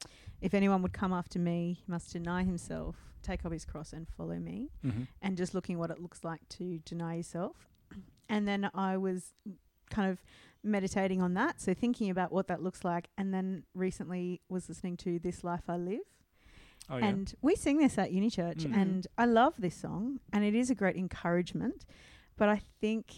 if 0.40 0.55
anyone 0.55 0.83
would 0.83 0.92
come 0.92 1.12
after 1.12 1.38
me, 1.38 1.79
he 1.85 1.90
must 1.90 2.12
deny 2.12 2.44
himself, 2.44 2.96
take 3.22 3.44
up 3.44 3.53
his 3.53 3.64
cross, 3.64 3.92
and 3.92 4.07
follow 4.16 4.37
me. 4.37 4.70
Mm-hmm. 4.85 5.03
And 5.22 5.37
just 5.37 5.55
looking 5.55 5.79
what 5.79 5.90
it 5.90 6.00
looks 6.00 6.24
like 6.24 6.48
to 6.50 6.79
deny 6.85 7.14
yourself. 7.16 7.57
And 8.29 8.46
then 8.46 8.70
I 8.74 8.96
was 8.96 9.35
kind 9.90 10.09
of 10.09 10.22
meditating 10.62 11.20
on 11.20 11.35
that, 11.35 11.61
so 11.61 11.74
thinking 11.74 12.11
about 12.11 12.31
what 12.31 12.46
that 12.46 12.62
looks 12.62 12.85
like. 12.85 13.09
And 13.18 13.35
then 13.35 13.64
recently 13.74 14.40
was 14.48 14.68
listening 14.68 14.96
to 14.98 15.18
This 15.18 15.42
Life 15.42 15.64
I 15.68 15.76
Live. 15.76 15.98
Oh 16.88 16.96
yeah. 16.98 17.07
And 17.07 17.35
we 17.42 17.57
sing 17.57 17.79
this 17.79 17.98
at 17.98 18.12
Uni 18.12 18.31
Church, 18.31 18.59
Mm. 18.59 18.76
and 18.76 19.07
I 19.18 19.24
love 19.24 19.55
this 19.59 19.74
song, 19.74 20.20
and 20.33 20.44
it 20.44 20.55
is 20.55 20.70
a 20.70 20.76
great 20.76 20.94
encouragement. 20.96 21.85
But 22.37 22.48
I 22.48 22.62
think, 22.81 23.12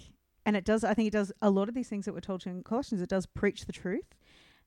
and 0.46 0.56
it 0.56 0.64
does, 0.64 0.82
I 0.82 0.94
think 0.94 1.08
it 1.08 1.12
does 1.12 1.30
a 1.42 1.50
lot 1.50 1.68
of 1.68 1.74
these 1.74 1.88
things 1.90 2.06
that 2.06 2.14
we're 2.14 2.20
told 2.20 2.40
to 2.42 2.48
in 2.48 2.62
Colossians. 2.62 3.02
It 3.02 3.10
does 3.10 3.26
preach 3.26 3.66
the 3.66 3.72
truth, 3.72 4.14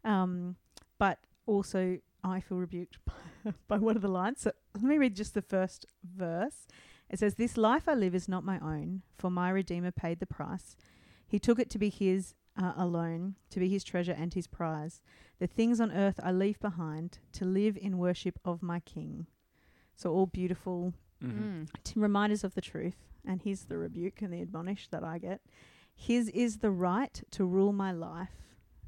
um, 0.03 0.57
but 0.99 1.17
also 1.47 1.97
I 2.25 2.39
feel 2.39 2.57
rebuked 2.57 2.97
by 3.67 3.77
one 3.77 3.95
of 3.95 4.01
the 4.01 4.07
lines. 4.07 4.41
So 4.41 4.51
let 4.73 4.83
me 4.83 4.97
read 4.97 5.15
just 5.15 5.35
the 5.35 5.41
first 5.41 5.85
verse. 6.03 6.67
It 7.09 7.19
says, 7.19 7.35
"This 7.35 7.55
life 7.55 7.87
I 7.87 7.93
live 7.93 8.15
is 8.15 8.27
not 8.27 8.43
my 8.43 8.59
own, 8.59 9.03
for 9.17 9.29
my 9.29 9.49
Redeemer 9.51 9.91
paid 9.91 10.19
the 10.19 10.25
price. 10.25 10.75
He 11.27 11.39
took 11.39 11.59
it 11.59 11.69
to 11.69 11.77
be 11.77 11.89
his 11.89 12.33
uh, 12.57 12.73
alone, 12.75 13.35
to 13.51 13.59
be 13.59 13.69
his 13.69 13.83
treasure 13.83 14.15
and 14.17 14.33
his 14.33 14.47
prize." 14.47 15.01
The 15.37 15.47
things 15.47 15.79
on 15.79 15.91
earth 15.91 16.19
I 16.23 16.31
leave 16.31 16.59
behind 16.59 17.19
to 17.33 17.45
live 17.45 17.77
in 17.77 17.97
worship 17.97 18.39
of 18.43 18.63
my 18.63 18.79
King. 18.79 19.27
So, 19.95 20.11
all 20.11 20.25
beautiful 20.25 20.93
mm-hmm. 21.23 21.61
Mm. 21.61 21.67
t- 21.83 21.99
reminders 21.99 22.43
of 22.43 22.55
the 22.55 22.61
truth. 22.61 22.97
And 23.27 23.41
here's 23.41 23.65
the 23.65 23.77
rebuke 23.77 24.21
and 24.21 24.33
the 24.33 24.41
admonish 24.41 24.87
that 24.89 25.03
I 25.03 25.17
get. 25.19 25.41
His 25.93 26.29
is 26.29 26.57
the 26.57 26.71
right 26.71 27.21
to 27.31 27.45
rule 27.45 27.73
my 27.73 27.91
life. 27.91 28.29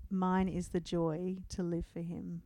Mine 0.10 0.48
is 0.48 0.70
the 0.70 0.80
joy 0.80 1.38
to 1.50 1.64
live 1.64 1.86
for 1.86 2.02
him. 2.02 2.44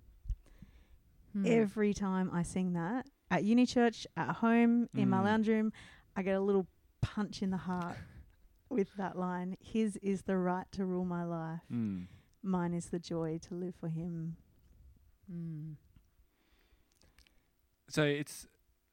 Mm. 1.35 1.47
Every 1.47 1.93
time 1.93 2.29
I 2.33 2.43
sing 2.43 2.73
that 2.73 3.05
at 3.29 3.43
uni 3.43 3.65
church, 3.65 4.05
at 4.17 4.35
home, 4.37 4.89
in 4.93 5.09
my 5.09 5.19
Mm. 5.19 5.23
lounge 5.23 5.47
room, 5.47 5.71
I 6.15 6.23
get 6.23 6.35
a 6.35 6.41
little 6.41 6.67
punch 7.01 7.41
in 7.41 7.49
the 7.51 7.57
heart 7.57 7.95
with 8.69 8.93
that 8.97 9.17
line. 9.17 9.55
His 9.59 9.97
is 9.97 10.23
the 10.23 10.37
right 10.37 10.69
to 10.73 10.85
rule 10.85 11.05
my 11.05 11.23
life. 11.23 11.61
Mm. 11.71 12.07
Mine 12.43 12.73
is 12.73 12.87
the 12.87 12.99
joy 12.99 13.37
to 13.43 13.53
live 13.53 13.75
for 13.75 13.87
him. 13.89 14.35
Mm. 15.31 15.75
So 17.89 18.03
it's, 18.03 18.47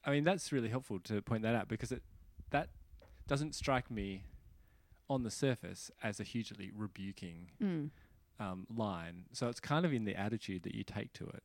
I 0.05 0.11
mean, 0.11 0.23
that's 0.23 0.51
really 0.51 0.69
helpful 0.69 0.99
to 1.01 1.21
point 1.21 1.43
that 1.43 1.55
out 1.55 1.67
because 1.67 1.91
it 1.91 2.03
that 2.51 2.69
doesn't 3.27 3.53
strike 3.55 3.91
me 3.91 4.23
on 5.09 5.23
the 5.23 5.31
surface 5.31 5.91
as 6.03 6.19
a 6.19 6.23
hugely 6.23 6.71
rebuking 6.73 7.51
Mm. 7.61 7.89
um, 8.39 8.65
line. 8.73 9.25
So 9.33 9.49
it's 9.49 9.59
kind 9.59 9.85
of 9.85 9.93
in 9.93 10.05
the 10.05 10.15
attitude 10.15 10.63
that 10.63 10.73
you 10.75 10.83
take 10.83 11.13
to 11.13 11.27
it. 11.27 11.43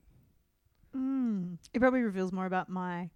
Mm. 0.94 1.59
It 1.72 1.80
probably 1.80 2.02
reveals 2.02 2.33
more 2.33 2.46
about 2.46 2.68
my 2.68 3.11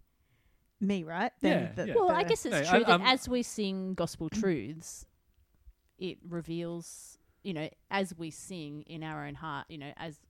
me, 0.80 1.04
right? 1.04 1.32
Yeah, 1.40 1.72
the- 1.72 1.88
yeah. 1.88 1.94
Well, 1.94 2.10
I 2.10 2.22
guess 2.24 2.44
it's 2.46 2.52
No, 2.54 2.62
true 2.64 2.78
I- 2.80 2.84
that 2.84 2.88
I'm- 2.90 3.02
as 3.02 3.28
we 3.28 3.42
sing 3.42 3.94
gospel 3.94 4.28
truths, 4.30 5.06
it 5.98 6.18
reveals, 6.22 7.18
you 7.42 7.52
know, 7.54 7.68
as 7.90 8.16
we 8.16 8.30
sing 8.30 8.82
in 8.82 9.02
our 9.02 9.26
own 9.26 9.34
heart, 9.36 9.66
you 9.68 9.78
know, 9.78 9.92
as 9.96 10.20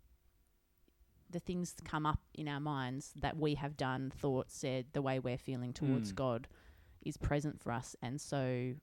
the 1.31 1.41
things 1.41 1.75
come 1.85 2.07
up 2.07 2.21
in 2.35 2.49
our 2.49 2.61
minds 2.61 3.13
that 3.21 3.37
we 3.37 3.55
have 3.57 3.77
done, 3.77 4.11
thought, 4.11 4.51
said, 4.51 4.87
the 4.95 5.03
way 5.03 5.19
we're 5.19 5.37
feeling 5.37 5.75
towards 5.75 6.13
Mm. 6.13 6.17
God 6.17 6.49
is 7.03 7.19
present 7.19 7.61
for 7.61 7.71
us. 7.73 7.95
And 8.01 8.19
so 8.19 8.75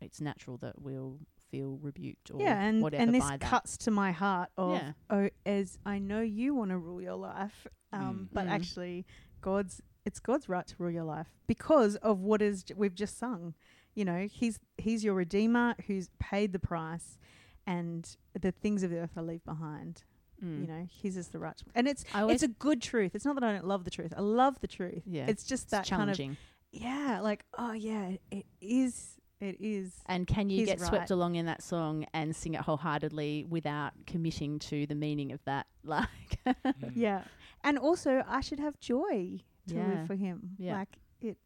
it's 0.00 0.20
natural 0.20 0.58
that 0.58 0.82
we'll 0.82 1.18
feel 1.50 1.78
rebuked 1.82 2.30
or 2.32 2.40
yeah, 2.40 2.60
and 2.60 2.82
whatever 2.82 3.02
and 3.02 3.14
this 3.14 3.24
cuts 3.40 3.76
to 3.78 3.90
my 3.90 4.12
heart 4.12 4.48
of 4.56 4.74
Yeah. 4.74 4.92
oh, 5.10 5.28
as 5.44 5.78
I 5.84 5.98
know 5.98 6.20
you 6.20 6.54
want 6.54 6.70
to 6.70 6.78
rule 6.78 7.00
your 7.02 7.16
life, 7.16 7.66
um, 7.92 8.28
Mm. 8.30 8.34
but 8.34 8.46
Mm. 8.46 8.50
actually, 8.50 9.06
God's 9.40 9.82
it's 10.06 10.18
God's 10.20 10.48
right 10.48 10.66
to 10.66 10.74
rule 10.78 10.90
your 10.90 11.04
life 11.04 11.28
because 11.46 11.96
of 11.96 12.20
what 12.20 12.40
is 12.40 12.62
j- 12.62 12.74
we've 12.74 12.94
just 12.94 13.18
sung. 13.18 13.54
You 13.94 14.04
know, 14.04 14.26
he's 14.30 14.58
he's 14.78 15.04
your 15.04 15.14
redeemer 15.14 15.74
who's 15.86 16.08
paid 16.18 16.52
the 16.52 16.58
price, 16.58 17.18
and 17.66 18.16
the 18.40 18.52
things 18.52 18.82
of 18.82 18.90
the 18.90 18.98
earth 18.98 19.12
I 19.16 19.20
leave 19.20 19.44
behind. 19.44 20.04
Mm. 20.42 20.60
You 20.62 20.66
know, 20.68 20.86
his 20.90 21.16
is 21.18 21.28
the 21.28 21.38
right, 21.38 21.56
to- 21.56 21.64
and 21.74 21.86
it's 21.86 22.04
I 22.14 22.24
it's 22.30 22.42
a 22.42 22.48
good 22.48 22.80
truth. 22.80 23.14
It's 23.14 23.24
not 23.26 23.34
that 23.34 23.44
I 23.44 23.52
don't 23.52 23.66
love 23.66 23.84
the 23.84 23.90
truth. 23.90 24.14
I 24.16 24.20
love 24.22 24.58
the 24.60 24.68
truth. 24.68 25.02
Yeah. 25.06 25.26
it's 25.28 25.44
just 25.44 25.64
it's 25.64 25.70
that 25.72 25.86
kind 25.88 26.08
of 26.10 26.16
challenging. 26.16 26.36
yeah, 26.72 27.20
like 27.20 27.44
oh 27.58 27.72
yeah, 27.72 28.16
it 28.30 28.46
is. 28.60 29.16
It 29.40 29.56
is. 29.60 29.92
and 30.06 30.26
can 30.26 30.50
you 30.50 30.58
he's 30.58 30.66
get 30.68 30.80
swept 30.80 31.10
along 31.10 31.36
in 31.36 31.46
that 31.46 31.62
song 31.62 32.04
and 32.12 32.34
sing 32.36 32.54
it 32.54 32.60
wholeheartedly 32.60 33.46
without 33.48 33.92
committing 34.06 34.58
to 34.60 34.86
the 34.86 34.94
meaning 34.94 35.32
of 35.32 35.42
that? 35.44 35.66
Like, 35.84 36.08
Mm. 36.46 36.92
Yeah. 36.94 37.24
And 37.64 37.78
also, 37.78 38.22
I 38.26 38.40
should 38.40 38.60
have 38.60 38.78
joy 38.80 39.40
to 39.68 39.74
Yeah. 39.74 39.86
live 39.86 40.06
for 40.06 40.14
him. 40.14 40.56
Yeah. 40.58 40.78
Like 40.78 40.96
it. 41.20 41.36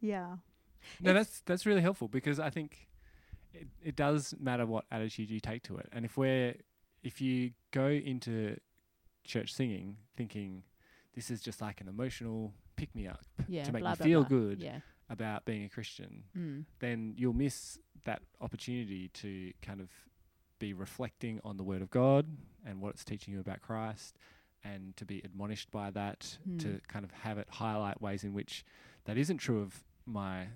Yeah. 0.00 0.36
No, 1.00 1.10
It's- 1.10 1.26
that's 1.26 1.40
that's 1.42 1.66
really 1.66 1.80
helpful 1.82 2.08
because 2.08 2.38
I 2.40 2.50
think 2.50 2.88
it, 3.52 3.68
it 3.82 3.96
does 3.96 4.34
matter 4.40 4.66
what 4.66 4.84
attitude 4.90 5.30
you 5.30 5.40
take 5.40 5.62
to 5.64 5.76
it. 5.76 5.88
And 5.92 6.04
if 6.04 6.16
we're 6.16 6.56
if 7.02 7.20
you 7.20 7.52
go 7.70 7.86
into 7.88 8.56
church 9.24 9.52
singing 9.54 9.96
thinking 10.16 10.64
this 11.14 11.30
is 11.30 11.40
just 11.40 11.60
like 11.60 11.80
an 11.80 11.88
emotional 11.88 12.52
pick 12.76 12.94
me 12.94 13.06
up 13.06 13.20
yeah, 13.48 13.62
to 13.64 13.72
make 13.72 13.82
blah, 13.82 13.92
me 13.92 13.96
blah, 13.96 14.04
feel 14.06 14.20
blah. 14.22 14.28
good 14.28 14.60
Yeah. 14.60 14.80
About 15.10 15.44
being 15.44 15.64
a 15.64 15.68
Christian, 15.68 16.24
Mm. 16.36 16.64
then 16.78 17.14
you'll 17.16 17.32
miss 17.34 17.78
that 18.04 18.22
opportunity 18.40 19.08
to 19.08 19.52
kind 19.62 19.80
of 19.80 19.90
be 20.58 20.72
reflecting 20.72 21.40
on 21.44 21.56
the 21.56 21.64
Word 21.64 21.82
of 21.82 21.90
God 21.90 22.26
and 22.64 22.80
what 22.80 22.90
it's 22.90 23.04
teaching 23.04 23.34
you 23.34 23.40
about 23.40 23.60
Christ, 23.62 24.16
and 24.64 24.96
to 24.96 25.04
be 25.04 25.20
admonished 25.24 25.70
by 25.70 25.90
that, 25.90 26.38
to 26.58 26.68
Mm. 26.68 26.86
kind 26.88 27.04
of 27.04 27.10
have 27.10 27.36
it 27.38 27.48
highlight 27.50 28.00
ways 28.00 28.22
in 28.24 28.32
which 28.32 28.64
that 29.04 29.18
isn't 29.18 29.38
true 29.38 29.60
of 29.60 29.84
my 30.06 30.48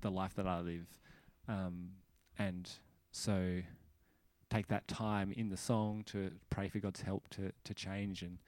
the 0.00 0.10
life 0.10 0.34
that 0.34 0.46
I 0.48 0.60
live, 0.60 1.00
um, 1.46 1.92
and 2.36 2.68
so 3.12 3.62
take 4.50 4.66
that 4.66 4.88
time 4.88 5.30
in 5.32 5.48
the 5.48 5.56
song 5.56 6.02
to 6.04 6.38
pray 6.50 6.68
for 6.68 6.80
God's 6.80 7.02
help 7.02 7.28
to 7.30 7.52
to 7.64 7.72
change 7.74 8.22
and 8.22 8.38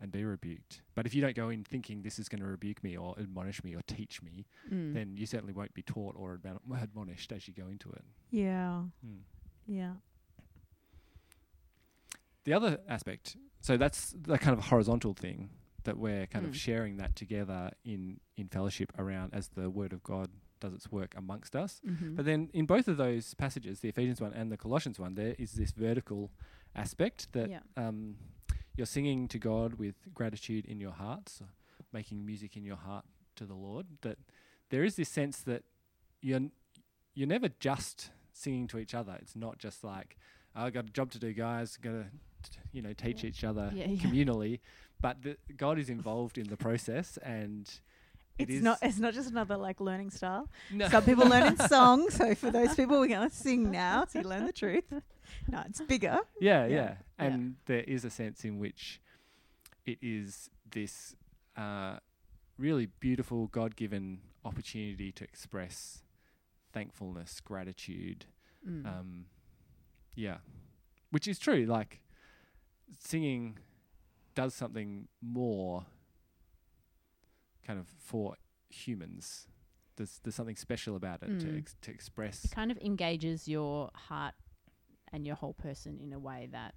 and 0.00 0.10
be 0.12 0.24
rebuked. 0.24 0.82
But 0.94 1.06
if 1.06 1.14
you 1.14 1.20
don't 1.22 1.34
go 1.36 1.48
in 1.48 1.64
thinking 1.64 2.02
this 2.02 2.18
is 2.18 2.28
going 2.28 2.40
to 2.42 2.46
rebuke 2.48 2.82
me 2.84 2.96
or 2.96 3.14
admonish 3.18 3.62
me 3.64 3.74
or 3.74 3.82
teach 3.86 4.22
me, 4.22 4.46
Mm. 4.70 4.94
then 4.94 5.16
you 5.16 5.26
certainly 5.26 5.52
won't 5.52 5.74
be 5.74 5.82
taught 5.82 6.14
or 6.16 6.36
admon- 6.38 6.82
admonished 6.82 7.32
as 7.32 7.46
you 7.48 7.54
go 7.54 7.68
into 7.68 7.90
it. 7.90 8.04
Yeah. 8.30 8.82
Hmm. 9.04 9.18
Yeah. 9.66 9.94
The 12.44 12.52
other 12.52 12.78
aspect, 12.88 13.36
so 13.60 13.76
that's 13.76 14.14
the 14.20 14.36
kind 14.38 14.56
of 14.56 14.66
horizontal 14.66 15.14
thing 15.14 15.50
that 15.84 15.96
we're 15.98 16.26
kind 16.26 16.44
Mm. 16.44 16.48
of 16.50 16.56
sharing 16.56 16.96
that 16.98 17.14
together 17.16 17.70
in 17.84 18.20
in 18.36 18.48
fellowship 18.48 18.92
around 18.98 19.32
as 19.32 19.48
the 19.48 19.70
Word 19.70 19.92
of 19.92 20.02
God 20.02 20.28
does 20.60 20.72
its 20.74 20.90
work 20.90 21.14
amongst 21.16 21.54
us. 21.54 21.80
Mhm. 21.86 22.16
But 22.16 22.24
then 22.24 22.50
in 22.52 22.66
both 22.66 22.88
of 22.88 22.96
those 22.96 23.34
passages, 23.34 23.80
the 23.80 23.88
Ephesians 23.88 24.20
one 24.20 24.32
and 24.34 24.50
the 24.50 24.56
Colossians 24.56 24.98
one, 24.98 25.14
there 25.14 25.34
is 25.38 25.52
this 25.52 25.72
vertical 25.72 26.32
aspect 26.74 27.32
that 27.32 27.48
Yeah. 27.50 27.60
um, 27.76 28.16
you're 28.76 28.86
singing 28.86 29.28
to 29.28 29.38
God 29.38 29.74
with 29.74 29.94
gratitude 30.14 30.64
in 30.66 30.80
your 30.80 30.92
hearts, 30.92 31.40
or 31.40 31.48
making 31.92 32.24
music 32.26 32.56
in 32.56 32.64
your 32.64 32.76
heart 32.76 33.04
to 33.36 33.44
the 33.46 33.54
Lord. 33.54 33.86
That 34.02 34.18
there 34.70 34.84
is 34.84 34.96
this 34.96 35.08
sense 35.08 35.40
that 35.42 35.62
you're 36.20 36.36
n- 36.36 36.52
you're 37.14 37.28
never 37.28 37.48
just 37.60 38.10
singing 38.32 38.66
to 38.68 38.78
each 38.78 38.94
other. 38.94 39.16
It's 39.20 39.36
not 39.36 39.58
just 39.58 39.84
like 39.84 40.16
"Oh, 40.56 40.64
I 40.64 40.70
got 40.70 40.86
a 40.86 40.92
job 40.92 41.10
to 41.12 41.18
do, 41.18 41.32
guys. 41.32 41.76
Got 41.76 41.92
to 41.92 42.04
you 42.72 42.82
know 42.82 42.92
teach 42.92 43.22
Yeah. 43.22 43.28
each 43.30 43.44
other 43.44 43.70
Yeah, 43.74 43.86
yeah. 43.86 44.02
communally, 44.02 44.60
but 45.00 45.22
the, 45.22 45.36
God 45.56 45.78
is 45.78 45.88
involved 45.88 46.38
in 46.38 46.48
the 46.48 46.56
process 46.56 47.16
and. 47.18 47.70
It 48.38 48.50
It's 48.50 48.62
not. 48.62 48.78
It's 48.82 48.98
not 48.98 49.14
just 49.14 49.30
another 49.30 49.56
like 49.56 49.80
learning 49.80 50.10
style. 50.10 50.48
no. 50.72 50.88
Some 50.88 51.04
people 51.04 51.26
learn 51.26 51.46
in 51.46 51.56
song, 51.68 52.10
so 52.10 52.34
for 52.34 52.50
those 52.50 52.74
people, 52.74 52.98
we're 53.00 53.08
gonna 53.08 53.30
sing 53.30 53.70
now, 53.70 54.04
so 54.08 54.20
you 54.20 54.28
learn 54.28 54.46
the 54.46 54.52
truth. 54.52 54.84
No, 55.48 55.62
it's 55.68 55.80
bigger. 55.82 56.18
Yeah, 56.40 56.66
Yeah, 56.66 56.66
yeah. 56.66 56.74
yeah. 56.74 56.94
And 57.18 57.56
there 57.66 57.82
is 57.82 58.04
a 58.04 58.10
sense 58.10 58.44
in 58.44 58.58
which 58.58 59.00
it 59.86 59.98
is 60.02 60.50
this 60.70 61.14
uh, 61.56 61.98
really 62.58 62.86
beautiful, 63.00 63.46
God 63.48 63.76
given 63.76 64.20
opportunity 64.44 65.12
to 65.12 65.24
express 65.24 66.02
thankfulness, 66.72 67.40
gratitude. 67.40 68.26
Mm. 68.68 68.86
Um, 68.86 69.24
yeah. 70.14 70.38
Which 71.10 71.28
is 71.28 71.38
true. 71.38 71.64
Like, 71.66 72.00
singing 72.98 73.58
does 74.34 74.54
something 74.54 75.08
more 75.22 75.86
kind 77.66 77.78
of 77.78 77.88
for 77.98 78.36
humans. 78.68 79.46
There's, 79.96 80.20
there's 80.24 80.34
something 80.34 80.56
special 80.56 80.96
about 80.96 81.22
it 81.22 81.38
to, 81.40 81.46
Mm. 81.46 81.58
ex- 81.58 81.76
to 81.82 81.90
express. 81.90 82.44
It 82.44 82.50
kind 82.50 82.70
of 82.70 82.78
engages 82.78 83.46
your 83.48 83.90
heart 83.94 84.34
and 85.12 85.24
your 85.26 85.36
whole 85.36 85.54
person 85.54 85.98
in 86.02 86.12
a 86.12 86.18
way 86.18 86.48
that 86.52 86.74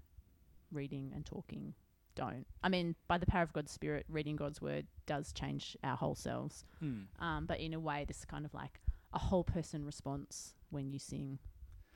reading 0.71 1.12
and 1.15 1.26
talking 1.26 1.73
don't. 2.15 2.45
I 2.63 2.69
mean, 2.69 2.95
by 3.08 3.17
the 3.17 3.26
power 3.26 3.43
of 3.43 3.54
God's 3.54 3.71
Spirit, 3.71 4.06
reading 4.10 4.36
God's 4.36 4.62
Word 4.62 4.88
does 5.06 5.32
change 5.34 5.76
our 5.84 5.95
whole 5.95 6.15
selves. 6.15 6.65
Hmm. 6.80 7.02
Um, 7.19 7.45
but 7.45 7.60
in 7.60 7.73
a 7.73 7.80
way, 7.80 8.06
this 8.08 8.19
is 8.19 8.26
kind 8.26 8.45
of 8.45 8.54
like 8.54 8.80
a 9.13 9.19
whole 9.19 9.43
person 9.43 9.86
response 9.86 10.54
when 10.69 10.91
you 10.91 11.00
sing, 11.00 11.39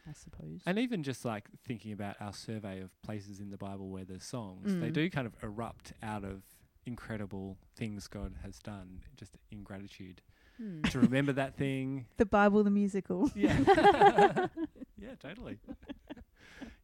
I 0.08 0.14
suppose. 0.14 0.62
And 0.66 0.80
even 0.80 1.04
just 1.04 1.26
like 1.26 1.50
thinking 1.66 1.92
about 1.92 2.16
our 2.20 2.34
survey 2.34 2.82
of 2.82 3.00
places 3.04 3.40
in 3.40 3.50
the 3.52 3.58
Bible 3.58 3.90
where 3.90 4.06
there's 4.06 4.24
songs, 4.24 4.74
they 4.76 4.90
Mm. 4.90 4.94
do 4.94 5.10
kind 5.10 5.28
of 5.28 5.36
erupt 5.44 5.94
out 6.02 6.24
of 6.24 6.44
incredible 6.86 7.58
things 7.76 8.08
God 8.08 8.34
has 8.44 8.60
done, 8.60 9.02
just 9.18 9.34
in 9.52 9.64
gratitude. 9.64 10.22
Hmm. 10.58 10.82
to 10.84 11.00
remember 11.00 11.32
that 11.34 11.56
thing. 11.56 12.06
The 12.18 12.26
Bible, 12.26 12.64
the 12.64 12.70
musical. 12.70 13.32
Yeah. 13.36 13.58
yeah, 14.98 15.16
totally. 15.20 15.58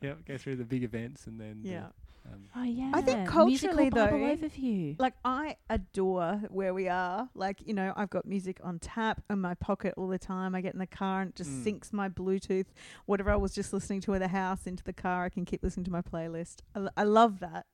yeah, 0.02 0.14
go 0.28 0.38
through 0.38 0.56
the 0.56 0.64
big 0.66 0.84
events 0.84 1.28
and 1.28 1.40
then. 1.40 1.60
the, 1.62 1.70
Yeah. 1.70 1.86
um, 2.26 2.46
Oh 2.56 2.64
yeah. 2.64 2.92
I 2.94 3.02
think 3.02 3.20
Musical 3.20 3.34
culturally, 3.34 3.90
Bible 3.90 4.18
though, 4.18 4.36
overview. 4.48 4.96
Like 5.00 5.14
I 5.24 5.58
adore 5.70 6.42
where 6.50 6.74
we 6.74 6.88
are. 6.88 7.30
Like 7.36 7.62
you 7.68 7.74
know, 7.74 7.94
I've 7.96 8.10
got 8.10 8.26
music 8.26 8.60
on 8.64 8.80
tap 8.80 9.22
in 9.30 9.40
my 9.42 9.54
pocket 9.54 9.94
all 9.98 10.08
the 10.08 10.18
time. 10.20 10.56
I 10.56 10.62
get 10.62 10.74
in 10.74 10.80
the 10.80 10.88
car 10.88 11.22
and 11.22 11.30
it 11.32 11.36
just 11.36 11.52
Mm. 11.52 11.64
syncs 11.80 11.94
my 11.94 12.10
Bluetooth. 12.10 12.68
Whatever 13.06 13.32
I 13.32 13.36
was 13.36 13.54
just 13.54 13.74
listening 13.74 14.02
to 14.02 14.16
at 14.16 14.20
the 14.22 14.30
house 14.30 14.66
into 14.66 14.84
the 14.84 14.94
car, 14.94 15.26
I 15.26 15.30
can 15.30 15.46
keep 15.46 15.62
listening 15.62 15.84
to 15.86 15.92
my 15.92 16.02
playlist. 16.02 16.58
I, 16.74 16.80
l- 16.80 16.90
I 16.98 17.04
love 17.04 17.40
that. 17.42 17.66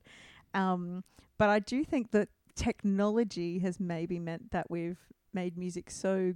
Um, 0.54 1.04
but 1.38 1.50
I 1.50 1.60
do 1.60 1.84
think 1.84 2.12
that 2.12 2.30
technology 2.56 3.60
has 3.60 3.80
maybe 3.80 4.20
meant 4.20 4.52
that 4.52 4.70
we've 4.70 5.00
made 5.34 5.58
music 5.58 5.90
so 5.90 6.34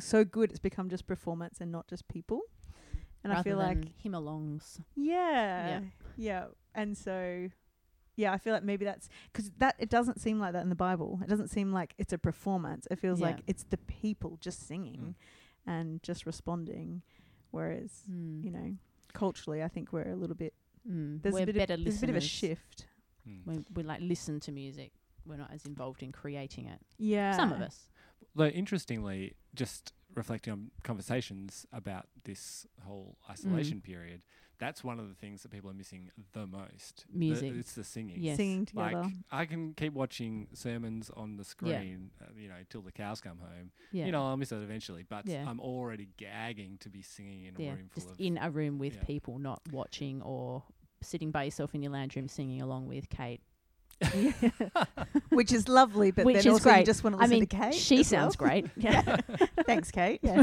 so 0.00 0.24
good 0.24 0.50
it's 0.50 0.58
become 0.58 0.88
just 0.88 1.06
performance 1.06 1.58
and 1.60 1.70
not 1.70 1.86
just 1.86 2.08
people. 2.08 2.40
And 3.22 3.30
Rather 3.32 3.40
I 3.40 3.42
feel 3.42 3.58
like 3.58 3.96
hymn 4.02 4.12
alongs. 4.12 4.80
yeah, 4.96 5.80
yeah, 6.16 6.46
And 6.74 6.96
so, 6.98 7.48
yeah, 8.16 8.32
I 8.32 8.38
feel 8.38 8.52
like 8.52 8.64
maybe 8.64 8.84
that's 8.84 9.08
because 9.32 9.50
that 9.58 9.76
it 9.78 9.88
doesn't 9.90 10.20
seem 10.20 10.38
like 10.40 10.52
that 10.52 10.62
in 10.62 10.68
the 10.68 10.74
Bible. 10.74 11.20
It 11.22 11.28
doesn't 11.28 11.48
seem 11.48 11.72
like 11.72 11.94
it's 11.96 12.12
a 12.12 12.18
performance. 12.18 12.86
It 12.90 12.98
feels 12.98 13.20
Yeah. 13.20 13.26
like 13.28 13.40
it's 13.46 13.64
the 13.64 13.78
people 13.78 14.36
just 14.40 14.66
singing 14.66 15.14
and 15.66 16.02
just 16.02 16.26
responding. 16.26 17.02
Whereas, 17.50 18.02
Mm. 18.10 18.44
you 18.44 18.50
know, 18.50 18.76
culturally, 19.12 19.62
I 19.62 19.68
think 19.68 19.92
we're 19.92 20.10
a 20.10 20.16
little 20.16 20.36
bit. 20.36 20.54
Mm. 20.88 21.22
There's 21.22 21.34
We're 21.34 21.44
a 21.44 21.46
bit 21.46 21.54
better 21.56 21.74
of, 21.74 21.84
there's 21.84 21.98
a 21.98 22.00
bit 22.00 22.10
of 22.10 22.16
a 22.16 22.20
shift. 22.20 22.86
Mm. 23.28 23.40
We, 23.46 23.64
we 23.74 23.82
like 23.82 24.00
listen 24.00 24.40
to 24.40 24.52
music. 24.52 24.92
We're 25.26 25.36
not 25.36 25.50
as 25.52 25.64
involved 25.64 26.02
in 26.02 26.12
creating 26.12 26.66
it. 26.66 26.80
Yeah, 26.98 27.36
Some 27.36 27.52
of 27.52 27.60
us. 27.60 27.88
Though 28.36 28.46
interestingly, 28.46 29.34
just 29.54 29.92
reflecting 30.14 30.52
on 30.52 30.70
conversations 30.82 31.66
about 31.72 32.06
this 32.24 32.66
whole 32.84 33.16
isolation 33.30 33.80
period, 33.80 34.24
that's 34.58 34.84
one 34.84 35.00
of 35.00 35.08
the 35.08 35.14
things 35.14 35.42
that 35.42 35.50
people 35.50 35.70
are 35.70 35.74
missing 35.74 36.10
the 36.32 36.46
most. 36.46 37.04
The- 37.10 37.18
Music. 37.18 37.52
it's 37.56 37.72
the 37.74 37.84
singing. 37.84 38.16
Yes. 38.20 38.36
singing 38.36 38.66
together. 38.66 39.02
Like 39.02 39.12
I 39.32 39.44
can 39.46 39.74
keep 39.74 39.92
watching 39.92 40.48
sermons 40.52 41.10
on 41.16 41.36
the 41.36 41.44
screen, 41.44 42.10
uh, 42.20 42.26
you 42.36 42.48
know, 42.48 42.54
till 42.70 42.82
the 42.82 42.92
cows 42.92 43.20
come 43.20 43.38
home. 43.38 43.70
Yeah. 43.92 44.06
You 44.06 44.12
know, 44.12 44.26
I'll 44.26 44.36
miss 44.36 44.52
it 44.52 44.62
eventually, 44.62 45.04
but 45.08 45.26
Yeah. 45.26 45.44
I'm 45.48 45.60
already 45.60 46.08
gagging 46.16 46.78
to 46.80 46.88
be 46.88 47.02
singing 47.02 47.44
in 47.46 47.56
a 47.56 47.62
yeah. 47.62 47.70
room 47.70 47.88
full 47.92 48.02
Just 48.02 48.14
of. 48.14 48.20
in 48.20 48.38
a 48.38 48.50
room 48.50 48.78
with 48.78 48.94
yeah. 48.96 49.04
people, 49.04 49.38
not 49.38 49.60
watching 49.72 50.22
or 50.22 50.62
sitting 51.04 51.30
by 51.30 51.44
yourself 51.44 51.74
in 51.74 51.82
your 51.82 51.92
lounge 51.92 52.16
room 52.16 52.28
singing 52.28 52.60
along 52.62 52.86
with 52.88 53.08
Kate. 53.08 53.40
which 55.30 55.52
is 55.52 55.68
lovely, 55.68 56.10
but 56.10 56.24
Which 56.24 56.34
then 56.36 56.46
is 56.46 56.52
also 56.52 56.74
you 56.74 56.84
just 56.84 57.04
want 57.04 57.16
to 57.16 57.20
I 57.22 57.26
listen 57.26 57.38
mean, 57.40 57.46
to 57.46 57.56
Kate. 57.56 57.74
she 57.74 58.00
as 58.00 58.12
well. 58.12 58.22
sounds 58.22 58.36
great. 58.36 58.66
Yeah. 58.76 59.16
Thanks, 59.66 59.90
Kate. 59.90 60.20
yeah. 60.22 60.42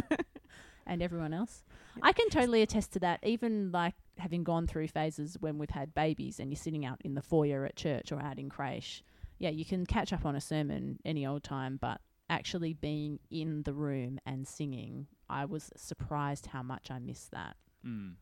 and 0.85 1.01
everyone 1.01 1.33
else. 1.33 1.63
Yeah. 1.97 2.03
I 2.05 2.13
can 2.13 2.29
totally 2.29 2.61
attest 2.61 2.93
to 2.93 2.99
that. 2.99 3.19
Even 3.23 3.71
like 3.71 3.93
having 4.17 4.43
gone 4.43 4.67
through 4.67 4.87
phases 4.87 5.37
when 5.39 5.57
we've 5.57 5.69
had 5.69 5.93
babies 5.93 6.39
and 6.39 6.49
you're 6.49 6.57
sitting 6.57 6.85
out 6.85 7.01
in 7.03 7.13
the 7.15 7.21
foyer 7.21 7.65
at 7.65 7.75
church 7.75 8.11
or 8.11 8.21
out 8.21 8.39
in 8.39 8.49
creche. 8.49 9.03
Yeah, 9.37 9.49
you 9.49 9.65
can 9.65 9.85
catch 9.85 10.13
up 10.13 10.25
on 10.25 10.35
a 10.35 10.41
sermon 10.41 10.99
any 11.03 11.25
old 11.25 11.43
time, 11.43 11.77
but 11.81 11.99
actually 12.29 12.73
being 12.73 13.19
in 13.29 13.63
the 13.63 13.73
room 13.73 14.19
and 14.25 14.47
singing, 14.47 15.07
I 15.29 15.45
was 15.45 15.71
surprised 15.75 16.45
how 16.47 16.61
much 16.63 16.89
I 16.91 16.99
missed 16.99 17.31
that. 17.31 17.55
Mm. 17.85 18.13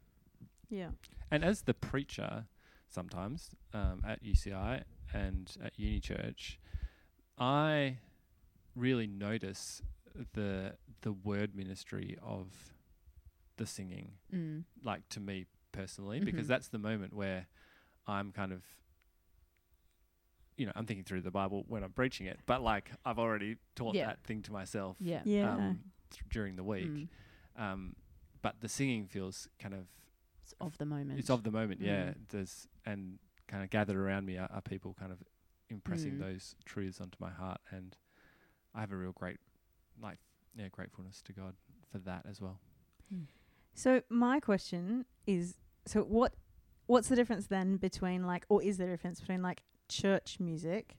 Yeah. 0.70 0.90
And 1.32 1.44
as 1.44 1.62
the 1.64 1.74
preacher, 1.74 2.46
sometimes 2.88 3.52
um, 3.74 4.02
at 4.08 4.24
UCI 4.24 4.84
and 5.14 5.56
at 5.64 5.78
Uni 5.80 6.00
Church, 6.00 6.60
I 7.38 7.98
really 8.76 9.08
notice 9.08 9.82
the 10.34 10.76
the 11.02 11.12
word 11.14 11.56
ministry 11.56 12.18
of 12.22 12.48
the 13.58 13.66
singing. 13.66 14.12
Mm. 14.34 14.64
Like 14.84 15.08
to 15.10 15.20
me 15.20 15.46
personally, 15.72 16.20
because 16.20 16.46
Mhm. 16.46 16.50
that's 16.50 16.68
the 16.70 16.80
moment 16.80 17.14
where 17.14 17.48
I'm 18.08 18.32
kind 18.32 18.52
of, 18.52 18.64
you 20.58 20.66
know, 20.66 20.72
I'm 20.76 20.86
thinking 20.86 21.04
through 21.06 21.22
the 21.22 21.32
Bible 21.32 21.64
when 21.68 21.84
I'm 21.84 21.94
preaching 21.94 22.26
it, 22.26 22.40
but 22.46 22.62
like 22.62 22.92
I've 23.06 23.20
already 23.20 23.58
taught 23.76 23.96
Yeah. 23.96 24.08
that 24.08 24.24
thing 24.24 24.42
to 24.44 24.52
myself 24.52 24.98
Yeah. 25.00 25.22
Yeah. 25.26 25.54
um, 25.54 25.84
th- 26.10 26.24
during 26.30 26.56
the 26.56 26.64
week. 26.64 26.88
Mm. 26.88 27.08
Um, 27.56 27.96
but 28.42 28.60
the 28.62 28.68
singing 28.70 29.08
feels 29.08 29.48
kind 29.60 29.74
of 29.74 29.88
It's 30.52 30.56
of 30.62 30.78
the 30.80 30.86
moment. 30.86 31.20
it's 31.20 31.30
of 31.30 31.44
the 31.44 31.52
moment, 31.52 31.80
yeah. 31.82 32.06
Mm. 32.06 32.16
There's 32.30 32.68
and 32.86 33.20
kind 33.48 33.64
of 33.64 33.70
gathered 33.70 33.96
around 33.96 34.26
me 34.26 34.38
are, 34.38 34.50
are 34.52 34.62
people 34.62 34.96
kind 35.00 35.12
of 35.12 35.20
impressing 35.70 36.14
Mm. 36.14 36.20
those 36.20 36.56
truths 36.66 37.00
onto 37.00 37.18
my 37.20 37.30
heart, 37.30 37.62
and 37.70 37.96
I 38.74 38.80
have 38.80 38.92
a 38.92 38.98
real 38.98 39.12
great, 39.12 39.38
like, 40.02 40.18
yeah, 40.56 40.68
gratefulness 40.72 41.22
to 41.24 41.34
God 41.34 41.54
for 41.92 42.00
that 42.00 42.26
as 42.28 42.42
well. 42.42 42.60
So 43.74 44.02
my 44.10 44.40
question 44.40 45.06
is, 45.28 45.56
so 45.86 46.02
what, 46.02 46.34
what's 46.88 47.08
the 47.10 47.16
difference 47.16 47.48
then 47.48 47.78
between 47.78 48.26
like, 48.26 48.46
or 48.50 48.62
is 48.64 48.78
there 48.78 48.88
a 48.88 48.92
difference 48.92 49.20
between 49.20 49.42
like 49.42 49.62
church 49.88 50.38
music 50.40 50.98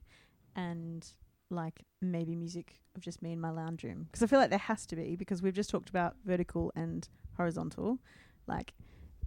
and 0.55 1.05
like 1.49 1.83
maybe 2.01 2.35
music 2.35 2.81
of 2.95 3.01
just 3.01 3.21
me 3.21 3.33
in 3.33 3.39
my 3.39 3.51
lounge 3.51 3.83
room? 3.83 4.05
Because 4.05 4.23
I 4.23 4.27
feel 4.27 4.39
like 4.39 4.49
there 4.49 4.59
has 4.59 4.85
to 4.87 4.95
be 4.95 5.15
because 5.15 5.41
we've 5.41 5.53
just 5.53 5.69
talked 5.69 5.89
about 5.89 6.15
vertical 6.25 6.71
and 6.75 7.07
horizontal, 7.37 7.99
like 8.47 8.73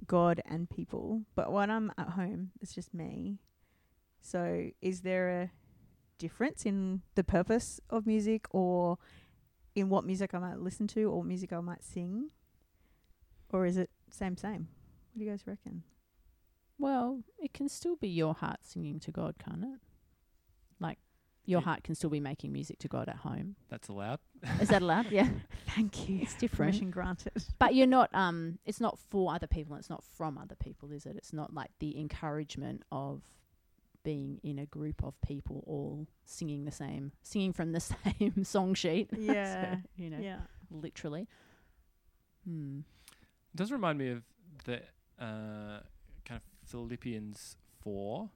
God 0.07 0.41
and 0.45 0.69
people. 0.69 1.23
But 1.35 1.53
when 1.53 1.71
I'm 1.71 1.93
at 1.99 2.11
home, 2.11 2.51
it's 2.61 2.75
just 2.75 2.95
me. 2.95 3.39
So 4.21 4.71
is 4.81 5.03
there 5.03 5.29
a 5.29 5.51
difference 6.19 6.65
in 6.65 7.03
the 7.15 7.25
purpose 7.25 7.81
of 7.91 8.07
music 8.07 8.47
or 8.51 8.99
in 9.75 9.89
what 9.89 10.05
music 10.05 10.35
I 10.35 10.39
might 10.39 10.59
listen 10.59 10.87
to 10.89 11.05
or 11.05 11.25
music 11.25 11.53
I 11.53 11.61
might 11.61 11.85
sing? 11.85 12.31
Or 13.53 13.67
is 13.67 13.77
it 13.77 13.91
same 14.11 14.37
same? 14.37 14.69
What 15.13 15.19
do 15.19 15.25
you 15.25 15.31
guys 15.31 15.47
reckon? 15.47 15.83
Well, 16.79 17.23
it 17.39 17.55
can 17.55 17.69
still 17.69 17.97
be 17.97 18.09
your 18.09 18.35
heart 18.35 18.61
singing 18.63 18.99
to 19.01 19.13
God, 19.13 19.37
can't 19.39 19.63
it? 19.63 19.81
Like 21.45 21.51
your 21.51 21.61
Yeah. 21.61 21.65
heart 21.65 21.85
can 21.85 21.95
still 21.95 22.11
be 22.11 22.21
making 22.21 22.53
music 22.53 22.79
to 22.81 22.89
God 22.89 23.09
at 23.09 23.17
home. 23.17 23.57
That's 23.69 23.89
allowed. 23.89 24.19
Is 24.61 24.69
that 24.69 24.83
allowed? 24.83 25.11
yeah. 25.11 25.29
Thank 25.75 26.09
you. 26.09 26.21
It's 26.23 26.35
different. 26.35 26.71
Permission 26.73 26.91
granted. 26.91 27.45
But 27.59 27.75
you're 27.75 27.87
not 27.87 28.09
um 28.15 28.59
it's 28.65 28.81
not 28.81 28.99
for 29.11 29.35
other 29.35 29.47
people 29.47 29.75
and 29.75 29.81
it's 29.81 29.91
not 29.91 30.03
from 30.05 30.39
other 30.39 30.55
people, 30.57 30.91
is 30.93 31.05
it? 31.07 31.17
It's 31.17 31.33
not 31.33 31.53
like 31.53 31.71
the 31.81 31.99
encouragement 31.99 32.83
of 32.91 33.23
being 34.05 34.39
in 34.43 34.59
a 34.59 34.67
group 34.67 35.03
of 35.03 35.19
people 35.23 35.63
all 35.67 36.07
singing 36.27 36.65
the 36.67 36.71
same 36.73 37.13
singing 37.23 37.53
from 37.53 37.73
the 37.73 37.81
same 38.21 38.45
song 38.45 38.75
sheet. 38.75 39.11
So, 39.15 39.21
Yeah. 39.23 39.77
you 39.97 40.11
know, 40.11 40.19
Yeah. 40.21 40.41
literally. 40.71 41.27
Hmm. 42.45 42.81
It 43.53 43.57
does 43.57 43.71
remind 43.73 43.99
me 43.99 44.11
of 44.11 44.23
the 44.65 44.77
uh, 45.19 45.81
kind 46.25 46.41
of 46.41 46.43
Philippians 46.69 47.57
4, 47.83 48.29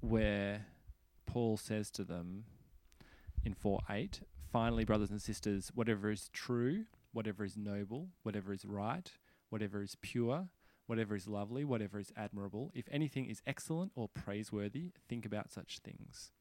where 0.00 0.66
Paul 1.28 1.56
says 1.58 1.90
to 1.92 2.04
them 2.04 2.44
in 3.44 3.54
4 3.54 3.80
8, 3.88 4.20
finally, 4.50 4.84
brothers 4.84 5.10
and 5.10 5.20
sisters, 5.20 5.70
whatever 5.74 6.10
is 6.10 6.30
true, 6.32 6.86
whatever 7.12 7.44
is 7.44 7.56
noble, 7.56 8.08
whatever 8.22 8.52
is 8.52 8.64
right, 8.64 9.12
whatever 9.50 9.82
is 9.82 9.96
pure, 10.00 10.48
whatever 10.86 11.14
is 11.14 11.28
lovely, 11.28 11.64
whatever 11.64 11.98
is 11.98 12.10
admirable, 12.16 12.72
if 12.74 12.86
anything 12.90 13.26
is 13.26 13.42
excellent 13.46 13.92
or 13.94 14.08
praiseworthy, 14.08 14.92
think 15.08 15.26
about 15.26 15.52
such 15.52 15.80
things. 15.80 16.32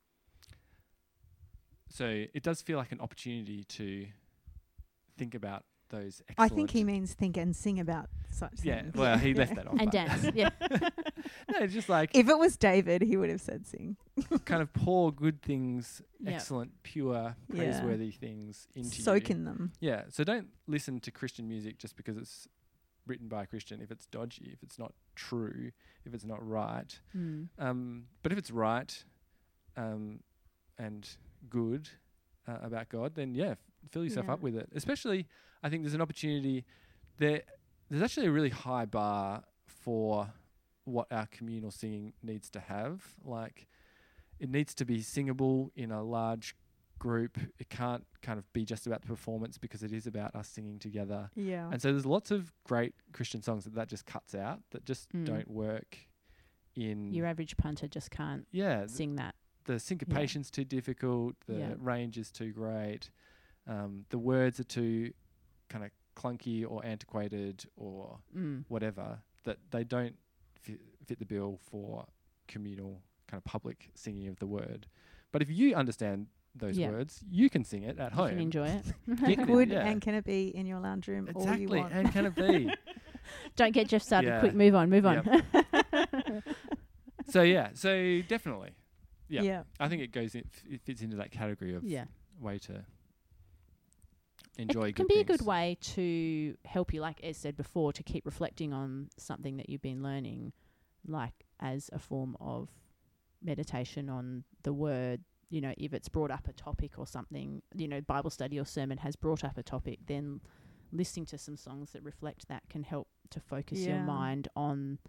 So 1.90 2.26
it 2.34 2.44
does 2.44 2.62
feel 2.62 2.78
like 2.78 2.92
an 2.92 3.02
opportunity 3.02 3.66
to 3.66 4.08
think 5.18 5.36
about 5.36 5.66
those 5.90 6.22
I 6.38 6.48
think 6.50 6.72
he 6.72 6.84
means 6.84 7.14
think 7.14 7.38
and 7.38 7.56
sing 7.56 7.80
about 7.80 8.10
such 8.30 8.52
things. 8.52 8.66
yeah, 8.66 8.82
things. 8.84 8.96
well, 8.96 9.18
he 9.18 9.30
Yeah. 9.32 9.38
left 9.38 9.56
that 9.58 9.68
off. 9.68 9.80
And 9.80 9.92
dance. 9.92 10.30
Yeah. 10.36 10.50
no, 10.70 11.60
it's 11.60 11.74
just 11.74 11.90
like 11.90 12.12
If 12.16 12.28
it 12.30 12.38
was 12.38 12.58
David, 12.58 13.02
he 13.02 13.18
would 13.18 13.30
have 13.30 13.42
said 13.42 13.66
sing. 13.68 13.98
kind 14.46 14.62
of 14.62 14.72
pour 14.74 15.12
good 15.12 15.42
things, 15.42 16.02
Yeah. 16.20 16.32
excellent, 16.34 16.72
pure, 16.84 17.36
Yeah. 17.50 17.56
praiseworthy 17.56 18.12
things 18.12 18.68
into 18.76 19.02
Soak 19.02 19.30
you. 19.30 19.36
in 19.36 19.46
them. 19.46 19.72
Yeah, 19.80 20.04
so 20.10 20.24
don't 20.24 20.50
listen 20.68 21.00
to 21.02 21.12
Christian 21.12 21.48
music 21.48 21.78
just 21.78 21.96
because 21.96 22.18
it's 22.18 22.48
written 23.06 23.28
by 23.28 23.44
a 23.44 23.46
Christian. 23.48 23.82
If 23.82 23.90
it's 23.92 24.06
dodgy, 24.08 24.50
if 24.54 24.62
it's 24.64 24.78
not 24.78 24.94
true, 25.16 25.72
if 26.06 26.14
it's 26.14 26.26
not 26.26 26.46
right. 26.46 27.00
Hmm. 27.14 27.44
Um, 27.58 28.08
but 28.24 28.32
if 28.34 28.38
it's 28.38 28.52
right, 28.52 29.04
um, 29.78 30.20
and 30.78 31.08
good 31.50 31.90
uh, 32.48 32.58
about 32.62 32.90
God, 32.90 33.16
then 33.16 33.34
yeah, 33.36 33.52
f- 33.52 33.58
fill 33.88 34.04
yourself 34.04 34.28
Yeah. 34.28 34.34
up 34.34 34.42
with 34.42 34.56
it. 34.56 34.70
Especially, 34.74 35.28
I 35.64 35.70
think 35.70 35.84
there's 35.84 35.94
an 35.94 36.02
opportunity 36.02 36.66
there. 37.18 37.44
There's 37.90 38.02
actually 38.04 38.28
a 38.28 38.32
really 38.32 38.50
high 38.50 38.86
bar 38.86 39.44
for 39.66 40.34
what 40.84 41.08
our 41.12 41.28
communal 41.28 41.72
singing 41.72 42.14
needs 42.22 42.50
to 42.52 42.60
have. 42.60 43.16
Like, 43.24 43.68
it 44.40 44.50
needs 44.50 44.74
to 44.76 44.86
be 44.86 45.02
singable 45.02 45.72
in 45.76 45.92
a 45.92 46.04
large 46.04 46.56
group. 47.00 47.38
It 47.60 47.70
can't 47.70 48.06
kind 48.22 48.40
of 48.40 48.52
be 48.54 48.66
just 48.66 48.88
about 48.88 49.02
the 49.02 49.08
performance 49.08 49.58
because 49.58 49.84
it 49.84 49.92
is 49.92 50.08
about 50.08 50.36
us 50.36 50.48
singing 50.48 50.80
together. 50.80 51.30
Yeah. 51.36 51.70
And 51.72 51.82
so 51.82 51.92
there's 51.92 52.06
lots 52.06 52.32
of 52.32 52.52
great 52.64 52.96
Christian 53.14 53.42
songs 53.42 53.66
that 53.66 53.76
that 53.76 53.88
just 53.88 54.06
cuts 54.06 54.34
out 54.36 54.62
that 54.72 54.84
just 54.86 55.10
Mm. 55.12 55.26
don't 55.26 55.50
work 55.50 55.98
in 56.76 57.12
Your 57.14 57.26
average 57.26 57.58
punter 57.58 57.88
just 57.88 58.12
can't 58.12 58.48
yeah 58.52 58.86
sing 58.88 59.16
that. 59.16 59.36
the 59.66 59.80
syncopation's 59.80 60.50
too 60.52 60.64
difficult, 60.64 61.36
the 61.48 61.56
Yeah. 61.58 61.74
range 61.80 62.18
is 62.18 62.32
too 62.32 62.52
great, 62.52 63.10
um, 63.68 64.06
the 64.10 64.18
words 64.18 64.60
are 64.60 64.64
too 64.64 65.12
kind 65.70 65.84
of 65.86 65.92
clunky 66.16 66.66
or 66.70 66.84
antiquated 66.86 67.66
or 67.76 68.20
Mm. 68.36 68.64
whatever 68.68 69.20
that 69.44 69.58
they 69.72 69.84
don't 69.84 70.16
fit, 70.62 70.80
fit 71.06 71.20
the 71.20 71.26
bill 71.26 71.60
for 71.70 72.06
communal 72.48 73.02
kind 73.28 73.38
of 73.40 73.44
public 73.44 73.92
singing 73.96 74.28
of 74.28 74.40
the 74.40 74.48
word. 74.48 74.88
But 75.32 75.42
if 75.42 75.50
you 75.50 75.76
understand 75.76 76.28
those 76.56 76.78
Yeah. 76.78 76.90
words, 76.92 77.24
you 77.30 77.50
can 77.50 77.64
sing 77.64 77.84
it 77.84 78.00
at 78.00 78.12
You 78.12 78.18
home. 78.18 78.30
can 78.30 78.40
enjoy 78.40 78.68
it. 78.68 78.86
You 79.28 79.46
Could 79.46 79.70
yeah. 79.70 79.86
and 79.86 80.02
can 80.02 80.16
it 80.16 80.24
be 80.26 80.48
in 80.56 80.66
your 80.66 80.80
lounge 80.80 81.08
room 81.08 81.30
all 81.36 81.44
you 81.44 81.50
Exactly, 81.52 81.80
want? 81.82 81.94
and 81.94 82.12
can 82.12 82.26
it 82.26 82.36
be? 82.36 82.74
Don't 83.58 83.74
get 83.74 83.90
Jeff 83.90 84.02
started. 84.02 84.30
Yeah. 84.30 84.40
Quick, 84.40 84.54
move 84.56 84.74
on, 84.74 84.90
move 84.90 85.06
on. 85.06 85.42
so 87.30 87.42
yeah, 87.42 87.70
so 87.74 88.22
definitely, 88.28 88.72
yeah. 89.28 89.42
yeah. 89.42 89.64
I 89.80 89.90
think 89.90 90.02
it 90.02 90.12
goes 90.12 90.34
in, 90.36 90.44
f- 90.52 90.64
it 90.70 90.82
fits 90.82 91.02
into 91.02 91.18
that 91.18 91.32
category 91.32 91.76
of 91.76 91.84
yeah. 91.84 92.06
way 92.40 92.58
to 92.60 92.86
enjoy. 94.58 94.90
it 94.90 94.96
can 94.96 95.08
good 95.08 95.14
be 95.14 95.20
a 95.20 95.24
good 95.24 95.46
way 95.46 95.78
to 95.82 96.56
help 96.66 96.94
you, 96.94 97.02
like 97.02 97.22
as 97.24 97.38
said 97.38 97.56
before, 97.56 97.94
to 97.94 98.04
keep 98.04 98.26
reflecting 98.26 98.74
on 98.74 99.10
something 99.18 99.58
that 99.58 99.70
you've 99.70 99.82
been 99.82 100.04
learning, 100.04 100.54
like 101.08 101.34
as 101.60 101.90
a 101.94 102.00
form 102.00 102.36
of 102.40 102.70
meditation 103.42 104.10
on 104.10 104.44
the 104.64 104.74
word. 104.74 105.22
You 105.50 105.62
know, 105.62 105.74
if 105.78 105.94
it's 105.94 106.10
brought 106.10 106.32
up 106.32 106.48
a 106.48 106.54
topic 106.54 106.98
or 106.98 107.08
something, 107.08 107.62
you 107.76 107.88
know, 107.88 108.02
Bible 108.02 108.30
study 108.30 108.60
or 108.60 108.66
sermon 108.66 108.98
has 108.98 109.16
brought 109.16 109.44
up 109.44 109.58
a 109.58 109.64
topic, 109.64 110.00
then 110.08 110.42
listening 110.92 111.26
to 111.28 111.38
some 111.38 111.56
songs 111.56 111.92
that 111.92 112.04
reflect 112.04 112.48
that 112.50 112.64
can 112.70 112.84
help 112.84 113.08
to 113.30 113.40
focus 113.40 113.80
your 113.80 114.00
mind 114.00 114.48
on 114.56 115.00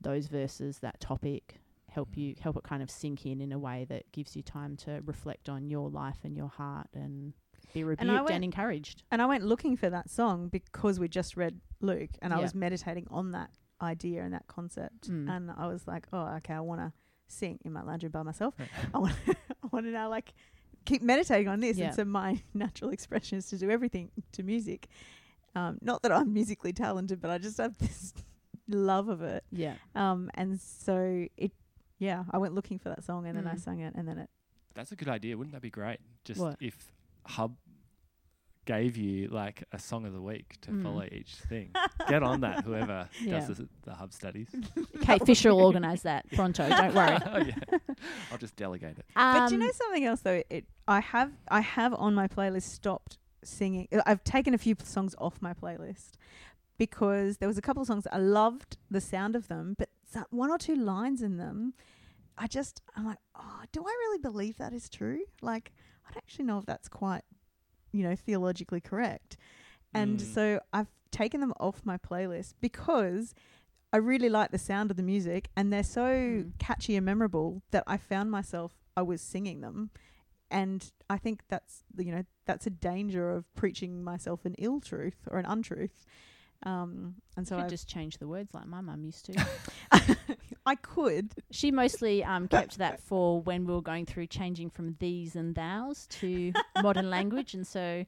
those 0.00 0.26
verses, 0.28 0.78
that 0.78 1.00
topic, 1.00 1.60
help 1.88 2.16
you 2.16 2.34
help 2.40 2.56
it 2.56 2.62
kind 2.62 2.82
of 2.82 2.90
sink 2.90 3.24
in 3.26 3.40
in 3.40 3.52
a 3.52 3.58
way 3.58 3.86
that 3.88 4.10
gives 4.12 4.36
you 4.36 4.42
time 4.42 4.76
to 4.76 5.00
reflect 5.04 5.48
on 5.48 5.68
your 5.68 5.88
life 5.88 6.18
and 6.22 6.36
your 6.36 6.48
heart 6.48 6.86
and 6.94 7.32
be 7.72 7.84
rebuked 7.84 8.08
and, 8.08 8.24
went- 8.24 8.44
encouraged. 8.44 9.02
And 9.10 9.20
I 9.22 9.26
went 9.26 9.44
looking 9.44 9.76
for 9.76 9.90
that 9.90 10.10
song 10.10 10.48
because 10.48 10.98
we 10.98 11.08
just 11.08 11.36
read 11.36 11.60
Luke 11.80 12.10
and 12.22 12.32
I 12.32 12.38
was 12.40 12.54
meditating 12.54 13.06
on 13.10 13.32
that 13.32 13.50
idea 13.80 14.22
and 14.22 14.32
that 14.34 14.46
concept. 14.46 15.10
Mm. 15.10 15.28
And 15.30 15.50
I 15.56 15.66
was 15.68 15.86
like, 15.86 16.06
oh, 16.12 16.26
okay, 16.38 16.54
I 16.54 16.60
want 16.60 16.80
to 16.80 16.92
sing 17.28 17.58
in 17.64 17.72
my 17.72 17.82
lounge 17.82 18.02
room 18.02 18.12
by 18.12 18.22
myself. 18.22 18.54
I 18.94 18.98
want 18.98 19.14
I 19.28 19.66
want 19.70 19.86
to 19.86 19.92
now 19.92 20.08
like 20.08 20.32
keep 20.84 21.02
meditating 21.02 21.48
on 21.48 21.60
this. 21.60 21.76
Yeah. 21.76 21.86
And 21.86 21.94
so 21.94 22.04
my 22.04 22.40
natural 22.54 22.90
expression 22.90 23.38
is 23.38 23.46
to 23.50 23.58
do 23.58 23.70
everything 23.70 24.10
to 24.32 24.42
music. 24.42 24.88
Um, 25.54 25.78
not 25.80 26.02
that 26.02 26.12
I'm 26.12 26.32
musically 26.32 26.72
talented, 26.72 27.20
but 27.20 27.30
I 27.30 27.38
just 27.38 27.58
have 27.58 27.76
this 27.78 28.14
love 28.68 29.08
of 29.08 29.22
it. 29.22 29.44
Yeah. 29.50 29.74
Um, 29.94 30.30
and 30.34 30.60
so 30.60 31.26
it, 31.36 31.52
yeah, 31.98 32.24
I 32.30 32.38
went 32.38 32.54
looking 32.54 32.78
for 32.78 32.88
that 32.90 33.02
song 33.04 33.26
and 33.26 33.36
then 33.36 33.46
I 33.46 33.54
Mm. 33.54 33.60
sang 33.60 33.80
it 33.80 33.94
and 33.94 34.06
then 34.06 34.18
it, 34.18 34.30
That's 34.74 34.92
a 34.92 34.96
good 34.96 35.08
idea. 35.08 35.36
Wouldn't 35.36 35.52
that 35.54 35.62
be 35.62 35.70
great? 35.70 35.98
Just 36.24 36.40
What? 36.40 36.56
if 36.60 36.76
Hub 37.28 37.56
gave 38.64 38.98
you 38.98 39.28
like 39.28 39.64
a 39.72 39.78
song 39.78 40.04
of 40.04 40.12
the 40.12 40.20
week 40.20 40.56
to 40.60 40.70
Mm. 40.70 40.82
follow 40.82 41.04
each 41.10 41.36
thing. 41.36 41.70
Get 42.08 42.22
on 42.22 42.40
that, 42.42 42.64
whoever 42.64 43.08
Yeah. 43.22 43.40
does 43.40 43.56
the, 43.56 43.68
the 43.84 43.94
Hub 43.94 44.12
studies. 44.12 44.48
Kate 45.00 45.24
Fisher 45.26 45.54
will 45.54 45.62
organise 45.64 46.02
that 46.02 46.30
pronto. 46.32 46.68
Don't 46.68 46.94
worry. 46.94 47.16
oh, 47.26 47.38
yeah. 47.38 47.54
I'll 48.30 48.36
just 48.38 48.56
delegate 48.56 48.98
it. 48.98 49.06
but 49.14 49.48
do 49.48 49.54
you 49.54 49.60
Um, 49.60 49.66
know 49.66 49.72
something 49.72 50.04
else 50.04 50.20
though? 50.20 50.42
It 50.50 50.66
I 50.86 51.00
have 51.00 51.32
I 51.50 51.60
have 51.60 51.94
on 51.94 52.14
my 52.14 52.28
playlist 52.28 52.64
stopped 52.64 53.16
singing. 53.42 53.88
uh, 53.92 54.02
I've 54.04 54.22
taken 54.24 54.52
a 54.52 54.58
few 54.58 54.76
songs 54.82 55.14
off 55.18 55.40
my 55.40 55.54
playlist, 55.54 56.12
because 56.76 57.38
there 57.38 57.48
was 57.48 57.56
a 57.58 57.62
couple 57.62 57.80
of 57.82 57.86
songs 57.86 58.06
I 58.12 58.18
loved 58.18 58.76
the 58.90 59.00
sound 59.00 59.34
of 59.34 59.48
them, 59.48 59.76
but 59.78 59.88
one 60.30 60.50
or 60.50 60.58
two 60.58 60.74
lines 60.76 61.22
in 61.22 61.36
them, 61.38 61.72
I 62.36 62.46
just 62.48 62.82
I'm 62.96 63.06
like, 63.06 63.18
oh, 63.34 63.62
do 63.72 63.80
I 63.80 63.90
really 64.02 64.18
believe 64.18 64.58
that 64.58 64.72
is 64.74 64.88
true? 64.90 65.20
Like, 65.40 65.72
I 66.08 66.12
don't 66.12 66.24
actually 66.24 66.44
know 66.46 66.58
if 66.58 66.66
that's 66.66 66.88
quite, 66.88 67.22
you 67.92 68.02
know, 68.02 68.16
theologically 68.16 68.80
correct. 68.80 69.36
And 69.94 70.18
Mm. 70.20 70.24
so 70.34 70.60
I've 70.72 70.90
taken 71.10 71.40
them 71.40 71.52
off 71.60 71.84
my 71.84 71.96
playlist 71.98 72.54
because 72.60 73.34
I 73.92 73.96
really 73.98 74.28
like 74.28 74.50
the 74.50 74.58
sound 74.58 74.90
of 74.90 74.96
the 74.96 75.02
music 75.02 75.48
and 75.56 75.72
they're 75.72 75.82
so 75.82 76.02
Mm. 76.02 76.52
catchy 76.58 76.96
and 76.96 77.04
memorable 77.06 77.62
that 77.70 77.84
I 77.86 77.96
found 77.96 78.30
myself 78.30 78.72
I 78.96 79.02
was 79.02 79.20
singing 79.22 79.60
them. 79.60 79.90
And 80.50 80.90
I 81.08 81.18
think 81.18 81.42
that's 81.48 81.84
the- 81.94 82.04
you 82.04 82.12
know 82.12 82.24
that's 82.46 82.66
a 82.66 82.70
danger 82.70 83.30
of 83.30 83.52
preaching 83.54 84.02
myself 84.02 84.44
an 84.46 84.54
ill 84.58 84.80
truth 84.80 85.28
or 85.30 85.38
an 85.38 85.44
untruth. 85.46 86.04
Um, 86.64 87.16
and 87.36 87.46
So 87.46 87.56
so 87.56 87.62
I, 87.64 87.68
just 87.68 87.86
change 87.88 88.18
the 88.18 88.26
words 88.26 88.52
like 88.54 88.66
my 88.66 88.80
mum 88.80 89.04
used 89.04 89.24
to. 89.26 89.32
I 90.68 90.74
could. 90.76 91.32
she 91.50 91.70
mostly 91.70 92.22
um, 92.24 92.48
kept 92.56 92.78
that 92.78 93.00
for 93.00 93.40
when 93.40 93.66
we 93.66 93.72
were 93.74 93.82
going 93.82 94.06
through 94.06 94.26
changing 94.28 94.70
from 94.70 94.96
these 94.98 95.34
and 95.36 95.54
thous 95.54 96.06
to 96.20 96.52
modern 96.82 97.08
language, 97.10 97.54
and 97.54 97.66
so 97.66 98.04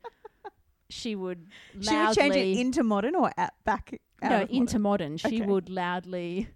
she 0.89 1.15
would 1.17 1.47
She 1.81 1.95
would 1.97 2.15
change 2.17 2.37
it 2.37 2.59
into 2.59 2.83
modern 2.83 3.15
or 3.15 3.31
at 3.37 3.55
back. 3.65 3.99
out 4.23 4.31
no 4.31 4.43
of 4.43 4.51
into 4.51 4.79
modern. 4.79 5.13
modern. 5.13 5.17
She 5.19 5.41
Okay. 5.43 5.47
would 5.51 5.69
loudly 5.71 6.49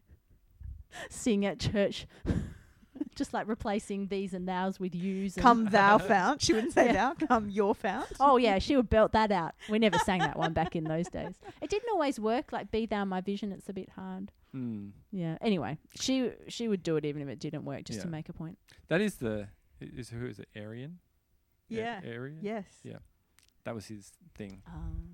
sing 1.09 1.45
at 1.47 1.59
church, 1.61 2.07
just 3.17 3.33
like 3.33 3.47
replacing 3.49 4.09
these 4.09 4.35
and 4.35 4.47
thous 4.47 4.79
with 4.79 4.95
yous. 4.95 5.37
And 5.37 5.43
Come 5.43 5.65
thou 5.67 5.99
fount. 5.99 6.43
She 6.43 6.53
wouldn't 6.53 6.73
say 6.73 6.87
Yeah. 6.87 7.13
thou. 7.19 7.27
Come 7.27 7.49
your 7.49 7.75
fount. 7.75 8.09
Oh 8.21 8.37
yeah, 8.37 8.59
she 8.59 8.77
would 8.77 8.91
belt 8.91 9.13
that 9.13 9.33
out. 9.33 9.55
We 9.69 9.79
never 9.79 9.99
sang 9.99 10.21
that 10.21 10.37
one 10.39 10.53
back 10.53 10.77
in 10.77 10.85
those 10.85 11.09
days. 11.09 11.35
It 11.63 11.71
didn't 11.71 11.91
always 11.93 12.19
work. 12.21 12.53
Like 12.53 12.71
"Be 12.71 12.87
Thou 12.87 13.05
My 13.05 13.21
Vision," 13.21 13.51
it's 13.53 13.69
a 13.69 13.73
bit 13.73 13.91
hard. 13.91 14.31
Mm. 14.55 14.93
Yeah. 15.11 15.37
Anyway, 15.41 15.79
she 15.97 16.31
she 16.49 16.69
would 16.69 16.83
do 16.83 16.97
it 16.97 17.05
even 17.05 17.23
if 17.23 17.29
it 17.29 17.41
didn't 17.41 17.65
work, 17.65 17.85
just 17.85 18.03
to 18.03 18.09
make 18.09 18.29
a 18.29 18.33
point. 18.33 18.59
That 18.89 19.01
is 19.01 19.17
the 19.17 19.49
is 19.81 20.11
who 20.11 20.27
is 20.27 20.39
it? 20.39 20.49
Arian. 20.55 20.99
A- 21.71 21.75
Yeah. 21.75 22.01
Arian. 22.05 22.39
Yes. 22.43 22.67
Yeah. 22.85 22.99
That 23.65 23.75
was 23.75 23.87
his 23.87 24.13
thing. 24.35 24.63
Um, 24.67 25.09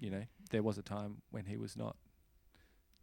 You 0.00 0.10
know, 0.10 0.24
there 0.50 0.62
was 0.62 0.78
a 0.78 0.82
time 0.82 1.22
when 1.30 1.44
he 1.46 1.56
was 1.56 1.76
not 1.76 1.96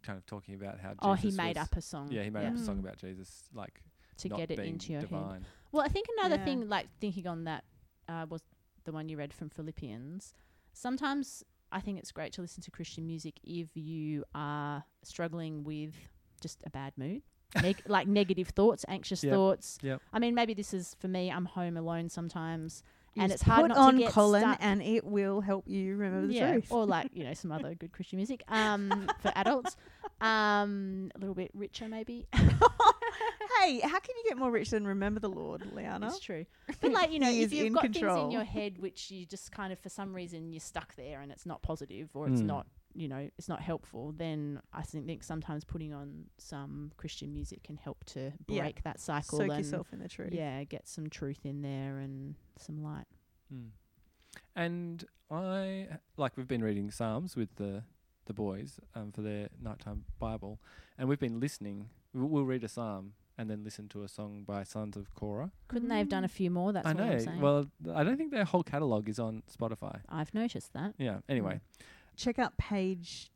kind 0.02 0.16
of 0.18 0.26
talking 0.26 0.54
about 0.54 0.80
how. 0.80 0.94
oh, 1.00 1.14
he 1.14 1.28
Jesus 1.28 1.36
made 1.38 1.58
up 1.58 1.76
a 1.76 1.80
song. 1.80 2.10
Yeah, 2.10 2.22
he 2.24 2.30
made 2.30 2.46
up 2.46 2.54
a 2.54 2.58
song 2.58 2.76
Mm. 2.76 2.80
about 2.84 2.98
Jesus, 2.98 3.48
like 3.52 3.82
to 4.18 4.28
not 4.28 4.38
get 4.38 4.50
it 4.50 4.56
being 4.58 4.74
into 4.74 4.92
your 4.92 5.00
head. 5.02 5.44
Well, 5.72 5.82
I 5.84 5.88
think 5.88 6.06
another 6.18 6.36
Yeah. 6.36 6.44
thing, 6.44 6.68
like 6.68 6.88
thinking 7.00 7.26
on 7.26 7.44
that, 7.44 7.64
uh, 8.08 8.26
was 8.28 8.42
the 8.84 8.92
one 8.92 9.08
you 9.08 9.16
read 9.16 9.32
from 9.32 9.48
Philippians. 9.50 10.34
Sometimes 10.72 11.44
I 11.74 11.80
think 11.80 11.98
it's 11.98 12.12
great 12.12 12.32
to 12.34 12.40
listen 12.40 12.62
to 12.62 12.70
Christian 12.70 13.06
music 13.06 13.34
if 13.44 13.66
you 13.74 14.24
are 14.34 14.84
struggling 15.02 15.64
with 15.64 15.92
just 16.40 16.60
a 16.64 16.70
bad 16.70 16.92
mood, 16.96 17.22
neg- 17.62 17.82
like 17.88 18.06
negative 18.06 18.48
thoughts, 18.48 18.84
anxious 18.88 19.24
Yep. 19.24 19.32
thoughts. 19.32 19.78
Yep. 19.82 20.00
I 20.12 20.18
mean, 20.20 20.34
maybe 20.34 20.54
this 20.54 20.72
is 20.72 20.94
for 21.00 21.08
me. 21.08 21.30
I'm 21.32 21.46
home 21.46 21.76
alone 21.76 22.08
sometimes, 22.10 22.82
and 23.16 23.32
it's 23.32 23.42
hard 23.42 23.62
put 23.62 23.68
not 23.68 23.78
on 23.78 23.94
to 23.94 24.00
get 24.02 24.12
Colin, 24.12 24.42
stuck. 24.42 24.58
and 24.60 24.80
it 24.82 25.04
will 25.04 25.40
help 25.40 25.66
you 25.68 25.96
remember 25.96 26.28
the 26.28 26.34
yeah, 26.34 26.52
truth. 26.52 26.66
or 26.70 26.86
like 26.86 27.10
you 27.14 27.24
know 27.24 27.34
some 27.34 27.50
other 27.52 27.74
good 27.74 27.92
Christian 27.92 28.18
music 28.18 28.42
um, 28.48 29.08
for 29.20 29.32
adults. 29.34 29.76
Um, 30.20 31.10
a 31.16 31.18
little 31.18 31.34
bit 31.34 31.50
richer, 31.54 31.88
maybe. 31.88 32.26
hey, 33.60 33.80
how 33.80 33.98
can 34.00 34.14
you 34.16 34.24
get 34.28 34.36
more 34.36 34.50
rich 34.50 34.70
than 34.70 34.86
remember 34.86 35.20
the 35.20 35.28
Lord, 35.28 35.62
Liana? 35.72 36.06
It's 36.08 36.18
true. 36.20 36.46
But 36.80 36.92
like, 36.92 37.12
you 37.12 37.18
know, 37.18 37.30
if 37.30 37.52
you've 37.52 37.66
in 37.66 37.72
got 37.72 37.82
things 37.92 37.96
in 37.96 38.30
your 38.30 38.44
head 38.44 38.78
which 38.78 39.10
you 39.10 39.26
just 39.26 39.52
kind 39.52 39.72
of 39.72 39.78
for 39.78 39.88
some 39.88 40.14
reason 40.14 40.52
you're 40.52 40.60
stuck 40.60 40.94
there 40.96 41.20
and 41.20 41.30
it's 41.32 41.46
not 41.46 41.62
positive 41.62 42.10
or 42.14 42.26
it's 42.28 42.40
Mm. 42.42 42.46
not, 42.46 42.66
you 42.94 43.08
know, 43.08 43.28
it's 43.38 43.48
not 43.48 43.60
helpful, 43.60 44.12
then 44.16 44.60
I 44.72 44.82
think 44.82 45.06
think 45.06 45.22
sometimes 45.22 45.64
putting 45.64 45.92
on 45.92 46.26
some 46.38 46.92
Christian 46.96 47.32
music 47.32 47.62
can 47.64 47.76
help 47.76 48.04
to 48.06 48.32
Yeah. 48.48 48.62
break 48.62 48.82
that 48.84 49.00
cycle 49.00 49.38
Soak 49.38 49.48
and 49.50 49.58
yourself 49.58 49.92
in 49.92 49.98
the 49.98 50.08
truth. 50.08 50.32
yeah, 50.32 50.62
get 50.64 50.86
some 50.88 51.08
truth 51.10 51.44
in 51.44 51.62
there 51.62 51.98
and 51.98 52.34
some 52.58 52.82
light. 52.82 53.06
Mm. 53.52 53.70
And 54.56 55.04
I 55.30 55.88
like 56.16 56.36
we've 56.36 56.48
been 56.48 56.62
reading 56.62 56.90
Psalms 56.90 57.36
with 57.36 57.54
the 57.56 57.84
the 58.26 58.32
boys 58.34 58.80
um, 58.94 59.12
for 59.12 59.20
their 59.20 59.48
nighttime 59.60 60.04
Bible, 60.18 60.58
and 60.96 61.08
we've 61.08 61.18
been 61.20 61.40
listening. 61.40 61.90
We'll, 62.14 62.28
we'll 62.28 62.44
read 62.44 62.64
a 62.64 62.68
psalm 62.68 63.12
and 63.36 63.50
then 63.50 63.64
listen 63.64 63.88
to 63.88 64.04
a 64.04 64.08
song 64.08 64.44
by 64.46 64.62
Sons 64.62 64.96
of 64.96 65.12
Korah. 65.14 65.50
Couldn't 65.68 65.88
they 65.88 65.98
have 65.98 66.08
done 66.08 66.22
a 66.24 66.28
few 66.28 66.50
more? 66.50 66.72
That's 66.72 66.86
I 66.86 66.92
what 66.92 66.98
know. 67.04 67.12
I'm 67.12 67.20
saying. 67.20 67.40
Well, 67.40 67.66
th- 67.82 67.96
I 67.96 68.04
don't 68.04 68.16
think 68.16 68.30
their 68.30 68.44
whole 68.44 68.62
catalog 68.62 69.08
is 69.08 69.18
on 69.18 69.42
Spotify. 69.52 70.00
I've 70.08 70.32
noticed 70.32 70.72
that. 70.74 70.94
Yeah. 70.98 71.18
Anyway, 71.28 71.60
Check 72.16 72.38
out 72.38 72.56
page 72.56 73.30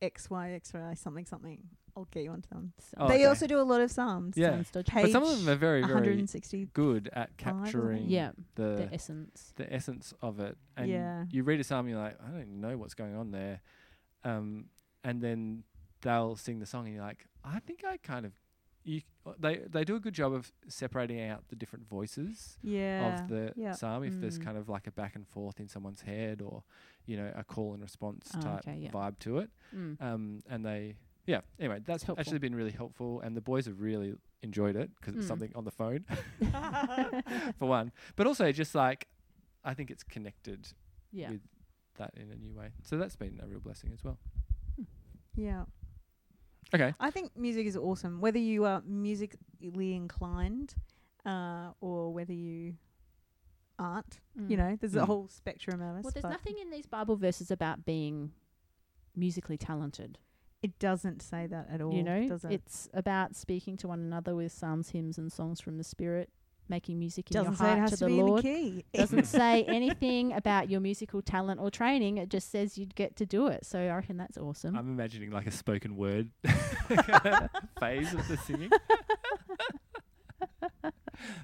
XYXY 0.00 0.96
something 0.98 1.26
something. 1.26 1.58
I'll 1.94 2.08
get 2.10 2.22
you 2.24 2.30
onto 2.30 2.48
them. 2.48 2.72
So 2.78 2.96
Oh, 3.00 3.08
they 3.08 3.16
okay. 3.16 3.24
also 3.26 3.46
do 3.46 3.60
a 3.60 3.62
lot 3.62 3.82
of 3.82 3.90
psalms. 3.90 4.38
Yeah. 4.38 4.52
sounds 4.52 4.70
dodgy. 4.70 4.90
Page 4.90 5.02
but 5.04 5.12
some 5.12 5.24
of 5.24 5.38
them 5.38 5.46
are 5.50 5.54
very, 5.56 5.82
very 5.82 5.92
160. 5.92 6.68
good 6.72 7.10
at 7.12 7.36
capturing 7.36 8.08
Yeah, 8.08 8.30
the 8.54 8.62
the 8.88 8.94
essence. 8.94 9.52
the 9.56 9.70
essence 9.70 10.14
of 10.22 10.40
it. 10.40 10.56
And 10.78 10.88
Yeah. 10.88 11.26
you 11.30 11.42
read 11.42 11.60
a 11.60 11.64
psalm, 11.64 11.88
you're 11.88 11.98
like, 11.98 12.16
I 12.26 12.30
don't 12.30 12.62
know 12.62 12.78
what's 12.78 12.94
going 12.94 13.14
on 13.14 13.30
there. 13.30 13.60
Um, 14.24 14.66
and 15.04 15.20
then 15.20 15.64
they'll 16.02 16.36
sing 16.36 16.58
the 16.60 16.66
song, 16.66 16.86
and 16.86 16.94
you're 16.94 17.04
like, 17.04 17.26
I 17.44 17.58
think 17.60 17.84
I 17.84 17.96
kind 17.96 18.26
of. 18.26 18.32
You, 18.84 19.00
they 19.38 19.60
they 19.70 19.84
do 19.84 19.94
a 19.94 20.00
good 20.00 20.12
job 20.12 20.32
of 20.32 20.50
separating 20.66 21.20
out 21.20 21.44
the 21.48 21.54
different 21.54 21.86
voices 21.88 22.58
Yeah. 22.62 23.14
of 23.22 23.28
the 23.28 23.52
yeah. 23.54 23.72
psalm. 23.74 24.02
If 24.02 24.20
there's 24.20 24.40
Mm. 24.40 24.44
kind 24.44 24.58
of 24.58 24.68
like 24.68 24.88
a 24.88 24.90
back 24.90 25.14
and 25.14 25.24
forth 25.28 25.60
in 25.60 25.68
someone's 25.68 26.00
head, 26.02 26.42
or 26.42 26.64
you 27.06 27.16
know, 27.16 27.30
a 27.36 27.44
call 27.44 27.74
and 27.74 27.82
response 27.82 28.32
Oh, 28.36 28.40
type 28.40 28.58
okay, 28.66 28.78
yeah. 28.78 28.90
vibe 28.90 29.20
to 29.20 29.38
it. 29.38 29.50
Mm. 29.72 30.02
Um, 30.02 30.40
and 30.48 30.66
they, 30.66 30.96
yeah. 31.26 31.42
Anyway, 31.60 31.78
that's 31.84 32.02
Helpful. 32.02 32.20
actually 32.20 32.40
been 32.40 32.56
really 32.56 32.72
helpful, 32.72 33.20
and 33.20 33.36
the 33.36 33.40
boys 33.40 33.66
have 33.66 33.80
really 33.80 34.14
enjoyed 34.42 34.74
it 34.74 34.90
because 34.96 35.14
it's 35.14 35.26
Mm. 35.26 35.28
something 35.28 35.52
on 35.54 35.62
the 35.64 35.70
phone, 35.70 36.04
for 37.60 37.66
one. 37.68 37.92
But 38.16 38.26
also 38.26 38.50
just 38.50 38.74
like, 38.74 39.06
I 39.64 39.74
think 39.74 39.92
it's 39.92 40.02
connected 40.02 40.66
yeah. 41.12 41.30
with 41.30 41.40
that 41.98 42.10
in 42.16 42.32
a 42.32 42.36
new 42.36 42.52
way. 42.52 42.70
So 42.82 42.98
that's 42.98 43.14
been 43.14 43.38
a 43.40 43.46
real 43.46 43.60
blessing 43.60 43.90
as 43.92 44.02
well. 44.02 44.18
Yeah. 45.36 45.64
Okay. 46.74 46.94
I 47.00 47.10
think 47.10 47.36
music 47.36 47.66
is 47.66 47.76
awesome. 47.76 48.20
Whether 48.20 48.38
you 48.38 48.64
are 48.64 48.80
musically 48.86 49.94
inclined 49.94 50.74
uh, 51.26 51.72
or 51.80 52.12
whether 52.12 52.32
you 52.32 52.74
aren't, 53.78 54.20
you 54.36 54.56
Mm. 54.56 54.58
know, 54.58 54.76
there's 54.80 54.94
a 54.94 55.00
Mm. 55.00 55.06
whole 55.06 55.28
spectrum 55.28 55.80
of 55.80 55.96
us. 55.96 56.04
Well, 56.04 56.12
there's 56.12 56.24
nothing 56.24 56.58
in 56.58 56.70
these 56.70 56.86
Bible 56.86 57.16
verses 57.16 57.50
about 57.50 57.84
being 57.84 58.32
musically 59.14 59.56
talented. 59.58 60.18
It 60.62 60.78
doesn't 60.78 61.22
say 61.22 61.46
that 61.48 61.68
at 61.68 61.80
all. 61.80 61.92
you 61.92 62.02
know, 62.02 62.28
does 62.28 62.44
it? 62.44 62.52
it's 62.52 62.88
about 62.94 63.34
speaking 63.34 63.76
to 63.78 63.88
one 63.88 63.98
another 64.00 64.34
with 64.34 64.52
psalms, 64.52 64.90
hymns, 64.90 65.18
and 65.18 65.32
songs 65.32 65.60
from 65.60 65.76
the 65.76 65.84
Spirit, 65.84 66.30
making 66.68 66.98
music 66.98 67.30
in 67.30 67.34
doesn't 67.34 67.52
your 67.52 67.56
say 67.58 67.64
heart 67.66 67.78
it 67.78 67.80
has 67.82 67.90
to 67.90 67.96
to, 67.98 68.04
the 68.04 68.10
be 68.10 68.22
Lord. 68.22 68.44
in 68.44 68.52
the 68.54 68.60
key. 68.82 68.84
Doesn't 68.94 69.24
say 69.26 69.64
anything 69.64 70.32
about 70.32 70.70
your 70.70 70.80
musical 70.80 71.20
talent 71.22 71.60
or 71.60 71.70
training. 71.70 72.16
It 72.18 72.28
just 72.28 72.50
says 72.50 72.78
you'd 72.78 72.94
get 72.94 73.16
to 73.16 73.26
do 73.26 73.48
it. 73.48 73.66
So 73.66 73.78
I 73.78 73.94
reckon 73.94 74.16
that's 74.16 74.38
awesome. 74.38 74.76
I'm 74.76 74.88
imagining 74.88 75.30
like 75.30 75.46
a 75.46 75.50
spoken 75.50 75.96
word 75.96 76.30
phase 77.80 78.14
of 78.14 78.26
the 78.28 78.38
singing. 78.46 78.70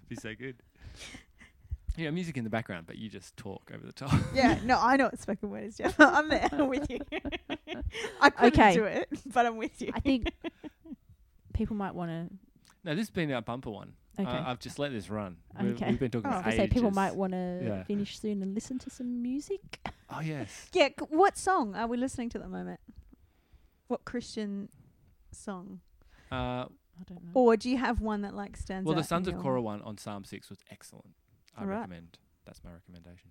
Be 0.08 0.16
so 0.16 0.34
good. 0.34 0.56
Yeah, 1.96 2.10
music 2.10 2.36
in 2.36 2.44
the 2.44 2.50
background, 2.50 2.86
but 2.86 2.96
you 2.96 3.08
just 3.10 3.36
talk 3.36 3.70
over 3.74 3.84
the 3.84 3.92
top. 3.92 4.12
yeah, 4.34 4.58
no, 4.64 4.78
I 4.80 4.96
know 4.96 5.06
what 5.06 5.18
spoken 5.18 5.50
word 5.50 5.64
is, 5.64 5.76
Jeff. 5.78 5.96
I'm 5.98 6.28
there 6.28 6.48
I'm 6.52 6.68
with 6.68 6.88
you. 6.88 7.00
I 8.20 8.30
couldn't 8.30 8.58
Okay. 8.60 8.74
do 8.74 8.84
it, 8.84 9.08
but 9.26 9.46
I'm 9.46 9.56
with 9.56 9.82
you. 9.82 9.90
I 9.92 9.98
think 10.00 10.32
people 11.52 11.74
might 11.74 11.94
want 11.96 12.10
to. 12.10 12.34
No, 12.84 12.92
this 12.94 13.02
has 13.02 13.10
been 13.10 13.32
our 13.32 13.42
bumper 13.42 13.70
one. 13.70 13.94
Okay. 14.18 14.28
Uh, 14.28 14.50
I've 14.50 14.58
just 14.58 14.78
let 14.78 14.90
this 14.92 15.08
run. 15.10 15.36
We've, 15.60 15.74
Okay. 15.74 15.90
we've 15.90 15.98
been 16.00 16.10
talking 16.10 16.30
Oh. 16.30 16.34
I 16.34 16.42
for 16.42 16.46
was 16.48 16.54
gonna 16.56 16.68
say 16.68 16.74
people 16.74 16.90
might 16.90 17.14
want 17.14 17.32
to 17.34 17.60
Yeah. 17.62 17.82
finish 17.84 18.18
soon 18.18 18.42
and 18.42 18.54
listen 18.54 18.78
to 18.80 18.90
some 18.90 19.22
music. 19.22 19.80
Oh 20.10 20.20
yes. 20.20 20.68
Yeah, 20.74 20.88
c- 20.88 21.06
what 21.08 21.36
song 21.38 21.74
are 21.76 21.86
we 21.86 21.96
listening 21.96 22.28
to 22.30 22.38
at 22.38 22.42
the 22.44 22.48
moment? 22.50 22.80
What 23.86 24.04
Christian 24.04 24.68
song? 25.30 25.80
Uh, 26.32 26.34
I 26.34 27.04
don't 27.06 27.22
know. 27.24 27.30
Or 27.34 27.56
do 27.56 27.70
you 27.70 27.78
have 27.78 28.00
one 28.00 28.22
that 28.22 28.34
like 28.34 28.56
stands 28.56 28.86
well, 28.86 28.96
out? 28.96 29.02
the 29.02 29.04
Sons 29.06 29.28
of 29.28 29.38
Korah 29.38 29.62
one 29.62 29.80
on 29.82 29.96
Psalm 29.98 30.24
six 30.24 30.50
was 30.50 30.58
excellent. 30.70 31.14
I 31.56 31.60
Alright. 31.62 31.78
recommend. 31.80 32.18
That's 32.44 32.62
my 32.64 32.72
recommendation. 32.72 33.30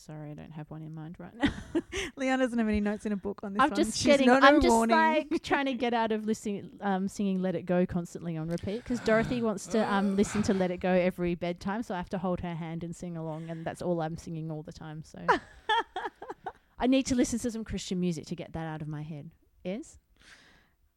Sorry, 0.00 0.30
I 0.30 0.34
don't 0.34 0.52
have 0.52 0.70
one 0.70 0.82
in 0.82 0.94
mind 0.94 1.16
right 1.18 1.34
now. 1.34 1.50
Leanne 2.18 2.38
doesn't 2.38 2.58
have 2.58 2.68
any 2.68 2.80
notes 2.80 3.04
in 3.04 3.10
a 3.12 3.16
book 3.16 3.40
on 3.42 3.52
this 3.52 3.60
I'm 3.62 3.70
one. 3.70 3.76
just 3.76 3.96
She's 3.98 4.06
getting. 4.06 4.30
I'm 4.30 4.60
just 4.60 4.72
warning. 4.72 4.96
like 4.96 5.42
trying 5.42 5.66
to 5.66 5.74
get 5.74 5.92
out 5.92 6.12
of 6.12 6.24
listening, 6.24 6.70
um, 6.80 7.08
singing 7.08 7.42
"Let 7.42 7.54
It 7.56 7.66
Go" 7.66 7.84
constantly 7.84 8.36
on 8.36 8.48
repeat 8.48 8.82
because 8.84 9.00
Dorothy 9.00 9.42
wants 9.48 9.66
to 9.68 9.92
um 9.92 10.16
listen 10.16 10.42
to 10.44 10.54
"Let 10.54 10.70
It 10.70 10.78
Go" 10.78 10.90
every 10.92 11.34
bedtime, 11.34 11.82
so 11.82 11.94
I 11.94 11.98
have 11.98 12.08
to 12.10 12.18
hold 12.18 12.40
her 12.40 12.54
hand 12.54 12.84
and 12.84 12.94
sing 12.94 13.16
along, 13.16 13.50
and 13.50 13.64
that's 13.66 13.82
all 13.82 14.00
I'm 14.00 14.16
singing 14.16 14.50
all 14.50 14.62
the 14.62 14.72
time. 14.72 15.02
So 15.04 15.18
I 16.78 16.86
need 16.86 17.06
to 17.06 17.14
listen 17.16 17.38
to 17.40 17.50
some 17.50 17.64
Christian 17.64 17.98
music 17.98 18.26
to 18.26 18.36
get 18.36 18.52
that 18.52 18.66
out 18.66 18.82
of 18.82 18.88
my 18.88 19.02
head. 19.02 19.30
Is 19.64 19.98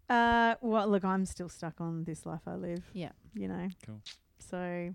Uh, 0.09 0.55
well, 0.61 0.87
look, 0.87 1.03
I'm 1.03 1.25
still 1.25 1.49
stuck 1.49 1.81
on 1.81 2.03
This 2.03 2.25
Life 2.25 2.41
I 2.45 2.55
Live. 2.55 2.83
Yeah. 2.93 3.11
You 3.33 3.47
know. 3.47 3.67
Cool. 3.85 4.01
So, 4.37 4.93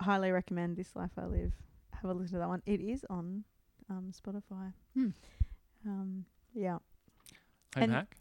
highly 0.00 0.30
recommend 0.30 0.76
This 0.76 0.94
Life 0.94 1.12
I 1.16 1.24
Live. 1.24 1.52
Have 2.02 2.10
a 2.10 2.14
listen 2.14 2.34
to 2.34 2.38
that 2.40 2.48
one. 2.48 2.62
It 2.66 2.80
is 2.80 3.04
on 3.10 3.44
um, 3.90 4.12
Spotify. 4.12 4.72
Hmm. 4.94 5.08
Um, 5.86 6.24
Yeah. 6.54 6.72
Home 7.74 7.82
And- 7.84 7.92
hack. 7.92 8.16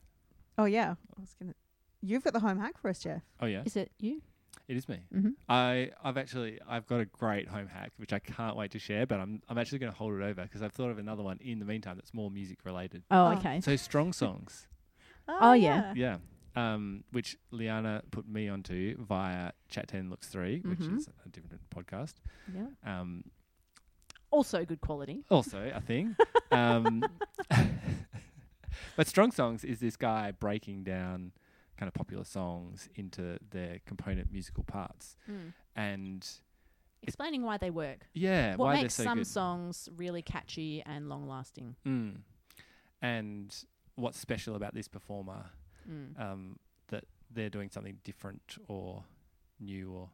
Oh 0.58 0.66
yeah. 0.66 0.96
I 1.18 1.22
was 1.22 1.34
gonna. 1.40 1.54
You've 2.02 2.24
got 2.24 2.34
the 2.34 2.40
home 2.40 2.60
hack 2.60 2.78
for 2.78 2.90
us, 2.90 3.00
Jeff. 3.00 3.22
Oh 3.42 3.46
yeah, 3.46 3.64
Is 3.66 3.76
it 3.76 3.92
you? 4.00 4.22
it 4.68 4.78
is 4.78 4.88
me. 4.88 5.00
Mm-hmm. 5.14 5.30
I 5.50 5.92
I've 6.04 6.18
actually 6.18 6.60
I've 6.68 6.86
got 6.88 7.00
a 7.02 7.06
great 7.06 7.48
home 7.48 7.68
hack 7.68 7.92
which 7.98 8.14
I 8.14 8.20
can't 8.20 8.56
wait 8.56 8.72
to 8.72 8.80
share, 8.80 9.06
but 9.06 9.20
I'm 9.20 9.42
I'm 9.50 9.58
actually 9.58 9.80
going 9.80 9.92
to 9.92 9.98
hold 9.98 10.14
it 10.14 10.24
over 10.24 10.44
because 10.44 10.62
I've 10.62 10.72
thought 10.72 10.92
of 10.92 10.98
another 10.98 11.24
one 11.24 11.38
in 11.42 11.60
the 11.60 11.66
meantime 11.66 11.96
that's 11.98 12.14
more 12.14 12.30
music 12.32 12.60
related. 12.64 13.04
Oh, 13.12 13.26
Oh. 13.28 13.32
okay. 13.38 13.60
So 13.62 13.76
strong 13.76 14.14
songs, 14.14 14.68
Oh, 15.28 15.54
yeah. 15.54 15.94
yeah, 15.96 16.18
um, 16.56 17.04
which 17.12 17.38
Liana 17.52 18.02
put 18.12 18.28
me 18.28 18.48
onto 18.48 18.96
via 19.04 19.52
Chat 19.70 19.88
Ten 19.90 20.10
Looks 20.10 20.28
Three, 20.30 20.62
which 20.62 20.80
Mhm. 20.80 20.98
is 20.98 21.10
a 21.26 21.30
different 21.30 21.60
podcast. 21.70 22.14
Yeah. 22.54 22.68
Um, 22.86 23.24
Also 24.36 24.66
good 24.66 24.82
quality. 24.82 25.24
also 25.30 25.72
a 25.74 25.80
thing. 25.82 26.16
um, 26.52 27.04
but 28.98 29.08
Strong 29.08 29.32
Songs 29.32 29.64
is 29.64 29.80
this 29.80 29.96
guy 29.96 30.32
breaking 30.32 30.84
down 30.84 31.32
kind 31.78 31.88
of 31.88 31.94
popular 31.94 32.24
songs 32.24 32.90
into 32.96 33.38
their 33.52 33.80
component 33.86 34.32
musical 34.32 34.64
parts, 34.64 35.18
and 35.76 36.28
Explaining 37.04 37.44
why 37.44 37.58
they 37.58 37.70
work. 37.70 38.08
yeah, 38.14 38.56
what 38.56 38.66
why 38.66 38.74
makes 38.82 38.96
they're 38.98 39.06
so 39.06 39.10
some 39.10 39.18
good. 39.20 39.28
songs 39.28 39.90
really 39.96 40.22
catchy 40.22 40.82
and 40.86 41.08
long 41.08 41.28
lasting. 41.28 41.76
Mm. 41.86 42.18
And 43.02 43.56
what's 43.96 44.18
special 44.20 44.56
about 44.56 44.74
this 44.74 44.88
performer 44.88 45.46
Mm. 45.90 46.20
um, 46.20 46.60
that 46.88 47.04
they're 47.30 47.50
doing 47.52 47.70
something 47.70 48.00
different 48.04 48.58
or 48.68 49.04
new 49.60 49.92
or 49.92 50.10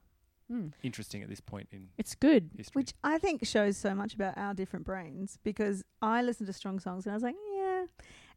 Mm. 0.52 0.74
interesting 0.84 1.22
at 1.24 1.30
this 1.30 1.39
point 1.39 1.68
in 1.72 1.88
It's 1.97 2.14
good. 2.16 2.49
history. 2.58 2.80
Which 2.80 2.93
I 3.04 3.18
think 3.18 3.45
shows 3.47 3.78
so 3.78 3.95
much 3.95 4.14
about 4.14 4.38
our 4.38 4.54
different 4.54 4.86
brains 4.86 5.39
because 5.43 5.84
I 6.02 6.22
listened 6.22 6.47
to 6.47 6.54
strong 6.54 6.80
songs 6.80 7.06
and 7.06 7.12
I 7.14 7.16
was 7.16 7.24
like, 7.24 7.36
yeah. 7.56 7.86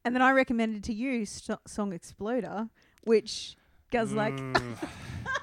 And 0.05 0.15
then 0.15 0.23
I 0.23 0.31
recommended 0.33 0.85
to 0.85 0.93
you 0.95 1.25
St- 1.27 1.59
Song 1.67 1.93
Exploder, 1.93 2.69
which 3.05 3.57
goes 3.91 4.12
like, 4.12 4.35
Mm. 4.37 4.77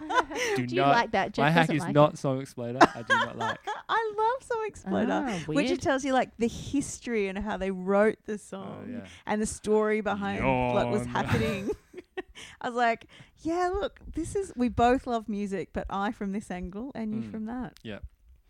do, 0.55 0.65
Do 0.67 0.75
you 0.75 0.81
not. 0.81 0.95
like 0.95 1.11
that? 1.11 1.33
Jeff 1.33 1.43
my 1.43 1.51
hack 1.51 1.69
is 1.73 1.81
like 1.81 1.93
not 1.93 2.13
it. 2.13 2.17
Song 2.19 2.41
Exploder. 2.41 2.79
I 2.81 3.01
do 3.03 3.13
not 3.15 3.37
like. 3.45 3.59
I 3.87 4.13
love 4.17 4.43
Song 4.47 4.63
Exploder. 4.67 5.25
Ah, 5.27 5.39
Which 5.47 5.69
it 5.69 5.81
tells 5.81 6.03
you 6.03 6.13
like 6.13 6.31
the 6.37 6.47
history 6.47 7.27
and 7.27 7.37
how 7.37 7.57
they 7.57 7.71
wrote 7.71 8.17
the 8.25 8.33
Oh, 8.33 8.37
song 8.37 8.89
yeah. 8.91 9.07
and 9.25 9.41
the 9.41 9.45
story 9.45 10.01
behind 10.01 10.43
what 10.43 10.89
was 10.89 11.05
happening. 11.05 11.69
I 12.61 12.67
was 12.69 12.75
like, 12.75 13.05
yeah, 13.41 13.69
look, 13.73 13.99
this 14.13 14.35
is 14.35 14.51
we 14.55 14.69
both 14.69 15.07
love 15.07 15.27
music, 15.29 15.69
but 15.73 15.85
I 15.89 16.11
from 16.11 16.31
this 16.31 16.51
angle 16.51 16.91
and 16.95 17.13
you 17.13 17.21
Mm. 17.21 17.31
from 17.31 17.45
that. 17.45 17.79
Yeah. 17.83 17.99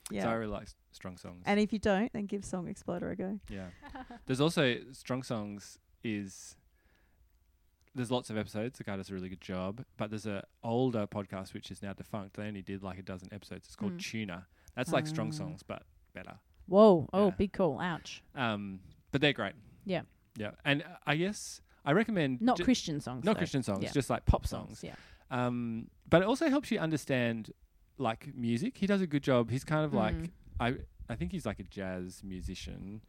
Yeah. 0.10 0.24
So 0.24 0.30
I 0.30 0.34
really 0.34 0.52
like 0.52 0.64
s- 0.64 0.76
strong 0.92 1.18
songs. 1.18 1.44
and 1.46 1.60
if 1.60 1.72
you 1.72 1.80
don't, 1.80 2.12
then 2.14 2.26
give 2.26 2.44
Song 2.44 2.68
Exploder 2.68 3.12
a 3.12 3.16
go. 3.16 3.40
yeah. 3.50 3.68
There's 4.26 4.42
also 4.42 4.78
strong 4.92 5.24
songs 5.24 5.78
is 6.04 6.56
there's 7.94 8.10
lots 8.12 8.30
of 8.30 8.38
episodes. 8.38 8.78
The 8.78 8.84
guy 8.86 8.96
does 8.96 9.10
a 9.10 9.14
really 9.14 9.28
good 9.30 9.42
job, 9.42 9.84
but 9.98 10.10
there's 10.10 10.26
a 10.26 10.44
older 10.64 11.06
podcast 11.08 11.54
which 11.54 11.72
is 11.72 11.82
now 11.84 11.92
defunct. 11.94 12.36
They 12.38 12.44
only 12.48 12.62
did 12.62 12.84
like 12.84 12.98
a 12.98 13.02
dozen 13.04 13.28
episodes. 13.34 13.68
It's 13.68 13.76
called 13.76 13.98
Mm. 13.98 14.00
Tuna. 14.02 14.48
That's 14.76 14.92
like 14.94 15.06
strong 15.08 15.28
Ah. 15.30 15.36
songs, 15.36 15.62
but 15.64 15.84
better. 16.14 16.40
Whoa. 16.68 17.10
Oh, 17.12 17.26
Yeah. 17.28 17.32
big 17.32 17.52
call. 17.54 17.80
Ouch. 17.82 18.24
Um, 18.34 18.80
but 19.12 19.20
they're 19.20 19.34
great. 19.34 19.56
Yeah. 19.84 20.04
Yeah, 20.38 20.52
and 20.64 20.84
uh, 20.84 20.96
I 21.06 21.18
guess 21.18 21.62
I 21.86 21.92
recommend 21.94 22.42
Not 22.42 22.58
ju- 22.58 22.64
Christian 22.64 23.00
songs. 23.02 23.24
not 23.24 23.34
though. 23.36 23.38
Christian 23.40 23.64
songs, 23.64 23.84
Yeah. 23.84 23.92
just 23.92 24.10
like 24.10 24.26
pop 24.26 24.46
songs. 24.48 24.84
Yeah. 24.84 24.96
Um, 25.32 25.88
but 26.10 26.22
it 26.22 26.28
also 26.28 26.50
helps 26.50 26.72
you 26.72 26.80
understand 26.80 27.52
like 27.98 28.36
music. 28.36 28.78
He 28.78 28.88
does 28.88 29.02
a 29.02 29.08
good 29.08 29.24
job. 29.24 29.50
He's 29.50 29.64
kind 29.64 29.86
of 29.86 29.94
like 29.94 30.16
Mm. 30.16 30.30
I 30.60 30.76
I 31.10 31.16
think 31.16 31.32
he's 31.32 31.46
like 31.46 31.60
a 31.60 31.64
jazz 31.64 32.22
musician, 32.24 33.02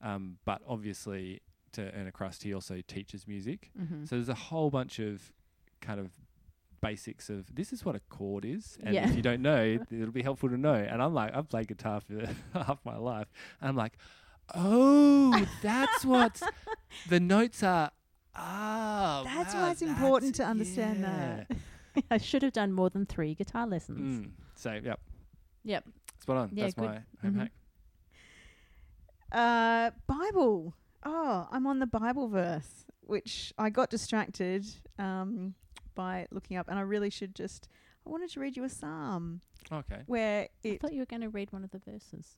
um, 0.00 0.38
but 0.44 0.60
obviously 0.66 1.40
to 1.72 1.92
earn 1.94 2.06
a 2.06 2.12
crust, 2.12 2.42
he 2.44 2.52
also 2.54 2.80
teaches 2.86 3.26
music. 3.28 3.70
Mm-hmm. 3.78 4.04
So 4.06 4.16
there's 4.16 4.28
a 4.28 4.34
whole 4.34 4.70
bunch 4.70 4.98
of 4.98 5.32
kind 5.80 6.00
of 6.00 6.10
basics 6.80 7.30
of 7.30 7.54
this 7.54 7.72
is 7.72 7.84
what 7.84 7.94
a 7.96 8.00
chord 8.10 8.44
is, 8.44 8.78
and 8.82 8.94
Yeah. 8.94 9.08
if 9.08 9.16
you 9.16 9.22
don't 9.22 9.42
know, 9.42 9.78
it'll 9.90 10.10
be 10.12 10.22
helpful 10.22 10.48
to 10.50 10.56
know. 10.56 10.74
And 10.74 11.02
I'm 11.02 11.14
like, 11.14 11.34
I've 11.34 11.48
played 11.48 11.68
guitar 11.68 12.00
for 12.00 12.26
half 12.54 12.78
my 12.84 12.96
life, 12.96 13.28
and 13.60 13.68
I'm 13.68 13.76
like, 13.76 13.96
oh, 14.54 15.46
that's 15.62 16.04
what 16.04 16.42
the 17.08 17.20
notes 17.20 17.62
are. 17.62 17.90
Ah, 18.36 19.22
That's 19.24 19.54
wow, 19.54 19.62
why 19.62 19.70
it's 19.70 19.82
important 19.82 20.34
to 20.36 20.44
understand 20.44 21.00
yeah. 21.00 21.44
that. 21.48 22.04
I 22.10 22.18
should 22.18 22.42
have 22.42 22.52
done 22.52 22.72
more 22.72 22.90
than 22.90 23.06
three 23.06 23.34
guitar 23.34 23.66
lessons. 23.66 24.26
Mm. 24.26 24.30
So, 24.56 24.80
yep. 24.82 25.00
Yep. 25.64 25.84
Spot 26.20 26.36
on. 26.36 26.50
Yeah, 26.52 26.64
That's 26.64 26.74
good. 26.74 26.84
my 26.84 26.94
home 27.22 27.34
Mhm. 27.34 27.38
hack. 27.38 27.52
Uh, 29.32 29.90
Bible. 30.06 30.74
Oh, 31.04 31.48
I'm 31.50 31.66
on 31.66 31.78
the 31.80 31.86
Bible 31.86 32.28
verse, 32.28 32.86
which 33.02 33.52
I 33.58 33.70
got 33.70 33.90
distracted 33.90 34.64
um, 34.98 35.54
by 35.94 36.26
looking 36.30 36.56
up, 36.56 36.68
and 36.68 36.78
I 36.78 36.82
really 36.82 37.10
should 37.10 37.34
just. 37.34 37.68
I 38.06 38.10
wanted 38.10 38.30
to 38.30 38.40
read 38.40 38.56
you 38.56 38.64
a 38.64 38.68
psalm 38.68 39.40
Okay. 39.72 40.02
where 40.06 40.48
I 40.64 40.78
thought 40.80 40.92
you 40.92 41.00
were 41.00 41.06
going 41.06 41.22
to 41.22 41.30
read 41.30 41.52
one 41.52 41.64
of 41.64 41.70
the 41.70 41.78
verses 41.78 42.36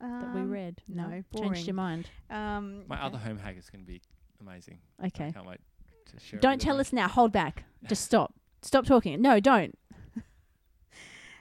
that 0.00 0.32
we 0.34 0.40
um, 0.42 0.50
read. 0.50 0.82
no, 0.88 1.08
changed 1.10 1.30
boring. 1.32 1.64
your 1.64 1.74
mind. 1.74 2.08
Um, 2.30 2.84
My 2.86 2.96
Okay. 2.96 3.06
other 3.06 3.18
home 3.18 3.38
hack 3.38 3.56
is 3.58 3.68
going 3.70 3.82
to 3.84 3.86
be 3.86 4.00
amazing. 4.46 4.78
I 5.00 5.06
Okay. 5.06 5.32
can't 5.32 5.46
wait 5.46 5.60
to 6.06 6.20
share. 6.20 6.40
Don't 6.40 6.52
with 6.56 6.60
tell 6.62 6.80
us 6.80 6.92
now. 6.92 7.08
Hold 7.08 7.32
back. 7.32 7.64
Just 7.88 8.04
stop. 8.04 8.34
Stop 8.62 8.86
talking. 8.86 9.20
No, 9.22 9.40
don't. 9.40 9.78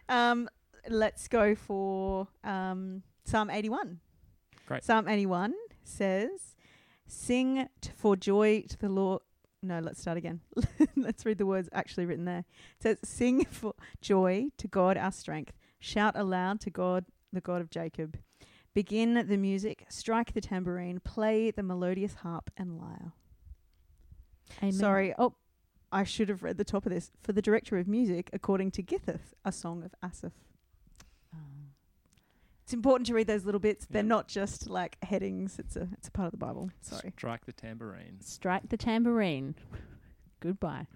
Um, 0.10 0.50
let's 0.90 1.28
go 1.28 1.56
for 1.56 2.28
um, 2.44 3.04
Psalm 3.24 3.50
81. 3.50 4.00
Great. 4.66 4.84
Psalm 4.84 5.08
81 5.08 5.54
says, 5.84 6.56
Sing 7.08 7.68
t- 7.82 7.92
for 7.96 8.16
joy 8.16 8.64
to 8.70 8.78
the 8.78 8.90
Lord. 8.90 9.22
No, 9.62 9.80
let's 9.80 10.02
start 10.02 10.18
again. 10.18 10.42
let's 10.98 11.26
read 11.26 11.38
the 11.38 11.46
words 11.46 11.70
actually 11.72 12.06
written 12.06 12.26
there. 12.26 12.40
It 12.40 12.82
says, 12.84 12.98
Sing 13.04 13.46
for 13.46 13.74
joy 14.02 14.50
to 14.58 14.68
God 14.68 14.98
our 14.98 15.12
strength. 15.12 15.54
Shout 15.80 16.18
aloud 16.18 16.60
to 16.62 16.70
God, 16.70 17.06
the 17.32 17.42
God 17.42 17.62
of 17.62 17.70
Jacob. 17.70 18.18
Begin 18.74 19.26
the 19.28 19.38
music, 19.38 19.86
strike 19.90 20.34
the 20.34 20.42
tambourine, 20.42 21.00
play 21.00 21.52
the 21.52 21.62
melodious 21.62 22.16
harp 22.16 22.50
and 22.58 22.78
lyre. 22.78 23.14
Amen. 24.62 24.74
Sorry. 24.74 25.14
Oh, 25.18 25.36
I 25.92 26.04
should 26.04 26.30
have 26.30 26.42
read 26.42 26.58
the 26.58 26.64
top 26.64 26.86
of 26.86 26.92
this. 26.92 27.12
For 27.22 27.34
the 27.34 27.42
director 27.42 27.78
of 27.78 27.88
music, 27.88 28.30
according 28.34 28.72
to 28.72 28.84
Gittith, 28.84 29.34
a 29.46 29.52
song 29.52 29.84
of 29.84 29.94
Asaph. 30.02 30.34
Oh. 31.36 31.38
It's 32.64 32.74
important 32.74 33.06
to 33.08 33.14
read 33.14 33.28
those 33.28 33.46
little 33.46 33.60
bits. 33.60 33.86
They're 33.88 34.02
not 34.02 34.28
just 34.28 34.70
like 34.70 34.98
headings. 35.04 35.60
It's 35.60 35.76
a 35.76 35.88
it's 35.94 36.08
a 36.08 36.12
part 36.12 36.28
of 36.28 36.32
the 36.32 36.38
Bible. 36.38 36.72
Sorry. 36.82 37.14
Strike 37.16 37.46
the 37.46 37.54
tambourine. 37.54 38.18
Strike 38.22 38.70
the 38.70 38.78
tambourine. 38.78 39.54
Goodbye. 40.40 40.88